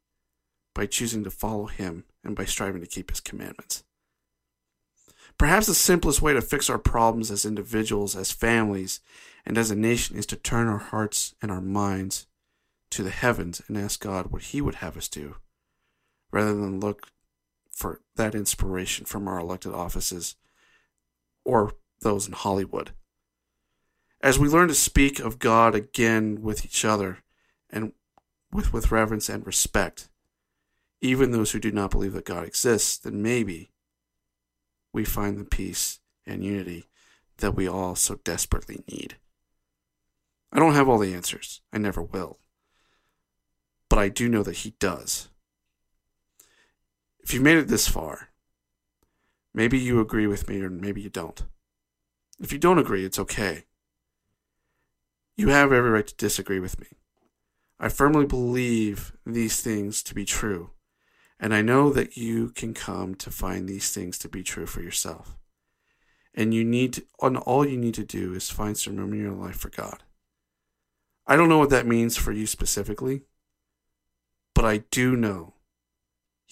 by 0.74 0.86
choosing 0.86 1.24
to 1.24 1.30
follow 1.30 1.66
Him 1.66 2.04
and 2.24 2.34
by 2.34 2.44
striving 2.44 2.80
to 2.80 2.86
keep 2.86 3.10
His 3.10 3.20
commandments. 3.20 3.84
Perhaps 5.38 5.68
the 5.68 5.74
simplest 5.74 6.20
way 6.20 6.34
to 6.34 6.42
fix 6.42 6.68
our 6.68 6.78
problems 6.78 7.30
as 7.30 7.46
individuals, 7.46 8.14
as 8.14 8.32
families, 8.32 9.00
and 9.46 9.56
as 9.56 9.70
a 9.70 9.76
nation 9.76 10.16
is 10.16 10.26
to 10.26 10.36
turn 10.36 10.68
our 10.68 10.78
hearts 10.78 11.34
and 11.40 11.50
our 11.50 11.62
minds 11.62 12.26
to 12.90 13.02
the 13.02 13.10
heavens 13.10 13.62
and 13.66 13.78
ask 13.78 14.00
God 14.00 14.26
what 14.26 14.42
He 14.42 14.60
would 14.60 14.76
have 14.76 14.96
us 14.96 15.08
do, 15.08 15.36
rather 16.30 16.54
than 16.54 16.80
look 16.80 17.08
for 17.70 18.00
that 18.16 18.34
inspiration 18.34 19.06
from 19.06 19.26
our 19.26 19.38
elected 19.38 19.72
offices 19.72 20.36
or 21.44 21.74
those 22.02 22.26
in 22.26 22.32
Hollywood. 22.32 22.92
As 24.22 24.38
we 24.38 24.48
learn 24.48 24.68
to 24.68 24.74
speak 24.74 25.18
of 25.18 25.38
God 25.38 25.74
again 25.74 26.42
with 26.42 26.64
each 26.64 26.84
other 26.84 27.18
and 27.70 27.92
with, 28.52 28.72
with 28.72 28.92
reverence 28.92 29.28
and 29.28 29.46
respect, 29.46 30.08
even 31.00 31.30
those 31.30 31.52
who 31.52 31.58
do 31.58 31.72
not 31.72 31.90
believe 31.90 32.12
that 32.12 32.26
God 32.26 32.44
exists, 32.44 32.98
then 32.98 33.22
maybe 33.22 33.70
we 34.92 35.04
find 35.04 35.38
the 35.38 35.44
peace 35.44 36.00
and 36.26 36.44
unity 36.44 36.84
that 37.38 37.54
we 37.54 37.66
all 37.66 37.94
so 37.94 38.16
desperately 38.16 38.82
need. 38.86 39.16
I 40.52 40.58
don't 40.58 40.74
have 40.74 40.88
all 40.88 40.98
the 40.98 41.14
answers. 41.14 41.62
I 41.72 41.78
never 41.78 42.02
will. 42.02 42.38
But 43.88 43.98
I 43.98 44.10
do 44.10 44.28
know 44.28 44.42
that 44.42 44.58
He 44.58 44.74
does. 44.78 45.29
If 47.22 47.34
you've 47.34 47.42
made 47.42 47.58
it 47.58 47.68
this 47.68 47.88
far, 47.88 48.28
maybe 49.54 49.78
you 49.78 50.00
agree 50.00 50.26
with 50.26 50.48
me 50.48 50.60
or 50.60 50.70
maybe 50.70 51.00
you 51.00 51.10
don't. 51.10 51.42
If 52.40 52.52
you 52.52 52.58
don't 52.58 52.78
agree, 52.78 53.04
it's 53.04 53.18
okay. 53.18 53.64
You 55.36 55.48
have 55.48 55.72
every 55.72 55.90
right 55.90 56.06
to 56.06 56.14
disagree 56.16 56.60
with 56.60 56.80
me. 56.80 56.86
I 57.78 57.88
firmly 57.88 58.26
believe 58.26 59.12
these 59.24 59.60
things 59.60 60.02
to 60.04 60.14
be 60.14 60.24
true 60.24 60.70
and 61.40 61.54
I 61.54 61.62
know 61.62 61.90
that 61.90 62.18
you 62.18 62.50
can 62.50 62.74
come 62.74 63.14
to 63.16 63.30
find 63.30 63.66
these 63.66 63.90
things 63.90 64.18
to 64.18 64.28
be 64.28 64.42
true 64.42 64.66
for 64.66 64.82
yourself. 64.82 65.38
And 66.34 66.52
you 66.52 66.64
need 66.64 66.92
to, 66.92 67.04
and 67.22 67.38
all 67.38 67.66
you 67.66 67.78
need 67.78 67.94
to 67.94 68.04
do 68.04 68.34
is 68.34 68.50
find 68.50 68.76
some 68.76 68.96
room 68.96 69.14
in 69.14 69.20
your 69.20 69.32
life 69.32 69.56
for 69.56 69.70
God. 69.70 70.02
I 71.26 71.36
don't 71.36 71.48
know 71.48 71.58
what 71.58 71.70
that 71.70 71.86
means 71.86 72.16
for 72.16 72.30
you 72.30 72.46
specifically, 72.46 73.22
but 74.54 74.66
I 74.66 74.78
do 74.90 75.16
know 75.16 75.54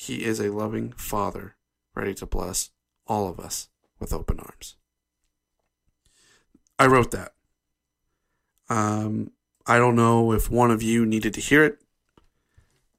He 0.00 0.24
is 0.24 0.38
a 0.38 0.52
loving 0.52 0.92
Father 0.92 1.56
ready 1.92 2.14
to 2.14 2.24
bless 2.24 2.70
all 3.08 3.28
of 3.28 3.40
us 3.40 3.68
with 3.98 4.12
open 4.12 4.38
arms. 4.38 4.76
I 6.78 6.86
wrote 6.86 7.10
that. 7.10 7.32
Um, 8.70 9.32
I 9.66 9.76
don't 9.78 9.96
know 9.96 10.30
if 10.32 10.52
one 10.52 10.70
of 10.70 10.84
you 10.84 11.04
needed 11.04 11.34
to 11.34 11.40
hear 11.40 11.64
it. 11.64 11.80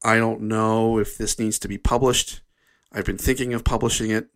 I 0.04 0.18
don't 0.18 0.42
know 0.42 1.00
if 1.00 1.18
this 1.18 1.40
needs 1.40 1.58
to 1.60 1.70
be 1.70 1.78
published. 1.78 2.42
I've 2.92 3.06
been 3.06 3.18
thinking 3.18 3.54
of 3.54 3.64
publishing 3.64 4.12
it. 4.12 4.28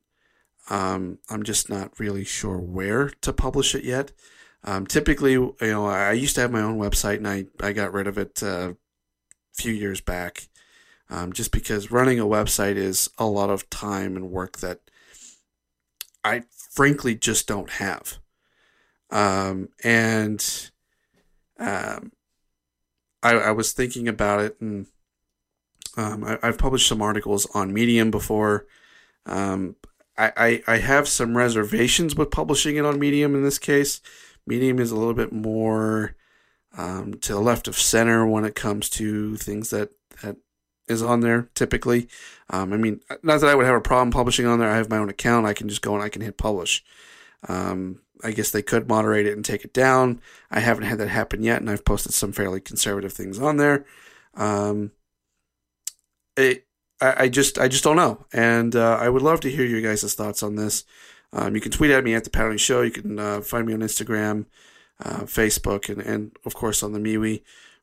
Um, 0.70 1.20
I'm 1.30 1.44
just 1.44 1.70
not 1.70 2.00
really 2.00 2.24
sure 2.24 2.58
where 2.58 3.10
to 3.10 3.34
publish 3.34 3.76
it 3.76 3.84
yet. 3.84 4.14
Um, 4.64 4.88
typically, 4.88 5.34
you 5.34 5.56
know, 5.60 5.86
I 5.86 6.14
used 6.14 6.36
to 6.36 6.42
have 6.42 6.52
my 6.52 6.62
own 6.62 6.80
website 6.80 7.18
and 7.18 7.28
I, 7.28 7.48
I 7.60 7.74
got 7.74 7.92
rid 7.92 8.08
of 8.08 8.18
it 8.18 8.42
uh, 8.42 8.72
a 8.72 8.76
few 9.54 9.74
years 9.74 10.00
back 10.00 10.48
um, 11.14 11.32
just 11.32 11.52
because 11.52 11.92
running 11.92 12.20
a 12.20 12.26
website 12.26 12.76
is 12.76 13.08
a 13.20 13.26
lot 13.26 13.52
of 13.52 13.70
time 13.70 14.16
and 14.16 14.32
work 14.32 14.58
that 14.58 14.80
I 16.24 16.42
frankly 16.72 17.14
just 17.14 17.48
don't 17.48 17.70
have. 17.70 18.18
Um, 19.12 19.70
and 19.84 20.72
um, 21.60 22.14
I, 23.22 23.34
I 23.34 23.52
was 23.52 23.74
thinking 23.74 24.08
about 24.08 24.40
it 24.40 24.60
and 24.60 24.88
um, 25.96 26.24
I, 26.24 26.48
have 26.48 26.58
published 26.58 26.88
some 26.88 27.04
articles 27.04 27.46
on 27.54 27.72
Medium 27.72 28.10
before. 28.10 28.66
Um, 29.28 29.76
I, 30.18 30.32
I, 30.36 30.64
I, 30.66 30.78
have 30.78 31.08
some 31.08 31.38
reservations 31.38 32.16
with 32.16 32.32
publishing 32.32 32.78
it 32.78 32.86
on 32.86 33.00
Medium 33.00 33.36
in 33.36 33.44
this 33.44 33.60
case. 33.60 34.02
Medium 34.48 34.80
is 34.80 34.90
a 34.90 34.96
little 34.96 35.14
bit 35.14 35.32
more 35.32 36.16
um, 36.76 37.14
to 37.22 37.34
the 37.34 37.40
left 37.40 37.68
of 37.68 37.78
center 37.78 38.26
when 38.26 38.46
it 38.46 38.56
comes 38.56 38.90
to 38.92 39.38
things 39.38 39.70
that, 39.70 39.92
that 40.24 40.38
is 40.88 41.02
on 41.02 41.22
there 41.22 41.50
typically. 41.56 42.08
Um, 42.50 42.74
I 42.74 42.78
mean, 42.78 43.02
not 43.22 43.42
that 43.42 43.50
I 43.50 43.56
would 43.56 43.66
have 43.66 43.76
a 43.76 43.82
problem 43.82 44.12
publishing 44.12 44.46
on 44.46 44.60
there. 44.60 44.70
I 44.70 44.78
have 44.78 44.90
my 44.90 44.98
own 44.98 45.10
account. 45.10 45.46
I 45.46 45.54
can 45.54 45.70
just 45.70 45.82
go 45.82 45.94
and 45.94 46.04
I 46.04 46.10
can 46.10 46.22
hit 46.22 46.38
publish. 46.38 46.84
Um, 47.48 48.00
I 48.24 48.32
guess 48.32 48.52
they 48.52 48.62
could 48.62 48.88
moderate 48.88 49.28
it 49.28 49.34
and 49.34 49.44
take 49.44 49.66
it 49.66 49.74
down. 49.74 50.22
I 50.50 50.62
haven't 50.62 50.86
had 50.86 50.98
that 51.00 51.10
happen 51.10 51.44
yet, 51.44 51.60
and 51.60 51.70
I've 51.70 51.84
posted 51.86 52.14
some 52.14 52.32
fairly 52.32 52.62
conservative 52.62 53.12
things 53.12 53.38
on 53.38 53.58
there. 53.58 53.86
Um, 54.36 54.92
it, 56.38 56.66
I, 57.02 57.24
I 57.24 57.30
just 57.30 57.60
I 57.60 57.68
just 57.68 57.84
don't 57.84 57.98
know, 57.98 58.26
and 58.32 58.76
uh, 58.76 58.98
I 59.00 59.10
would 59.10 59.22
love 59.22 59.42
to 59.42 59.52
hear 59.52 59.66
your 59.66 59.82
guys' 59.82 60.14
thoughts 60.14 60.42
on 60.42 60.56
this. 60.56 60.86
Um, 61.34 61.56
you 61.56 61.62
can 61.62 61.72
tweet 61.72 61.92
at 61.92 62.04
me 62.04 62.14
at 62.14 62.24
the 62.24 62.30
Pat 62.30 62.46
Oney 62.46 62.58
Show. 62.58 62.82
You 62.82 62.92
can 62.92 63.20
uh, 63.20 63.42
find 63.42 63.68
me 63.68 63.74
on 63.74 63.82
Instagram, 63.82 64.46
uh, 65.04 65.22
Facebook, 65.22 65.90
and, 65.90 66.02
and 66.02 66.32
of 66.46 66.54
course 66.54 66.82
on 66.82 66.94
the 66.94 67.00
MeWe. 67.00 67.42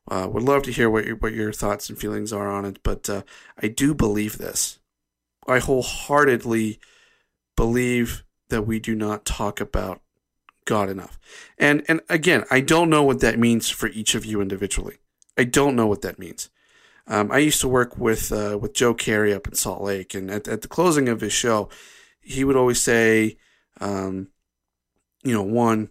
Uh, 0.09 0.27
would 0.29 0.43
love 0.43 0.63
to 0.63 0.71
hear 0.71 0.89
what 0.89 1.05
your, 1.05 1.15
what 1.17 1.33
your 1.33 1.53
thoughts 1.53 1.89
and 1.89 1.97
feelings 1.97 2.33
are 2.33 2.49
on 2.49 2.65
it. 2.65 2.79
But 2.83 3.09
uh, 3.09 3.21
I 3.61 3.67
do 3.67 3.93
believe 3.93 4.37
this. 4.37 4.79
I 5.47 5.59
wholeheartedly 5.59 6.79
believe 7.55 8.23
that 8.49 8.63
we 8.63 8.79
do 8.79 8.95
not 8.95 9.25
talk 9.25 9.61
about 9.61 10.01
God 10.65 10.89
enough. 10.89 11.19
And 11.57 11.83
and 11.87 12.01
again, 12.09 12.43
I 12.51 12.61
don't 12.61 12.89
know 12.89 13.03
what 13.03 13.19
that 13.21 13.39
means 13.39 13.69
for 13.69 13.87
each 13.89 14.15
of 14.15 14.25
you 14.25 14.41
individually. 14.41 14.97
I 15.37 15.43
don't 15.43 15.75
know 15.75 15.87
what 15.87 16.01
that 16.01 16.19
means. 16.19 16.49
Um, 17.07 17.31
I 17.31 17.39
used 17.39 17.61
to 17.61 17.67
work 17.67 17.97
with 17.97 18.31
uh, 18.31 18.57
with 18.61 18.73
Joe 18.73 18.93
Carey 18.93 19.33
up 19.33 19.47
in 19.47 19.55
Salt 19.55 19.81
Lake, 19.81 20.13
and 20.13 20.29
at, 20.29 20.47
at 20.47 20.61
the 20.61 20.67
closing 20.67 21.09
of 21.09 21.21
his 21.21 21.33
show, 21.33 21.69
he 22.19 22.43
would 22.43 22.55
always 22.55 22.79
say, 22.79 23.37
um, 23.79 24.27
you 25.23 25.33
know, 25.33 25.41
one, 25.41 25.89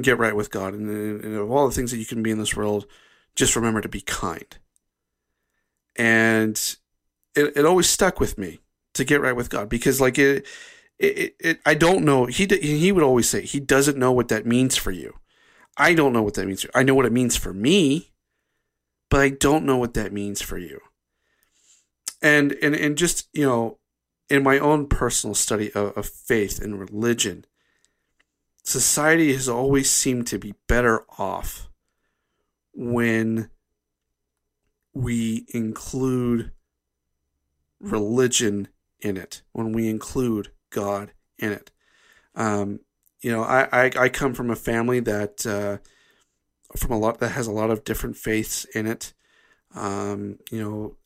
get 0.00 0.18
right 0.18 0.34
with 0.34 0.50
God, 0.50 0.74
and, 0.74 1.22
and 1.24 1.34
of 1.36 1.50
all 1.50 1.68
the 1.68 1.74
things 1.74 1.90
that 1.90 1.98
you 1.98 2.06
can 2.06 2.22
be 2.22 2.30
in 2.30 2.38
this 2.38 2.56
world, 2.56 2.86
just 3.34 3.56
remember 3.56 3.80
to 3.80 3.88
be 3.88 4.00
kind. 4.00 4.58
And 5.96 6.56
it, 7.34 7.56
it 7.56 7.64
always 7.64 7.88
stuck 7.88 8.20
with 8.20 8.38
me 8.38 8.60
to 8.94 9.04
get 9.04 9.20
right 9.20 9.36
with 9.36 9.50
God 9.50 9.68
because, 9.68 10.00
like 10.00 10.18
it, 10.18 10.46
it, 10.98 11.34
it 11.38 11.60
I 11.66 11.74
don't 11.74 12.04
know. 12.04 12.26
He 12.26 12.46
he 12.46 12.92
would 12.92 13.04
always 13.04 13.28
say 13.28 13.42
he 13.42 13.60
doesn't 13.60 13.98
know 13.98 14.12
what 14.12 14.28
that 14.28 14.46
means 14.46 14.76
for 14.76 14.90
you. 14.90 15.14
I 15.76 15.94
don't 15.94 16.12
know 16.12 16.22
what 16.22 16.34
that 16.34 16.46
means. 16.46 16.66
I 16.74 16.82
know 16.82 16.94
what 16.94 17.06
it 17.06 17.12
means 17.12 17.36
for 17.36 17.52
me 17.52 18.12
but 19.12 19.20
I 19.20 19.28
don't 19.28 19.66
know 19.66 19.76
what 19.76 19.92
that 19.92 20.10
means 20.10 20.40
for 20.40 20.56
you. 20.56 20.80
And 22.22 22.52
and 22.62 22.74
and 22.74 22.96
just 22.96 23.28
you 23.34 23.44
know, 23.44 23.78
in 24.30 24.42
my 24.42 24.58
own 24.58 24.86
personal 24.86 25.34
study 25.34 25.70
of, 25.74 25.94
of 25.98 26.08
faith 26.08 26.62
and 26.62 26.80
religion, 26.80 27.44
society 28.64 29.34
has 29.34 29.50
always 29.50 29.90
seemed 29.90 30.26
to 30.28 30.38
be 30.38 30.54
better 30.66 31.04
off 31.18 31.68
when 32.72 33.50
we 34.94 35.46
include 35.48 36.52
religion 37.80 38.68
in 39.00 39.16
it, 39.16 39.42
when 39.52 39.72
we 39.72 39.88
include 39.88 40.52
God 40.70 41.12
in 41.38 41.52
it. 41.52 41.70
Um, 42.34 42.80
you 43.20 43.30
know, 43.30 43.42
I, 43.42 43.68
I, 43.72 43.90
I, 43.98 44.08
come 44.08 44.34
from 44.34 44.50
a 44.50 44.56
family 44.56 45.00
that 45.00 45.46
uh, 45.46 45.78
from 46.76 46.92
a 46.92 46.98
lot 46.98 47.18
that 47.20 47.30
has 47.30 47.46
a 47.46 47.52
lot 47.52 47.70
of 47.70 47.84
different 47.84 48.16
faiths 48.16 48.64
in 48.74 48.86
it. 48.86 49.12
Um, 49.74 50.38
you 50.50 50.60
know, 50.60 50.96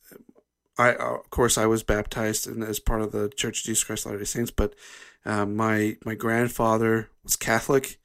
I 0.77 0.93
of 0.93 1.29
course 1.29 1.57
I 1.57 1.65
was 1.65 1.83
baptized 1.83 2.47
in, 2.47 2.63
as 2.63 2.79
part 2.79 3.01
of 3.01 3.11
the 3.11 3.29
Church 3.29 3.61
of 3.61 3.65
Jesus 3.65 3.83
Christ 3.83 4.05
of 4.05 4.11
Latter-day 4.11 4.25
Saints, 4.25 4.51
but 4.51 4.73
um, 5.25 5.55
my 5.55 5.97
my 6.05 6.15
grandfather 6.15 7.09
was 7.23 7.35
Catholic. 7.35 7.99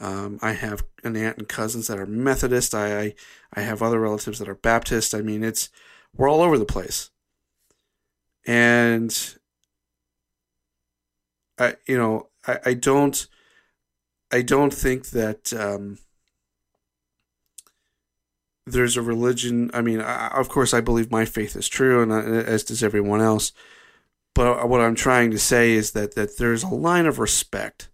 Um, 0.00 0.38
I 0.42 0.52
have 0.52 0.84
an 1.02 1.16
aunt 1.16 1.38
and 1.38 1.48
cousins 1.48 1.88
that 1.88 1.98
are 1.98 2.06
Methodist. 2.06 2.74
I, 2.74 3.00
I, 3.00 3.14
I 3.54 3.60
have 3.62 3.82
other 3.82 4.00
relatives 4.00 4.38
that 4.38 4.48
are 4.48 4.54
Baptist. 4.54 5.14
I 5.14 5.22
mean, 5.22 5.42
it's 5.42 5.70
we're 6.16 6.28
all 6.28 6.42
over 6.42 6.56
the 6.56 6.64
place, 6.64 7.10
and 8.46 9.36
I 11.58 11.74
you 11.86 11.98
know 11.98 12.28
I, 12.46 12.58
I 12.66 12.74
don't 12.74 13.26
I 14.30 14.42
don't 14.42 14.72
think 14.72 15.08
that 15.08 15.52
um, 15.52 15.98
there's 18.66 18.96
a 18.96 19.02
religion. 19.02 19.70
I 19.74 19.82
mean, 19.82 20.00
I, 20.00 20.28
of 20.28 20.48
course, 20.48 20.72
I 20.72 20.80
believe 20.80 21.10
my 21.10 21.24
faith 21.24 21.56
is 21.56 21.68
true, 21.68 22.02
and 22.02 22.12
I, 22.12 22.20
as 22.20 22.62
does 22.62 22.82
everyone 22.82 23.20
else. 23.20 23.52
But 24.34 24.68
what 24.68 24.80
I'm 24.80 24.94
trying 24.94 25.32
to 25.32 25.38
say 25.38 25.72
is 25.72 25.92
that 25.92 26.14
that 26.14 26.38
there's 26.38 26.62
a 26.62 26.68
line 26.68 27.06
of 27.06 27.18
respect 27.18 27.88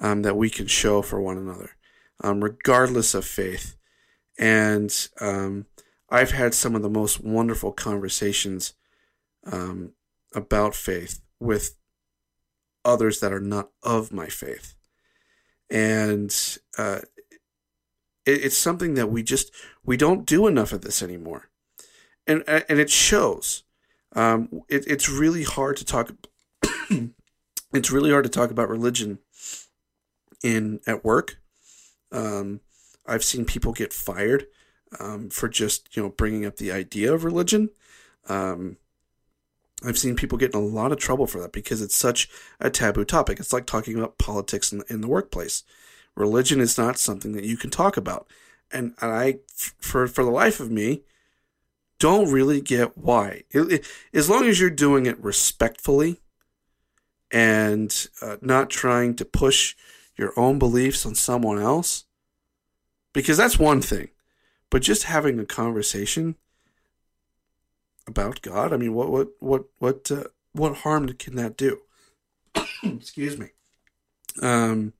um, 0.00 0.22
that 0.22 0.36
we 0.36 0.50
can 0.50 0.66
show 0.66 1.02
for 1.02 1.20
one 1.20 1.36
another, 1.36 1.70
um, 2.22 2.42
regardless 2.42 3.14
of 3.14 3.24
faith. 3.24 3.76
And 4.38 5.08
um, 5.20 5.66
I've 6.08 6.32
had 6.32 6.54
some 6.54 6.74
of 6.74 6.82
the 6.82 6.90
most 6.90 7.22
wonderful 7.22 7.72
conversations 7.72 8.74
um, 9.46 9.92
about 10.34 10.74
faith 10.74 11.20
with 11.38 11.76
others 12.84 13.20
that 13.20 13.32
are 13.32 13.40
not 13.40 13.70
of 13.82 14.12
my 14.12 14.26
faith. 14.26 14.74
And 15.70 16.34
uh, 16.78 17.00
it, 18.24 18.44
it's 18.44 18.56
something 18.56 18.94
that 18.94 19.10
we 19.10 19.22
just 19.22 19.52
we 19.84 19.96
don't 19.96 20.26
do 20.26 20.46
enough 20.46 20.72
of 20.72 20.82
this 20.82 21.02
anymore, 21.02 21.50
and 22.26 22.42
and 22.48 22.78
it 22.80 22.90
shows. 22.90 23.62
Um, 24.16 24.62
it, 24.68 24.84
it's 24.88 25.08
really 25.08 25.44
hard 25.44 25.76
to 25.76 25.84
talk. 25.84 26.10
it's 27.72 27.92
really 27.92 28.10
hard 28.10 28.24
to 28.24 28.30
talk 28.30 28.50
about 28.50 28.68
religion 28.68 29.20
in 30.42 30.80
at 30.86 31.04
work. 31.04 31.38
Um, 32.12 32.60
I've 33.06 33.24
seen 33.24 33.44
people 33.44 33.72
get 33.72 33.92
fired 33.92 34.46
um, 34.98 35.30
for 35.30 35.48
just 35.48 35.96
you 35.96 36.02
know 36.02 36.10
bringing 36.10 36.44
up 36.46 36.56
the 36.56 36.72
idea 36.72 37.12
of 37.12 37.24
religion. 37.24 37.70
Um, 38.28 38.76
I've 39.84 39.98
seen 39.98 40.16
people 40.16 40.38
get 40.38 40.54
in 40.54 40.60
a 40.60 40.64
lot 40.64 40.92
of 40.92 40.98
trouble 40.98 41.26
for 41.26 41.40
that 41.40 41.52
because 41.52 41.80
it's 41.80 41.96
such 41.96 42.28
a 42.60 42.70
taboo 42.70 43.04
topic. 43.04 43.40
It's 43.40 43.52
like 43.52 43.66
talking 43.66 43.96
about 43.96 44.18
politics 44.18 44.72
in, 44.72 44.82
in 44.88 45.00
the 45.00 45.08
workplace. 45.08 45.62
Religion 46.14 46.60
is 46.60 46.76
not 46.76 46.98
something 46.98 47.32
that 47.32 47.44
you 47.44 47.56
can 47.56 47.70
talk 47.70 47.96
about. 47.96 48.26
And, 48.70 48.94
and 49.00 49.10
I, 49.10 49.38
for, 49.78 50.06
for 50.06 50.22
the 50.22 50.30
life 50.30 50.60
of 50.60 50.70
me, 50.70 51.02
don't 51.98 52.30
really 52.30 52.60
get 52.60 52.96
why. 52.96 53.44
It, 53.50 53.72
it, 53.72 53.86
as 54.12 54.28
long 54.28 54.44
as 54.46 54.60
you're 54.60 54.70
doing 54.70 55.06
it 55.06 55.22
respectfully 55.22 56.20
and 57.30 58.08
uh, 58.20 58.36
not 58.40 58.70
trying 58.70 59.14
to 59.16 59.24
push 59.24 59.76
your 60.20 60.38
own 60.38 60.58
beliefs 60.58 61.06
on 61.06 61.14
someone 61.14 61.58
else, 61.58 62.04
because 63.14 63.38
that's 63.38 63.58
one 63.58 63.80
thing. 63.80 64.10
But 64.68 64.82
just 64.82 65.04
having 65.04 65.40
a 65.40 65.46
conversation 65.46 66.36
about 68.06 68.42
God, 68.42 68.70
I 68.74 68.76
mean, 68.76 68.92
what 68.92 69.10
what 69.10 69.28
what 69.40 69.64
what 69.78 70.10
uh, 70.10 70.24
what 70.52 70.76
harm 70.76 71.08
can 71.14 71.36
that 71.36 71.56
do? 71.56 71.80
Excuse 72.84 73.38
me. 73.38 73.48
Um, 74.42 74.92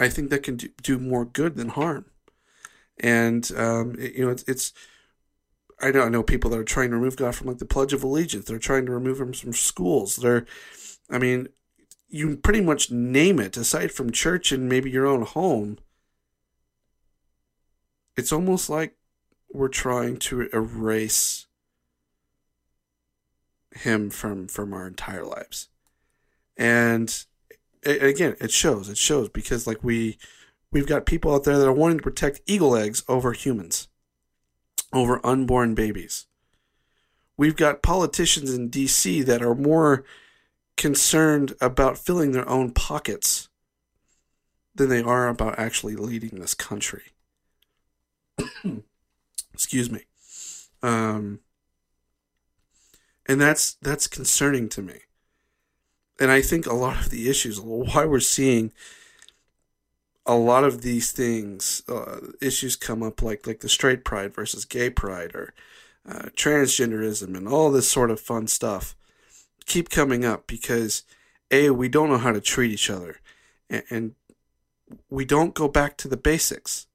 I 0.00 0.08
think 0.08 0.30
that 0.30 0.42
can 0.42 0.56
do, 0.56 0.68
do 0.82 0.98
more 0.98 1.26
good 1.26 1.56
than 1.56 1.68
harm. 1.68 2.06
And 2.98 3.50
um, 3.56 3.94
it, 3.98 4.14
you 4.14 4.24
know, 4.24 4.30
it's, 4.30 4.44
it's 4.48 4.72
I 5.82 5.90
know 5.90 6.02
I 6.02 6.08
know 6.08 6.22
people 6.22 6.50
that 6.50 6.58
are 6.58 6.64
trying 6.64 6.90
to 6.90 6.96
remove 6.96 7.16
God 7.16 7.34
from 7.34 7.48
like 7.48 7.58
the 7.58 7.66
Pledge 7.66 7.92
of 7.92 8.02
Allegiance. 8.02 8.46
They're 8.46 8.58
trying 8.58 8.86
to 8.86 8.92
remove 8.92 9.20
him 9.20 9.34
from 9.34 9.52
schools. 9.52 10.16
They're, 10.16 10.46
I 11.10 11.18
mean, 11.18 11.48
you 12.08 12.36
pretty 12.36 12.60
much 12.60 12.90
name 12.90 13.38
it. 13.38 13.56
Aside 13.56 13.92
from 13.92 14.10
church 14.10 14.52
and 14.52 14.68
maybe 14.68 14.90
your 14.90 15.06
own 15.06 15.22
home, 15.22 15.78
it's 18.16 18.32
almost 18.32 18.70
like 18.70 18.96
we're 19.52 19.68
trying 19.68 20.16
to 20.18 20.48
erase 20.52 21.46
him 23.72 24.10
from 24.10 24.48
from 24.48 24.72
our 24.72 24.86
entire 24.86 25.24
lives. 25.24 25.68
And 26.56 27.24
it, 27.82 28.02
again, 28.02 28.36
it 28.40 28.50
shows. 28.50 28.88
It 28.88 28.98
shows 28.98 29.28
because 29.28 29.66
like 29.66 29.84
we 29.84 30.18
we've 30.72 30.86
got 30.86 31.06
people 31.06 31.34
out 31.34 31.44
there 31.44 31.58
that 31.58 31.68
are 31.68 31.72
wanting 31.72 31.98
to 31.98 32.02
protect 32.02 32.40
eagle 32.46 32.76
eggs 32.76 33.02
over 33.08 33.32
humans, 33.32 33.88
over 34.92 35.24
unborn 35.24 35.74
babies. 35.74 36.26
We've 37.36 37.56
got 37.56 37.82
politicians 37.82 38.52
in 38.52 38.68
DC 38.68 39.24
that 39.26 39.42
are 39.42 39.54
more 39.54 40.04
concerned 40.78 41.54
about 41.60 41.98
filling 41.98 42.32
their 42.32 42.48
own 42.48 42.70
pockets 42.70 43.50
than 44.74 44.88
they 44.88 45.02
are 45.02 45.28
about 45.28 45.58
actually 45.58 45.96
leading 45.96 46.40
this 46.40 46.54
country. 46.54 47.12
Excuse 49.52 49.90
me. 49.90 50.04
Um, 50.82 51.40
and 53.26 53.38
that's 53.38 53.74
that's 53.82 54.06
concerning 54.06 54.70
to 54.70 54.80
me 54.80 55.00
and 56.18 56.30
I 56.30 56.42
think 56.42 56.66
a 56.66 56.74
lot 56.74 56.98
of 56.98 57.10
the 57.10 57.28
issues, 57.28 57.60
why 57.60 58.04
we're 58.04 58.20
seeing 58.20 58.72
a 60.26 60.34
lot 60.34 60.64
of 60.64 60.82
these 60.82 61.12
things, 61.12 61.82
uh, 61.88 62.18
issues 62.40 62.76
come 62.76 63.02
up 63.02 63.22
like 63.22 63.46
like 63.46 63.60
the 63.60 63.68
straight 63.68 64.04
pride 64.04 64.34
versus 64.34 64.64
gay 64.64 64.90
pride 64.90 65.34
or 65.34 65.54
uh, 66.08 66.26
transgenderism 66.36 67.36
and 67.36 67.48
all 67.48 67.70
this 67.70 67.88
sort 67.88 68.10
of 68.10 68.20
fun 68.20 68.46
stuff, 68.46 68.96
keep 69.68 69.90
coming 69.90 70.24
up 70.24 70.46
because 70.46 71.04
a 71.50 71.70
we 71.70 71.88
don't 71.88 72.08
know 72.08 72.18
how 72.18 72.32
to 72.32 72.40
treat 72.40 72.72
each 72.72 72.90
other, 72.90 73.20
and, 73.70 73.84
and 73.90 74.14
we 75.08 75.24
don't 75.24 75.54
go 75.54 75.68
back 75.68 75.96
to 75.98 76.08
the 76.08 76.16
basics. 76.16 76.86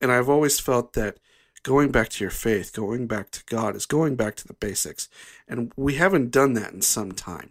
And 0.00 0.10
I've 0.10 0.28
always 0.28 0.58
felt 0.58 0.94
that 0.94 1.18
going 1.62 1.90
back 1.90 2.08
to 2.10 2.24
your 2.24 2.30
faith, 2.30 2.72
going 2.72 3.06
back 3.06 3.30
to 3.30 3.42
God, 3.46 3.76
is 3.76 3.86
going 3.86 4.16
back 4.16 4.34
to 4.36 4.46
the 4.46 4.54
basics, 4.54 5.08
and 5.46 5.72
we 5.76 5.94
haven't 5.94 6.32
done 6.32 6.54
that 6.54 6.72
in 6.72 6.82
some 6.82 7.12
time. 7.12 7.50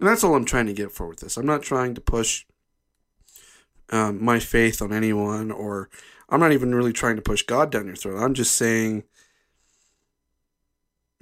And 0.00 0.08
that's 0.08 0.24
all 0.24 0.34
I'm 0.34 0.44
trying 0.44 0.66
to 0.66 0.72
get 0.72 0.90
for 0.90 1.06
with 1.06 1.20
this. 1.20 1.36
I'm 1.36 1.46
not 1.46 1.62
trying 1.62 1.94
to 1.94 2.00
push 2.00 2.44
um, 3.90 4.22
my 4.22 4.40
faith 4.40 4.82
on 4.82 4.92
anyone, 4.92 5.50
or 5.50 5.88
I'm 6.28 6.40
not 6.40 6.52
even 6.52 6.74
really 6.74 6.92
trying 6.92 7.16
to 7.16 7.22
push 7.22 7.42
God 7.42 7.70
down 7.70 7.86
your 7.86 7.94
throat. 7.94 8.20
I'm 8.20 8.34
just 8.34 8.56
saying 8.56 9.04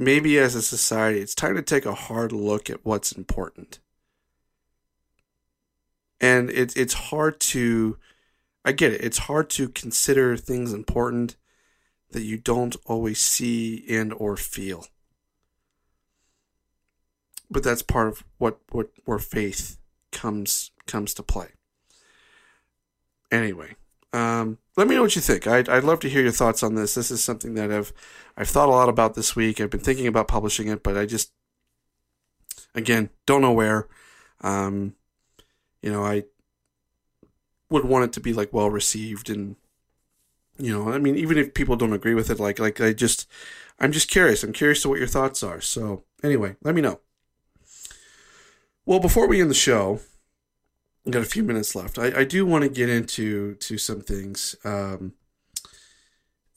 maybe 0.01 0.39
as 0.39 0.55
a 0.55 0.63
society, 0.63 1.21
it's 1.21 1.35
time 1.35 1.55
to 1.57 1.63
take 1.63 1.87
a 1.87 1.95
hard 1.95 2.33
look 2.33 2.69
at 2.69 2.85
what's 2.85 3.13
important. 3.13 3.79
And 6.21 6.51
it, 6.51 6.77
it's 6.77 6.95
hard 6.95 7.41
to, 7.41 7.99
I 8.65 8.73
get 8.73 8.93
it, 8.93 9.03
it's 9.03 9.19
hard 9.19 9.49
to 9.51 9.69
consider 9.69 10.37
things 10.37 10.73
important 10.73 11.37
that 12.11 12.23
you 12.23 12.37
don't 12.37 12.77
always 12.87 13.21
see 13.21 13.85
and 13.89 14.13
or 14.13 14.37
feel 14.37 14.87
but 17.51 17.65
that's 17.65 17.83
part 17.83 18.09
of 18.09 18.25
what, 18.39 18.59
what 18.71 18.91
where 19.05 19.19
faith 19.19 19.79
comes 20.13 20.71
comes 20.87 21.13
to 21.15 21.23
play. 21.23 21.49
Anyway, 23.31 23.75
um, 24.13 24.59
let 24.77 24.89
me 24.89 24.95
know 24.95 25.03
what 25.03 25.15
you 25.15 25.23
think. 25.23 25.47
I'd, 25.47 25.69
I'd 25.69 25.85
love 25.85 26.01
to 26.01 26.09
hear 26.09 26.23
your 26.23 26.33
thoughts 26.33 26.63
on 26.63 26.75
this. 26.75 26.95
This 26.95 27.11
is 27.11 27.23
something 27.23 27.55
that 27.55 27.71
I've 27.71 27.93
I've 28.37 28.49
thought 28.49 28.69
a 28.69 28.73
lot 28.73 28.89
about 28.89 29.15
this 29.15 29.37
week. 29.37 29.61
I've 29.61 29.71
been 29.71 29.81
thinking 29.81 30.07
about 30.07 30.29
publishing 30.29 30.69
it, 30.69 30.83
but 30.83 30.97
I 30.97 31.07
just 31.07 31.33
again 32.75 33.11
don't 33.27 33.43
know 33.43 33.53
where. 33.53 33.89
Um, 34.41 34.95
you 35.83 35.93
know, 35.93 36.05
I 36.05 36.25
would 37.69 37.85
want 37.85 38.05
it 38.05 38.13
to 38.15 38.21
be 38.21 38.33
like 38.33 38.53
well 38.53 38.71
received 38.71 39.31
and 39.31 39.57
you 40.59 40.73
know, 40.73 40.93
I 40.93 40.99
mean, 40.99 41.17
even 41.17 41.39
if 41.39 41.55
people 41.55 41.77
don't 41.77 41.93
agree 41.93 42.15
with 42.15 42.31
it, 42.31 42.39
like 42.39 42.59
like 42.59 42.81
I 42.81 42.93
just 42.93 43.29
I'm 43.79 43.93
just 43.93 44.11
curious. 44.11 44.43
I'm 44.43 44.53
curious 44.53 44.83
to 44.83 44.89
what 44.89 44.99
your 44.99 45.09
thoughts 45.09 45.43
are. 45.43 45.61
So 45.61 46.05
anyway, 46.23 46.57
let 46.63 46.75
me 46.75 46.83
know. 46.83 47.01
Well, 48.85 49.01
before 49.01 49.27
we 49.27 49.41
end 49.41 49.51
the 49.51 49.55
show, 49.55 50.01
got 51.11 51.23
a 51.23 51.27
few 51.27 51.43
minutes 51.43 51.75
left. 51.75 51.99
I, 51.99 52.21
I 52.21 52.25
do 52.25 52.45
want 52.47 52.65
to 52.65 52.71
get 52.71 52.89
into 52.89 53.55
to 53.55 53.79
some 53.79 54.01
things 54.01 54.57
um, 54.65 55.15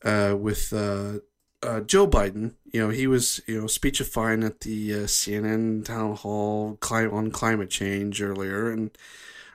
uh, 0.03 0.35
with 0.39 0.73
uh, 0.73 1.19
uh, 1.61 1.81
Joe 1.81 2.07
Biden. 2.07 2.55
You 2.71 2.81
know, 2.81 2.89
he 2.89 3.07
was 3.07 3.41
you 3.47 3.61
know 3.61 3.67
speechifying 3.67 4.43
at 4.43 4.61
the 4.61 4.93
uh, 4.93 4.97
CNN 5.05 5.85
town 5.85 6.15
hall 6.15 6.77
on 6.91 7.31
climate 7.31 7.69
change 7.69 8.21
earlier, 8.21 8.69
and 8.69 8.91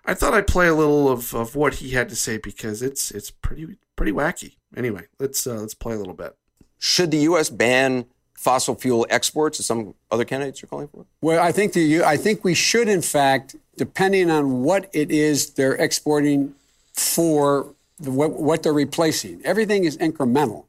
I 0.04 0.14
thought 0.14 0.34
I'd 0.34 0.46
play 0.46 0.68
a 0.68 0.74
little 0.74 1.08
of, 1.08 1.34
of 1.34 1.54
what 1.54 1.74
he 1.74 1.90
had 1.90 2.08
to 2.08 2.16
say 2.16 2.38
because 2.38 2.82
it's 2.82 3.10
it's 3.10 3.30
pretty 3.30 3.76
pretty 3.96 4.12
wacky. 4.12 4.56
Anyway, 4.76 5.06
let's 5.18 5.46
uh, 5.46 5.56
let's 5.56 5.74
play 5.74 5.94
a 5.94 5.98
little 5.98 6.14
bit. 6.14 6.36
Should 6.78 7.10
the 7.10 7.18
U.S. 7.18 7.50
ban 7.50 8.06
fossil 8.38 8.76
fuel 8.76 9.04
exports, 9.10 9.58
as 9.58 9.66
some 9.66 9.94
other 10.10 10.24
candidates 10.24 10.62
are 10.62 10.68
calling 10.68 10.88
for? 10.88 11.06
Well, 11.20 11.42
I 11.42 11.52
think 11.52 11.72
the 11.72 12.04
I 12.04 12.16
think 12.16 12.44
we 12.44 12.54
should, 12.54 12.88
in 12.88 13.02
fact, 13.02 13.56
depending 13.78 14.30
on 14.30 14.62
what 14.62 14.90
it 14.92 15.10
is 15.10 15.50
they're 15.50 15.74
exporting 15.74 16.54
for, 16.92 17.74
the, 17.98 18.10
what, 18.10 18.32
what 18.32 18.62
they're 18.62 18.72
replacing. 18.72 19.40
Everything 19.44 19.84
is 19.84 19.96
incremental. 19.96 20.64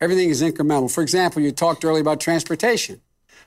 Everything 0.00 0.28
is 0.28 0.42
incremental. 0.42 0.92
For 0.92 1.02
example, 1.02 1.42
you 1.42 1.50
talked 1.50 1.84
earlier 1.84 2.02
about 2.02 2.20
transportation. 2.20 3.00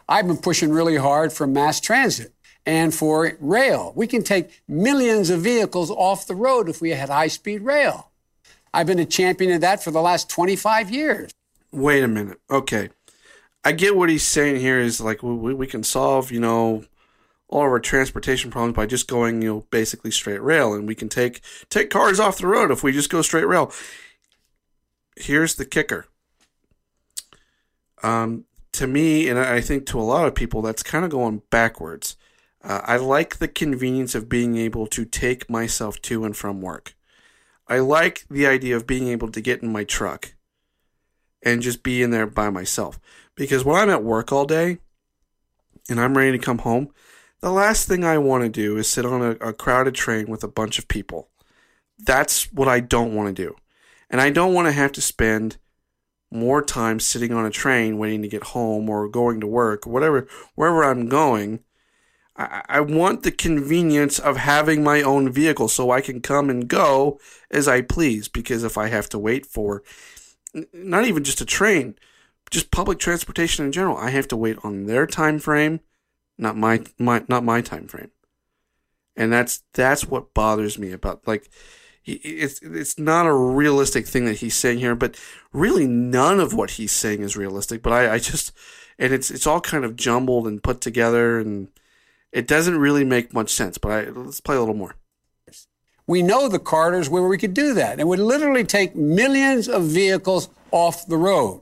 I've 0.10 0.28
been 0.28 0.38
pushing 0.38 0.72
really 0.72 0.98
hard 0.98 1.32
for 1.32 1.48
mass 1.48 1.80
transit 1.80 2.34
and 2.66 2.94
for 2.94 3.38
rail. 3.40 3.94
We 3.96 4.08
can 4.08 4.24
take 4.24 4.62
millions 4.68 5.30
of 5.30 5.42
vehicles 5.42 5.92
off 5.92 6.28
the 6.28 6.36
road 6.36 6.70
if 6.70 6.82
we 6.82 6.90
had 6.90 7.10
high 7.10 7.28
speed 7.28 7.62
rail. 7.62 8.12
I've 8.74 8.88
been 8.88 9.00
a 9.00 9.06
champion 9.06 9.52
of 9.52 9.62
that 9.62 9.84
for 9.84 9.92
the 9.92 10.02
last 10.02 10.30
25 10.30 10.92
years. 10.92 11.32
Wait 11.72 12.04
a 12.04 12.08
minute. 12.08 12.40
Okay. 12.50 12.90
I 13.64 13.74
get 13.74 13.96
what 13.96 14.10
he's 14.10 14.24
saying 14.24 14.60
here 14.60 14.80
is 14.80 15.00
like 15.00 15.22
we, 15.22 15.54
we 15.54 15.68
can 15.68 15.84
solve, 15.84 16.32
you 16.32 16.40
know, 16.40 16.84
all 17.52 17.66
of 17.66 17.72
our 17.72 17.80
transportation 17.80 18.50
problems 18.50 18.76
by 18.76 18.86
just 18.86 19.08
going, 19.08 19.42
you 19.42 19.48
know, 19.48 19.66
basically 19.70 20.10
straight 20.10 20.42
rail 20.42 20.74
and 20.74 20.88
we 20.88 20.96
can 20.96 21.10
take 21.10 21.42
take 21.70 21.90
cars 21.90 22.20
off 22.20 22.38
the 22.38 22.48
road 22.48 22.72
if 22.72 22.82
we 22.82 22.92
just 22.92 23.10
go 23.10 23.22
straight 23.22 23.48
rail. 23.48 23.72
Here's 25.18 25.56
the 25.56 25.66
kicker. 25.66 26.08
Um 28.02 28.46
to 28.72 28.88
me 28.88 29.28
and 29.28 29.38
I 29.38 29.60
think 29.62 29.86
to 29.88 30.00
a 30.00 30.02
lot 30.02 30.28
of 30.28 30.34
people 30.34 30.62
that's 30.62 30.82
kind 30.82 31.06
of 31.06 31.12
going 31.12 31.42
backwards. 31.52 32.16
Uh, 32.64 32.80
I 32.84 32.98
like 32.98 33.38
the 33.38 33.48
convenience 33.48 34.16
of 34.16 34.30
being 34.30 34.56
able 34.56 34.88
to 34.88 35.04
take 35.04 35.50
myself 35.50 36.02
to 36.04 36.24
and 36.24 36.38
from 36.38 36.62
work. 36.62 36.96
I 37.68 37.80
like 37.80 38.26
the 38.30 38.46
idea 38.46 38.76
of 38.76 38.88
being 38.88 39.08
able 39.08 39.30
to 39.30 39.42
get 39.42 39.64
in 39.64 39.72
my 39.72 39.84
truck 39.84 40.36
and 41.44 41.62
just 41.62 41.84
be 41.84 42.04
in 42.04 42.12
there 42.12 42.28
by 42.28 42.50
myself. 42.50 43.00
Because 43.36 43.66
when 43.66 43.78
I'm 43.78 43.90
at 43.90 44.04
work 44.04 44.32
all 44.32 44.46
day 44.46 44.78
and 45.90 46.00
I'm 46.00 46.16
ready 46.16 46.38
to 46.38 46.44
come 46.44 46.60
home, 46.60 46.92
the 47.42 47.52
last 47.52 47.88
thing 47.88 48.04
I 48.04 48.18
want 48.18 48.44
to 48.44 48.50
do 48.50 48.78
is 48.78 48.88
sit 48.88 49.06
on 49.06 49.22
a, 49.22 49.32
a 49.50 49.54
crowded 49.54 49.96
train 49.96 50.28
with 50.28 50.44
a 50.44 50.48
bunch 50.48 50.80
of 50.80 50.88
people. 50.88 51.30
That's 52.00 52.52
what 52.52 52.68
I 52.68 52.80
don't 52.80 53.14
want 53.16 53.36
to 53.36 53.44
do. 53.44 53.56
And 54.10 54.20
I 54.20 54.30
don't 54.30 54.54
want 54.54 54.68
to 54.68 54.74
have 54.74 54.92
to 54.94 55.02
spend 55.02 55.58
more 56.32 56.62
time 56.62 57.00
sitting 57.00 57.34
on 57.34 57.46
a 57.46 57.52
train 57.52 57.98
waiting 57.98 58.22
to 58.22 58.28
get 58.28 58.44
home 58.44 58.90
or 58.90 59.08
going 59.10 59.42
to 59.42 59.48
work, 59.48 59.86
or 59.86 59.92
whatever, 59.92 60.28
wherever 60.56 60.84
I'm 60.84 61.10
going 61.10 61.60
I, 62.36 62.64
I 62.68 62.80
want 62.82 63.24
the 63.24 63.32
convenience 63.32 64.20
of 64.20 64.38
having 64.38 64.84
my 64.84 65.02
own 65.02 65.32
vehicle 65.32 65.68
so 65.68 65.92
I 65.92 66.02
can 66.02 66.22
come 66.22 66.50
and 66.50 66.68
go 66.68 67.20
as 67.50 67.68
I 67.68 67.82
please. 67.82 68.28
Because 68.28 68.64
if 68.64 68.78
I 68.78 68.88
have 68.88 69.10
to 69.10 69.20
wait 69.20 69.46
for 69.46 69.84
not 70.74 71.06
even 71.06 71.24
just 71.24 71.42
a 71.42 71.46
train, 71.46 71.96
just 72.50 72.72
public 72.72 73.00
transportation 73.00 73.66
in 73.66 73.72
general, 73.72 73.98
I 73.98 74.10
have 74.10 74.28
to 74.30 74.38
wait 74.38 74.58
on 74.64 74.86
their 74.86 75.06
time 75.08 75.40
frame, 75.40 75.82
not 76.38 76.58
my 76.58 76.84
my 76.98 77.24
not 77.28 77.44
my 77.44 77.62
time 77.62 77.88
frame. 77.88 78.12
And 79.16 79.32
that's 79.32 79.64
that's 79.74 80.06
what 80.06 80.34
bothers 80.34 80.78
me 80.80 80.92
about 80.92 81.28
like 81.28 81.50
it's 82.06 82.62
it's 82.62 82.98
not 82.98 83.28
a 83.28 83.34
realistic 83.34 84.08
thing 84.08 84.26
that 84.26 84.38
he's 84.38 84.56
saying 84.56 84.80
here, 84.80 84.96
but 84.96 85.20
really 85.54 85.88
none 85.88 86.40
of 86.40 86.54
what 86.54 86.72
he's 86.72 86.92
saying 86.92 87.22
is 87.22 87.38
realistic. 87.38 87.82
But 87.84 87.94
I, 87.94 88.14
I 88.14 88.20
just 88.20 88.52
and 88.98 89.14
it's 89.14 89.30
it's 89.30 89.48
all 89.48 89.62
kind 89.62 89.86
of 89.86 89.96
jumbled 89.96 90.48
and 90.48 90.64
put 90.64 90.82
together 90.82 91.40
and 91.40 91.68
it 92.32 92.48
doesn't 92.48 92.78
really 92.78 93.04
make 93.04 93.34
much 93.34 93.50
sense, 93.50 93.78
but 93.78 93.92
I, 93.92 94.10
let's 94.10 94.40
play 94.40 94.56
a 94.56 94.60
little 94.60 94.76
more. 94.76 94.96
We 96.08 96.22
know 96.22 96.48
the 96.48 96.60
corridors 96.60 97.10
where 97.10 97.24
we 97.24 97.38
could 97.38 97.54
do 97.54 97.74
that. 97.74 98.00
It 98.00 98.08
would 98.08 98.20
literally 98.20 98.64
take 98.64 98.96
millions 98.96 99.68
of 99.68 99.84
vehicles 99.84 100.50
off 100.72 101.06
the 101.06 101.18
road. 101.18 101.62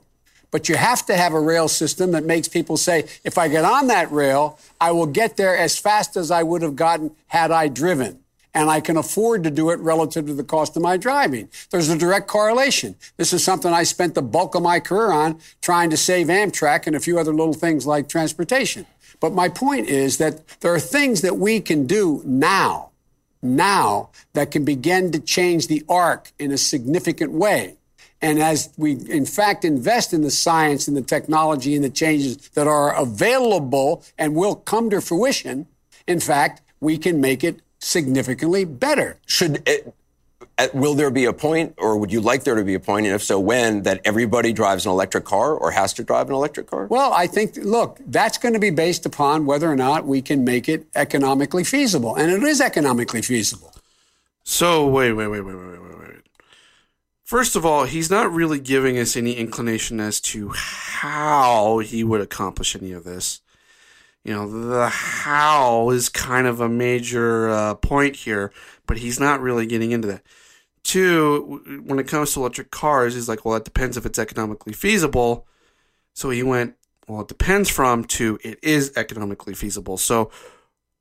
But 0.50 0.68
you 0.68 0.76
have 0.76 1.06
to 1.06 1.16
have 1.16 1.32
a 1.32 1.40
rail 1.40 1.68
system 1.68 2.12
that 2.12 2.24
makes 2.24 2.48
people 2.48 2.76
say, 2.76 3.06
if 3.24 3.38
I 3.38 3.48
get 3.48 3.64
on 3.64 3.86
that 3.86 4.10
rail, 4.10 4.58
I 4.80 4.90
will 4.90 5.06
get 5.06 5.36
there 5.36 5.56
as 5.56 5.78
fast 5.78 6.16
as 6.16 6.30
I 6.30 6.42
would 6.42 6.62
have 6.62 6.76
gotten 6.76 7.12
had 7.28 7.50
I 7.50 7.68
driven. 7.68 8.20
And 8.52 8.68
I 8.68 8.80
can 8.80 8.96
afford 8.96 9.44
to 9.44 9.50
do 9.50 9.70
it 9.70 9.78
relative 9.78 10.26
to 10.26 10.34
the 10.34 10.42
cost 10.42 10.76
of 10.76 10.82
my 10.82 10.96
driving. 10.96 11.48
There's 11.70 11.88
a 11.88 11.96
direct 11.96 12.26
correlation. 12.26 12.96
This 13.16 13.32
is 13.32 13.44
something 13.44 13.72
I 13.72 13.84
spent 13.84 14.16
the 14.16 14.22
bulk 14.22 14.56
of 14.56 14.62
my 14.62 14.80
career 14.80 15.12
on 15.12 15.38
trying 15.62 15.90
to 15.90 15.96
save 15.96 16.26
Amtrak 16.26 16.88
and 16.88 16.96
a 16.96 17.00
few 17.00 17.18
other 17.20 17.32
little 17.32 17.54
things 17.54 17.86
like 17.86 18.08
transportation. 18.08 18.86
But 19.20 19.34
my 19.34 19.48
point 19.48 19.88
is 19.88 20.18
that 20.18 20.48
there 20.60 20.74
are 20.74 20.80
things 20.80 21.20
that 21.20 21.36
we 21.36 21.60
can 21.60 21.86
do 21.86 22.22
now, 22.24 22.90
now, 23.40 24.10
that 24.32 24.50
can 24.50 24.64
begin 24.64 25.12
to 25.12 25.20
change 25.20 25.68
the 25.68 25.84
arc 25.88 26.32
in 26.38 26.50
a 26.50 26.58
significant 26.58 27.30
way. 27.30 27.76
And 28.22 28.38
as 28.38 28.70
we, 28.76 28.92
in 28.92 29.24
fact, 29.24 29.64
invest 29.64 30.12
in 30.12 30.22
the 30.22 30.30
science 30.30 30.86
and 30.88 30.96
the 30.96 31.02
technology 31.02 31.74
and 31.74 31.82
the 31.82 31.90
changes 31.90 32.36
that 32.50 32.66
are 32.66 32.94
available 32.94 34.04
and 34.18 34.34
will 34.34 34.56
come 34.56 34.90
to 34.90 35.00
fruition, 35.00 35.66
in 36.06 36.20
fact, 36.20 36.60
we 36.80 36.98
can 36.98 37.20
make 37.20 37.42
it 37.42 37.60
significantly 37.78 38.64
better. 38.64 39.16
Should 39.26 39.62
it, 39.66 39.94
will 40.74 40.94
there 40.94 41.10
be 41.10 41.24
a 41.24 41.32
point, 41.32 41.74
or 41.78 41.96
would 41.96 42.12
you 42.12 42.20
like 42.20 42.44
there 42.44 42.54
to 42.54 42.64
be 42.64 42.74
a 42.74 42.80
point, 42.80 43.06
and 43.06 43.14
if 43.14 43.22
so, 43.22 43.40
when, 43.40 43.84
that 43.84 44.00
everybody 44.04 44.52
drives 44.52 44.84
an 44.84 44.92
electric 44.92 45.24
car 45.24 45.54
or 45.54 45.70
has 45.70 45.94
to 45.94 46.04
drive 46.04 46.28
an 46.28 46.34
electric 46.34 46.66
car? 46.66 46.86
Well, 46.86 47.14
I 47.14 47.26
think, 47.26 47.56
look, 47.56 47.98
that's 48.06 48.36
going 48.36 48.52
to 48.52 48.60
be 48.60 48.70
based 48.70 49.06
upon 49.06 49.46
whether 49.46 49.70
or 49.70 49.76
not 49.76 50.06
we 50.06 50.20
can 50.20 50.44
make 50.44 50.68
it 50.68 50.86
economically 50.94 51.64
feasible. 51.64 52.16
And 52.16 52.30
it 52.30 52.42
is 52.42 52.60
economically 52.60 53.22
feasible. 53.22 53.72
So, 54.44 54.86
wait, 54.86 55.12
wait, 55.12 55.28
wait, 55.28 55.40
wait, 55.40 55.54
wait, 55.54 55.68
wait, 55.68 55.80
wait. 55.80 55.99
First 57.30 57.54
of 57.54 57.64
all, 57.64 57.84
he's 57.84 58.10
not 58.10 58.32
really 58.32 58.58
giving 58.58 58.98
us 58.98 59.16
any 59.16 59.34
inclination 59.34 60.00
as 60.00 60.20
to 60.22 60.48
how 60.48 61.78
he 61.78 62.02
would 62.02 62.20
accomplish 62.20 62.74
any 62.74 62.90
of 62.90 63.04
this. 63.04 63.40
You 64.24 64.32
know, 64.32 64.68
the 64.68 64.88
how 64.88 65.90
is 65.90 66.08
kind 66.08 66.48
of 66.48 66.60
a 66.60 66.68
major 66.68 67.48
uh, 67.48 67.76
point 67.76 68.16
here, 68.16 68.52
but 68.84 68.98
he's 68.98 69.20
not 69.20 69.40
really 69.40 69.64
getting 69.64 69.92
into 69.92 70.08
that. 70.08 70.22
Two, 70.82 71.82
when 71.84 72.00
it 72.00 72.08
comes 72.08 72.34
to 72.34 72.40
electric 72.40 72.72
cars, 72.72 73.14
he's 73.14 73.28
like, 73.28 73.44
well, 73.44 73.54
it 73.54 73.64
depends 73.64 73.96
if 73.96 74.04
it's 74.04 74.18
economically 74.18 74.72
feasible. 74.72 75.46
So 76.14 76.30
he 76.30 76.42
went, 76.42 76.74
well, 77.06 77.20
it 77.20 77.28
depends 77.28 77.70
from 77.70 78.02
to 78.06 78.40
it 78.42 78.58
is 78.60 78.92
economically 78.96 79.54
feasible. 79.54 79.98
So 79.98 80.32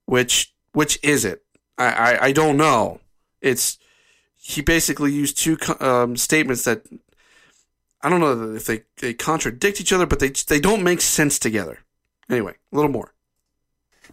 which 0.06 0.54
which 0.74 1.00
is 1.02 1.26
it? 1.26 1.44
I 1.80 1.88
I, 1.88 2.26
I 2.26 2.32
don't 2.34 2.56
know. 2.56 3.00
It's 3.42 3.80
he 4.42 4.62
basically 4.62 5.12
used 5.12 5.38
two 5.38 5.58
um, 5.80 6.16
statements 6.16 6.64
that 6.64 6.84
I 8.02 8.10
don't 8.10 8.22
know 8.22 8.56
if 8.56 8.66
they, 8.66 8.84
they 8.98 9.14
contradict 9.14 9.82
each 9.82 9.92
other, 9.92 10.06
but 10.06 10.20
they 10.20 10.30
they 10.30 10.60
don't 10.60 10.84
make 10.84 11.02
sense 11.02 11.38
together. 11.38 11.80
Anyway, 12.30 12.54
a 12.72 12.76
little 12.76 12.92
more. 12.92 13.14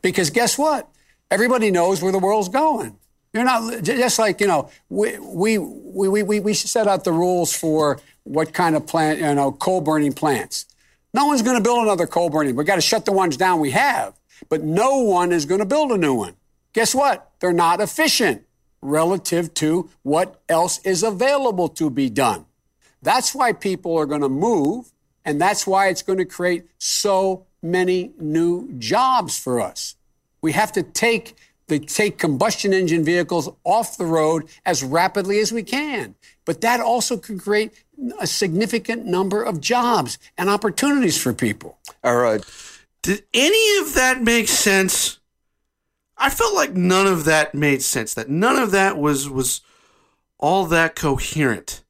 Because 0.02 0.30
guess 0.30 0.58
what? 0.58 0.90
Everybody 1.30 1.70
knows 1.70 2.02
where 2.02 2.12
the 2.12 2.18
world's 2.18 2.48
going. 2.48 2.98
You're 3.32 3.44
not 3.44 3.84
just 3.84 4.18
like 4.18 4.40
you 4.40 4.46
know 4.46 4.70
we 4.88 5.18
we 5.18 5.58
we 5.58 6.22
we 6.22 6.40
we 6.40 6.54
set 6.54 6.88
out 6.88 7.04
the 7.04 7.12
rules 7.12 7.54
for 7.56 8.00
what 8.24 8.52
kind 8.52 8.74
of 8.74 8.86
plant 8.86 9.20
you 9.20 9.34
know 9.34 9.52
coal 9.52 9.80
burning 9.80 10.12
plants. 10.12 10.66
No 11.14 11.26
one's 11.26 11.42
going 11.42 11.56
to 11.56 11.62
build 11.62 11.84
another 11.84 12.06
coal 12.06 12.30
burning. 12.30 12.56
We 12.56 12.64
got 12.64 12.74
to 12.74 12.80
shut 12.80 13.04
the 13.04 13.12
ones 13.12 13.36
down 13.36 13.60
we 13.60 13.70
have, 13.70 14.18
but 14.48 14.62
no 14.62 14.98
one 14.98 15.32
is 15.32 15.46
going 15.46 15.60
to 15.60 15.66
build 15.66 15.92
a 15.92 15.96
new 15.96 16.14
one. 16.14 16.34
Guess 16.72 16.94
what? 16.94 17.30
They're 17.38 17.52
not 17.52 17.80
efficient 17.80 18.45
relative 18.82 19.54
to 19.54 19.90
what 20.02 20.40
else 20.48 20.78
is 20.84 21.02
available 21.02 21.68
to 21.68 21.90
be 21.90 22.08
done. 22.10 22.46
That's 23.02 23.34
why 23.34 23.52
people 23.52 23.96
are 23.96 24.06
going 24.06 24.22
to 24.22 24.28
move, 24.28 24.92
and 25.24 25.40
that's 25.40 25.66
why 25.66 25.88
it's 25.88 26.02
going 26.02 26.18
to 26.18 26.24
create 26.24 26.66
so 26.78 27.46
many 27.62 28.12
new 28.18 28.72
jobs 28.78 29.38
for 29.38 29.60
us. 29.60 29.96
We 30.42 30.52
have 30.52 30.72
to 30.72 30.82
take 30.82 31.36
they 31.68 31.80
take 31.80 32.18
combustion 32.18 32.72
engine 32.72 33.04
vehicles 33.04 33.48
off 33.64 33.96
the 33.96 34.06
road 34.06 34.44
as 34.64 34.84
rapidly 34.84 35.40
as 35.40 35.50
we 35.52 35.64
can. 35.64 36.14
But 36.44 36.60
that 36.60 36.80
also 36.80 37.16
can 37.16 37.40
create 37.40 37.72
a 38.20 38.26
significant 38.26 39.04
number 39.04 39.42
of 39.42 39.60
jobs 39.60 40.18
and 40.38 40.48
opportunities 40.48 41.20
for 41.20 41.32
people. 41.32 41.78
All 42.04 42.16
right. 42.16 42.44
Did 43.02 43.24
any 43.34 43.78
of 43.78 43.94
that 43.94 44.22
make 44.22 44.48
sense? 44.48 45.15
I 46.18 46.30
felt 46.30 46.54
like 46.54 46.74
none 46.74 47.06
of 47.06 47.24
that 47.24 47.54
made 47.54 47.82
sense. 47.82 48.14
That 48.14 48.28
none 48.28 48.56
of 48.56 48.70
that 48.70 48.96
was 48.96 49.28
was 49.28 49.60
all 50.38 50.66
that 50.66 50.94
coherent. 50.94 51.82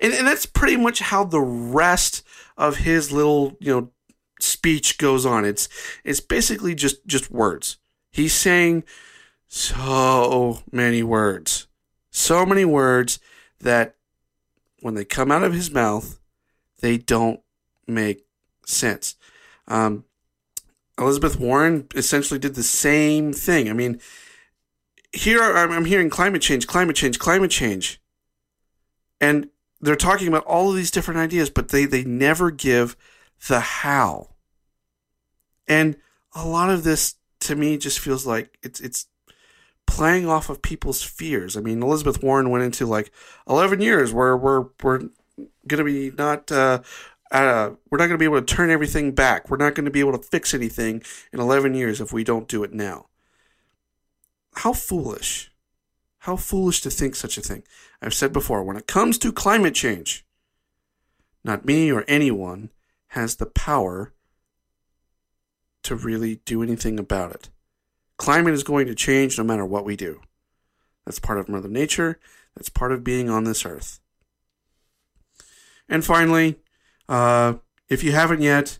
And, 0.00 0.12
and 0.14 0.26
that's 0.26 0.46
pretty 0.46 0.76
much 0.76 1.00
how 1.00 1.24
the 1.24 1.40
rest 1.40 2.22
of 2.56 2.78
his 2.78 3.12
little, 3.12 3.56
you 3.60 3.72
know, 3.72 3.90
speech 4.40 4.98
goes 4.98 5.26
on. 5.26 5.44
It's 5.44 5.68
it's 6.04 6.20
basically 6.20 6.74
just 6.74 7.06
just 7.06 7.30
words. 7.30 7.76
He's 8.10 8.32
saying 8.32 8.84
so 9.46 10.62
many 10.72 11.02
words. 11.02 11.66
So 12.10 12.46
many 12.46 12.64
words 12.64 13.18
that 13.60 13.96
when 14.80 14.94
they 14.94 15.04
come 15.04 15.30
out 15.30 15.42
of 15.42 15.52
his 15.52 15.70
mouth, 15.70 16.18
they 16.80 16.96
don't 16.96 17.40
make 17.86 18.24
sense. 18.66 19.16
Um, 19.68 20.04
Elizabeth 21.00 21.38
Warren 21.40 21.86
essentially 21.94 22.38
did 22.38 22.54
the 22.54 22.62
same 22.62 23.32
thing. 23.32 23.70
I 23.70 23.72
mean, 23.72 24.00
here 25.12 25.42
I'm, 25.42 25.84
hearing 25.86 26.10
climate 26.10 26.42
change, 26.42 26.66
climate 26.66 26.94
change, 26.94 27.18
climate 27.18 27.50
change. 27.50 28.00
And 29.20 29.48
they're 29.80 29.96
talking 29.96 30.28
about 30.28 30.44
all 30.44 30.70
of 30.70 30.76
these 30.76 30.90
different 30.90 31.18
ideas, 31.18 31.50
but 31.50 31.70
they, 31.70 31.86
they 31.86 32.04
never 32.04 32.50
give 32.50 32.96
the 33.48 33.60
how. 33.60 34.34
And 35.66 35.96
a 36.34 36.46
lot 36.46 36.70
of 36.70 36.84
this 36.84 37.16
to 37.40 37.56
me 37.56 37.78
just 37.78 37.98
feels 37.98 38.26
like 38.26 38.58
it's 38.62 38.80
it's 38.80 39.06
playing 39.86 40.28
off 40.28 40.50
of 40.50 40.62
people's 40.62 41.02
fears. 41.02 41.56
I 41.56 41.60
mean, 41.60 41.82
Elizabeth 41.82 42.22
Warren 42.22 42.50
went 42.50 42.64
into 42.64 42.86
like 42.86 43.10
11 43.48 43.80
years 43.80 44.12
where 44.12 44.36
we're 44.36 44.66
we're 44.82 45.08
going 45.66 45.78
to 45.78 45.84
be 45.84 46.10
not 46.10 46.50
uh, 46.52 46.80
uh, 47.30 47.70
we're 47.90 47.98
not 47.98 48.06
going 48.06 48.10
to 48.10 48.18
be 48.18 48.24
able 48.24 48.40
to 48.40 48.54
turn 48.54 48.70
everything 48.70 49.12
back. 49.12 49.48
We're 49.48 49.56
not 49.56 49.74
going 49.74 49.84
to 49.84 49.90
be 49.90 50.00
able 50.00 50.16
to 50.16 50.22
fix 50.22 50.52
anything 50.52 51.02
in 51.32 51.40
11 51.40 51.74
years 51.74 52.00
if 52.00 52.12
we 52.12 52.24
don't 52.24 52.48
do 52.48 52.64
it 52.64 52.72
now. 52.72 53.06
How 54.56 54.72
foolish. 54.72 55.52
How 56.20 56.36
foolish 56.36 56.80
to 56.82 56.90
think 56.90 57.14
such 57.14 57.38
a 57.38 57.40
thing. 57.40 57.62
I've 58.02 58.14
said 58.14 58.32
before, 58.32 58.62
when 58.62 58.76
it 58.76 58.86
comes 58.86 59.16
to 59.18 59.32
climate 59.32 59.74
change, 59.74 60.24
not 61.44 61.64
me 61.64 61.90
or 61.90 62.04
anyone 62.08 62.70
has 63.08 63.36
the 63.36 63.46
power 63.46 64.12
to 65.82 65.94
really 65.94 66.40
do 66.44 66.62
anything 66.62 66.98
about 66.98 67.32
it. 67.32 67.48
Climate 68.16 68.52
is 68.52 68.62
going 68.62 68.86
to 68.86 68.94
change 68.94 69.38
no 69.38 69.44
matter 69.44 69.64
what 69.64 69.84
we 69.84 69.96
do. 69.96 70.20
That's 71.06 71.18
part 71.18 71.38
of 71.38 71.48
Mother 71.48 71.68
Nature. 71.68 72.18
That's 72.54 72.68
part 72.68 72.92
of 72.92 73.02
being 73.02 73.30
on 73.30 73.44
this 73.44 73.64
earth. 73.64 74.00
And 75.88 76.04
finally, 76.04 76.56
uh, 77.10 77.54
if 77.90 78.02
you 78.02 78.12
haven't 78.12 78.40
yet, 78.40 78.78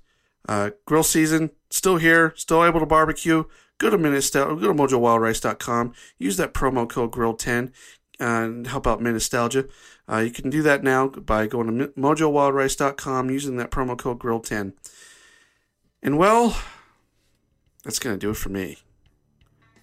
uh, 0.49 0.71
grill 0.87 1.03
season 1.03 1.51
still 1.69 1.99
here, 1.99 2.33
still 2.37 2.65
able 2.65 2.81
to 2.81 2.87
barbecue. 2.87 3.45
Go 3.79 3.91
to 3.91 3.99
Ministal- 3.99 4.57
go 4.57 4.69
to 4.69 4.75
MojoWildRice.com. 4.75 5.93
Use 6.19 6.37
that 6.37 6.55
promo 6.55 6.89
code 6.89 7.13
Grill10 7.13 7.73
and 8.19 8.67
help 8.67 8.87
out 8.87 9.01
Minnestalgia. 9.01 9.69
Uh, 10.11 10.19
you 10.19 10.31
can 10.31 10.51
do 10.51 10.63
that 10.63 10.83
now 10.83 11.09
by 11.09 11.47
going 11.47 11.79
to 11.79 11.89
MojoWildRice.com 11.89 13.31
using 13.31 13.57
that 13.57 13.71
promo 13.71 13.99
code 13.99 14.19
Grill10. 14.19 14.75
And 16.03 16.19
well, 16.19 16.57
that's 17.85 17.99
going 17.99 18.15
to 18.15 18.27
do 18.27 18.31
it 18.31 18.37
for 18.37 18.49
me. 18.51 18.79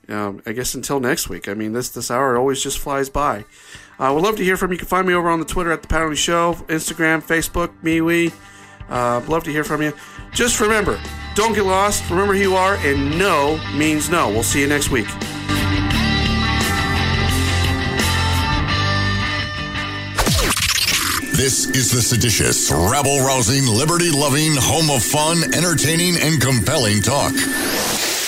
Um, 0.10 0.42
I 0.46 0.54
guess 0.54 0.74
until 0.74 1.00
next 1.00 1.28
week. 1.28 1.50
I 1.50 1.54
mean, 1.54 1.74
this 1.74 1.90
this 1.90 2.10
hour 2.10 2.38
always 2.38 2.62
just 2.62 2.80
flies 2.80 3.10
by. 3.10 3.46
I 4.00 4.08
uh, 4.08 4.14
would 4.14 4.24
love 4.24 4.38
to 4.38 4.44
hear 4.44 4.58
from 4.58 4.72
you. 4.72 4.76
You 4.76 4.80
can 4.80 4.88
find 4.88 5.08
me 5.08 5.14
over 5.14 5.30
on 5.30 5.40
the 5.40 5.46
Twitter 5.46 5.72
at 5.72 5.82
the 5.82 5.88
Pat 5.88 6.04
Oney 6.04 6.16
Show, 6.16 6.54
Instagram, 6.68 7.22
Facebook, 7.22 7.74
MeWe. 7.84 8.32
Uh, 8.90 9.22
love 9.28 9.44
to 9.44 9.52
hear 9.52 9.64
from 9.64 9.82
you. 9.82 9.92
Just 10.32 10.60
remember, 10.60 11.00
don't 11.36 11.54
get 11.54 11.66
lost. 11.66 12.10
Remember 12.10 12.34
who 12.34 12.42
you 12.42 12.56
are, 12.56 12.76
and 12.76 13.18
no 13.18 13.60
means 13.76 14.10
no. 14.10 14.30
We'll 14.30 14.44
see 14.44 14.62
you 14.62 14.68
next 14.68 14.92
week. 14.92 15.08
This 21.34 21.70
is 21.70 21.92
the 21.92 22.02
seditious, 22.02 22.72
rabble 22.72 23.20
rousing, 23.20 23.68
liberty 23.68 24.10
loving, 24.10 24.54
home 24.56 24.90
of 24.90 25.04
fun, 25.04 25.44
entertaining, 25.54 26.16
and 26.20 26.42
compelling 26.42 27.02
talk. 27.02 27.34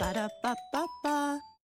Ba-da-ba-ba-ba. 0.00 1.49